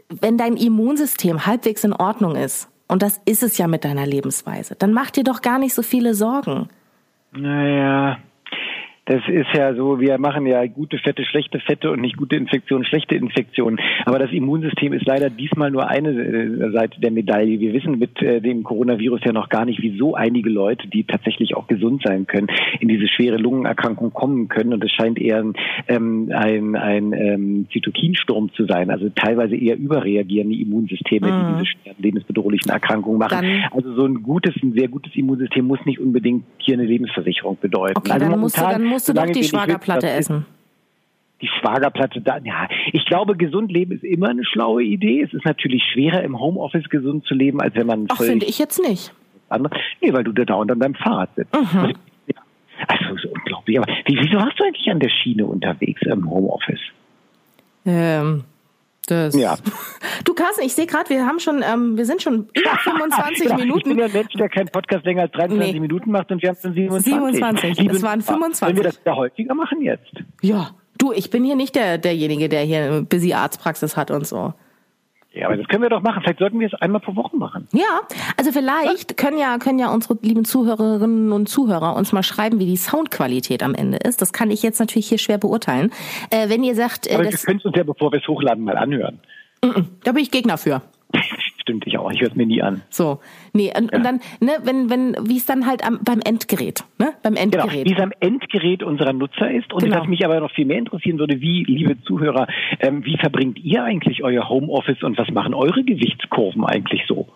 wenn 0.08 0.36
dein 0.36 0.56
Immunsystem 0.56 1.46
halbwegs 1.46 1.84
in 1.84 1.92
Ordnung 1.92 2.34
ist, 2.34 2.68
und 2.88 3.02
das 3.02 3.20
ist 3.24 3.42
es 3.42 3.58
ja 3.58 3.66
mit 3.66 3.84
deiner 3.84 4.06
Lebensweise, 4.06 4.76
dann 4.76 4.92
mach 4.92 5.10
dir 5.10 5.24
doch 5.24 5.42
gar 5.42 5.58
nicht 5.58 5.74
so 5.74 5.82
viele 5.82 6.14
Sorgen. 6.14 6.68
Naja, 7.32 8.18
das 9.06 9.22
ist 9.28 9.46
ja 9.54 9.72
so, 9.74 10.00
wir 10.00 10.18
machen 10.18 10.46
ja 10.46 10.66
gute 10.66 10.98
Fette, 10.98 11.24
schlechte 11.24 11.60
Fette 11.60 11.92
und 11.92 12.00
nicht 12.00 12.16
gute 12.16 12.34
Infektionen, 12.34 12.84
schlechte 12.84 13.14
Infektionen. 13.14 13.78
Aber 14.04 14.18
das 14.18 14.32
Immunsystem 14.32 14.92
ist 14.92 15.06
leider 15.06 15.30
diesmal 15.30 15.70
nur 15.70 15.88
eine 15.88 16.10
äh, 16.10 16.72
Seite 16.72 17.00
der 17.00 17.12
Medaille. 17.12 17.60
Wir 17.60 17.72
wissen 17.72 17.98
mit 18.00 18.20
äh, 18.20 18.40
dem 18.40 18.64
Coronavirus 18.64 19.20
ja 19.24 19.32
noch 19.32 19.48
gar 19.48 19.64
nicht, 19.64 19.80
wieso 19.80 20.16
einige 20.16 20.50
Leute, 20.50 20.88
die 20.88 21.04
tatsächlich 21.04 21.56
auch 21.56 21.68
gesund 21.68 22.02
sein 22.04 22.26
können, 22.26 22.48
in 22.80 22.88
diese 22.88 23.06
schwere 23.06 23.36
Lungenerkrankung 23.36 24.12
kommen 24.12 24.48
können. 24.48 24.72
Und 24.72 24.84
es 24.84 24.90
scheint 24.90 25.20
eher 25.20 25.38
ein, 25.38 25.54
ähm, 25.86 26.32
ein, 26.34 26.74
ein 26.74 27.12
ähm, 27.12 27.66
Zytokinsturm 27.72 28.52
zu 28.54 28.66
sein, 28.66 28.90
also 28.90 29.08
teilweise 29.10 29.54
eher 29.54 29.78
überreagierende 29.78 30.56
Immunsysteme, 30.56 31.30
mhm. 31.30 31.32
die 31.32 31.52
diese 31.54 31.66
schweren 31.66 31.96
lebensbedrohlichen 32.02 32.72
Erkrankungen 32.72 33.20
machen. 33.20 33.38
Dann, 33.40 33.64
also 33.70 33.94
so 33.94 34.04
ein 34.04 34.24
gutes, 34.24 34.54
ein 34.64 34.72
sehr 34.72 34.88
gutes 34.88 35.14
Immunsystem 35.14 35.64
muss 35.64 35.78
nicht 35.84 36.00
unbedingt 36.00 36.44
hier 36.58 36.74
eine 36.74 36.86
Lebensversicherung 36.86 37.56
bedeuten. 37.60 37.98
Okay, 37.98 38.10
also 38.10 38.26
dann 38.26 38.95
musst 38.96 39.08
du, 39.08 39.12
doch 39.12 39.26
die 39.26 39.44
Schwagerplatte 39.44 40.08
essen. 40.08 40.46
Die 41.42 41.48
Schwagerplatte 41.48 42.22
da, 42.22 42.38
ja. 42.38 42.66
Ich 42.92 43.04
glaube, 43.04 43.36
gesund 43.36 43.70
leben 43.70 43.92
ist 43.92 44.04
immer 44.04 44.30
eine 44.30 44.44
schlaue 44.44 44.82
Idee. 44.82 45.20
Es 45.22 45.34
ist 45.34 45.44
natürlich 45.44 45.82
schwerer, 45.92 46.22
im 46.22 46.40
Homeoffice 46.40 46.88
gesund 46.88 47.26
zu 47.26 47.34
leben, 47.34 47.60
als 47.60 47.74
wenn 47.74 47.86
man. 47.86 48.06
Ach, 48.08 48.16
finde 48.16 48.46
ich 48.46 48.58
jetzt 48.58 48.80
nicht. 48.80 49.12
Andere, 49.50 49.76
nee, 50.00 50.12
weil 50.14 50.24
du 50.24 50.32
da 50.32 50.44
dauernd 50.44 50.72
an 50.72 50.80
deinem 50.80 50.94
Fahrrad 50.94 51.28
sitzt. 51.36 51.54
Mhm. 51.54 51.92
Also, 52.88 53.16
so 53.22 53.28
unglaublich. 53.28 53.78
Aber 53.78 53.92
wie, 54.06 54.18
wieso 54.18 54.38
warst 54.38 54.58
du 54.58 54.64
eigentlich 54.64 54.90
an 54.90 55.00
der 55.00 55.10
Schiene 55.10 55.46
unterwegs 55.46 56.00
im 56.02 56.28
Homeoffice? 56.28 56.80
Ähm, 57.84 58.44
das. 59.06 59.34
Ja. 59.34 59.56
Du 60.24 60.34
Carsten, 60.34 60.62
ich 60.64 60.74
sehe 60.74 60.86
gerade, 60.86 61.10
wir 61.10 61.26
haben 61.26 61.38
schon, 61.40 61.62
ähm, 61.62 61.96
wir 61.96 62.04
sind 62.04 62.22
schon 62.22 62.48
über 62.54 62.76
25 62.82 63.48
ja, 63.48 63.56
Minuten. 63.56 63.78
Ich 63.78 63.84
bin 63.84 63.98
ja 63.98 64.06
ein 64.06 64.12
Mensch, 64.12 64.32
der 64.34 64.48
keinen 64.48 64.68
Podcast 64.68 65.04
länger 65.04 65.22
als 65.22 65.32
23 65.32 65.74
nee. 65.74 65.80
Minuten 65.80 66.10
macht 66.10 66.30
und 66.30 66.42
wir 66.42 66.50
haben 66.50 66.58
schon 66.60 66.74
27. 66.74 67.74
27. 67.76 67.90
Es 67.90 68.02
waren 68.02 68.22
25. 68.22 68.62
Wollen 68.62 68.76
wir 68.76 68.84
das 68.84 69.00
wieder 69.00 69.16
häufiger 69.16 69.54
machen 69.54 69.82
jetzt? 69.82 70.12
Ja. 70.42 70.70
Du, 70.98 71.12
ich 71.12 71.30
bin 71.30 71.44
hier 71.44 71.56
nicht 71.56 71.74
der, 71.74 71.98
derjenige, 71.98 72.48
der 72.48 72.62
hier 72.62 72.84
eine 72.84 73.02
busy 73.02 73.34
Arztpraxis 73.34 73.96
hat 73.96 74.10
und 74.10 74.26
so. 74.26 74.54
Ja, 75.36 75.48
aber 75.48 75.58
das 75.58 75.68
können 75.68 75.82
wir 75.82 75.90
doch 75.90 76.02
machen. 76.02 76.22
Vielleicht 76.22 76.38
sollten 76.38 76.58
wir 76.58 76.66
es 76.66 76.74
einmal 76.74 77.02
pro 77.02 77.14
Woche 77.14 77.36
machen. 77.36 77.68
Ja, 77.72 78.00
also 78.38 78.52
vielleicht 78.52 79.18
können 79.18 79.36
ja, 79.36 79.58
können 79.58 79.78
ja 79.78 79.90
unsere 79.90 80.18
lieben 80.22 80.46
Zuhörerinnen 80.46 81.30
und 81.30 81.46
Zuhörer 81.46 81.94
uns 81.94 82.12
mal 82.12 82.22
schreiben, 82.22 82.58
wie 82.58 82.64
die 82.64 82.78
Soundqualität 82.78 83.62
am 83.62 83.74
Ende 83.74 83.98
ist. 83.98 84.22
Das 84.22 84.32
kann 84.32 84.50
ich 84.50 84.62
jetzt 84.62 84.80
natürlich 84.80 85.08
hier 85.08 85.18
schwer 85.18 85.36
beurteilen. 85.36 85.92
Äh, 86.30 86.48
wenn 86.48 86.64
ihr 86.64 86.74
sagt, 86.74 87.06
äh, 87.06 87.14
aber 87.14 87.24
wir 87.24 87.32
können 87.32 87.58
es 87.58 87.64
uns 87.66 87.76
ja, 87.76 87.82
bevor 87.82 88.12
wir 88.12 88.18
es 88.18 88.26
hochladen, 88.26 88.64
mal 88.64 88.78
anhören. 88.78 89.20
Da 90.04 90.12
bin 90.12 90.22
ich 90.22 90.30
Gegner 90.30 90.56
für. 90.56 90.80
Auch. 92.06 92.12
Ich 92.12 92.20
höre 92.20 92.28
es 92.28 92.36
mir 92.36 92.46
nie 92.46 92.62
an. 92.62 92.82
So, 92.90 93.20
nee, 93.52 93.72
und, 93.76 93.90
ja. 93.90 93.98
und 93.98 94.04
dann, 94.04 94.20
ne, 94.40 94.52
wenn, 94.62 94.90
wenn, 94.90 95.16
wie 95.28 95.36
es 95.36 95.46
dann 95.46 95.66
halt 95.66 95.86
am, 95.86 96.00
beim 96.04 96.20
Endgerät, 96.20 96.84
ne, 96.98 97.12
beim 97.22 97.34
genau, 97.34 97.44
Endgerät. 97.44 97.84
Genau, 97.84 97.84
wie 97.84 97.92
es 97.92 98.00
am 98.00 98.12
Endgerät 98.20 98.82
unserer 98.82 99.12
Nutzer 99.12 99.50
ist. 99.50 99.72
Und 99.72 99.82
genau. 99.82 100.00
was 100.00 100.08
mich 100.08 100.24
aber 100.24 100.40
noch 100.40 100.50
viel 100.52 100.66
mehr 100.66 100.78
interessieren 100.78 101.18
würde, 101.18 101.40
wie, 101.40 101.64
liebe 101.64 102.00
Zuhörer, 102.02 102.46
ähm, 102.80 103.04
wie 103.04 103.16
verbringt 103.18 103.58
ihr 103.58 103.82
eigentlich 103.82 104.22
euer 104.22 104.48
Homeoffice 104.48 105.02
und 105.02 105.18
was 105.18 105.30
machen 105.30 105.54
eure 105.54 105.82
Gewichtskurven 105.84 106.64
eigentlich 106.64 107.02
so? 107.06 107.28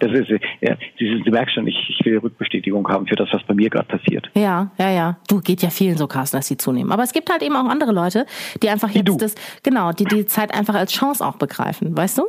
Das 0.00 0.12
ist, 0.12 0.28
ja, 0.60 0.76
Sie, 0.98 1.22
Sie 1.24 1.30
merken 1.30 1.50
schon, 1.50 1.66
ich, 1.66 1.76
ich 1.88 2.04
will 2.04 2.18
Rückbestätigung 2.18 2.86
haben 2.88 3.06
für 3.06 3.16
das, 3.16 3.28
was 3.32 3.42
bei 3.44 3.54
mir 3.54 3.70
gerade 3.70 3.86
passiert. 3.86 4.30
Ja, 4.34 4.70
ja, 4.78 4.90
ja. 4.90 5.16
Du, 5.28 5.40
geht 5.40 5.62
ja 5.62 5.70
vielen 5.70 5.96
so, 5.96 6.06
Carsten, 6.06 6.36
dass 6.36 6.46
sie 6.46 6.58
zunehmen. 6.58 6.92
Aber 6.92 7.02
es 7.02 7.12
gibt 7.12 7.30
halt 7.30 7.42
eben 7.42 7.56
auch 7.56 7.64
andere 7.64 7.92
Leute, 7.92 8.26
die 8.62 8.68
einfach 8.68 8.90
jetzt 8.90 9.22
das, 9.22 9.34
genau, 9.62 9.92
die 9.92 10.04
die 10.04 10.26
Zeit 10.26 10.54
einfach 10.54 10.74
als 10.74 10.92
Chance 10.92 11.26
auch 11.26 11.36
begreifen, 11.36 11.96
weißt 11.96 12.18
du? 12.18 12.24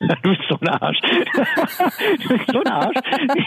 Du 0.22 0.30
bist 0.30 0.40
so 0.48 0.56
ein 0.60 0.68
Arsch. 0.68 0.98
du 1.02 2.28
bist 2.28 2.50
so 2.50 2.60
ein 2.60 2.68
Arsch. 2.68 2.96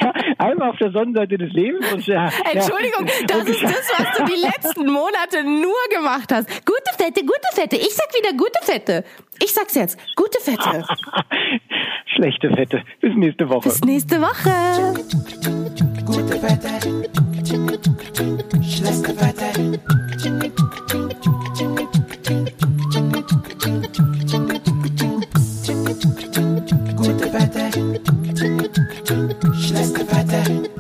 Ja, 0.02 0.14
einmal 0.38 0.70
auf 0.70 0.78
der 0.78 0.92
Sonnenseite 0.92 1.38
des 1.38 1.52
Lebens 1.52 1.92
und 1.92 2.06
ja. 2.06 2.30
Entschuldigung, 2.52 3.08
ja. 3.08 3.28
das 3.28 3.44
ist 3.46 3.64
das, 3.64 3.92
was 3.98 4.18
du 4.18 4.26
die 4.26 4.40
letzten 4.40 4.86
Monate 4.86 5.44
nur 5.44 5.74
gemacht 5.90 6.32
hast. 6.32 6.48
Gute 6.66 6.94
Fette, 6.96 7.22
gute 7.22 7.50
Fette. 7.54 7.76
Ich 7.76 7.96
sag 7.96 8.08
wieder 8.16 8.38
gute 8.38 8.60
Fette. 8.62 9.04
Ich 9.42 9.52
sag's 9.52 9.74
jetzt. 9.74 10.00
Gute 10.16 10.40
Fette. 10.40 10.86
Schlechte 12.16 12.50
Fette. 12.52 12.84
Bis 13.02 13.16
nächste 13.16 13.50
Woche. 13.50 13.70
Bis 13.70 13.82
nächste 13.82 14.22
Woche. 14.22 14.94
Gute 16.06 16.40
Fette. 16.40 16.70
Schlechte 18.62 19.14
Fette. 19.16 20.83
She 27.74 27.82
likes 29.74 29.90
to. 29.94 30.73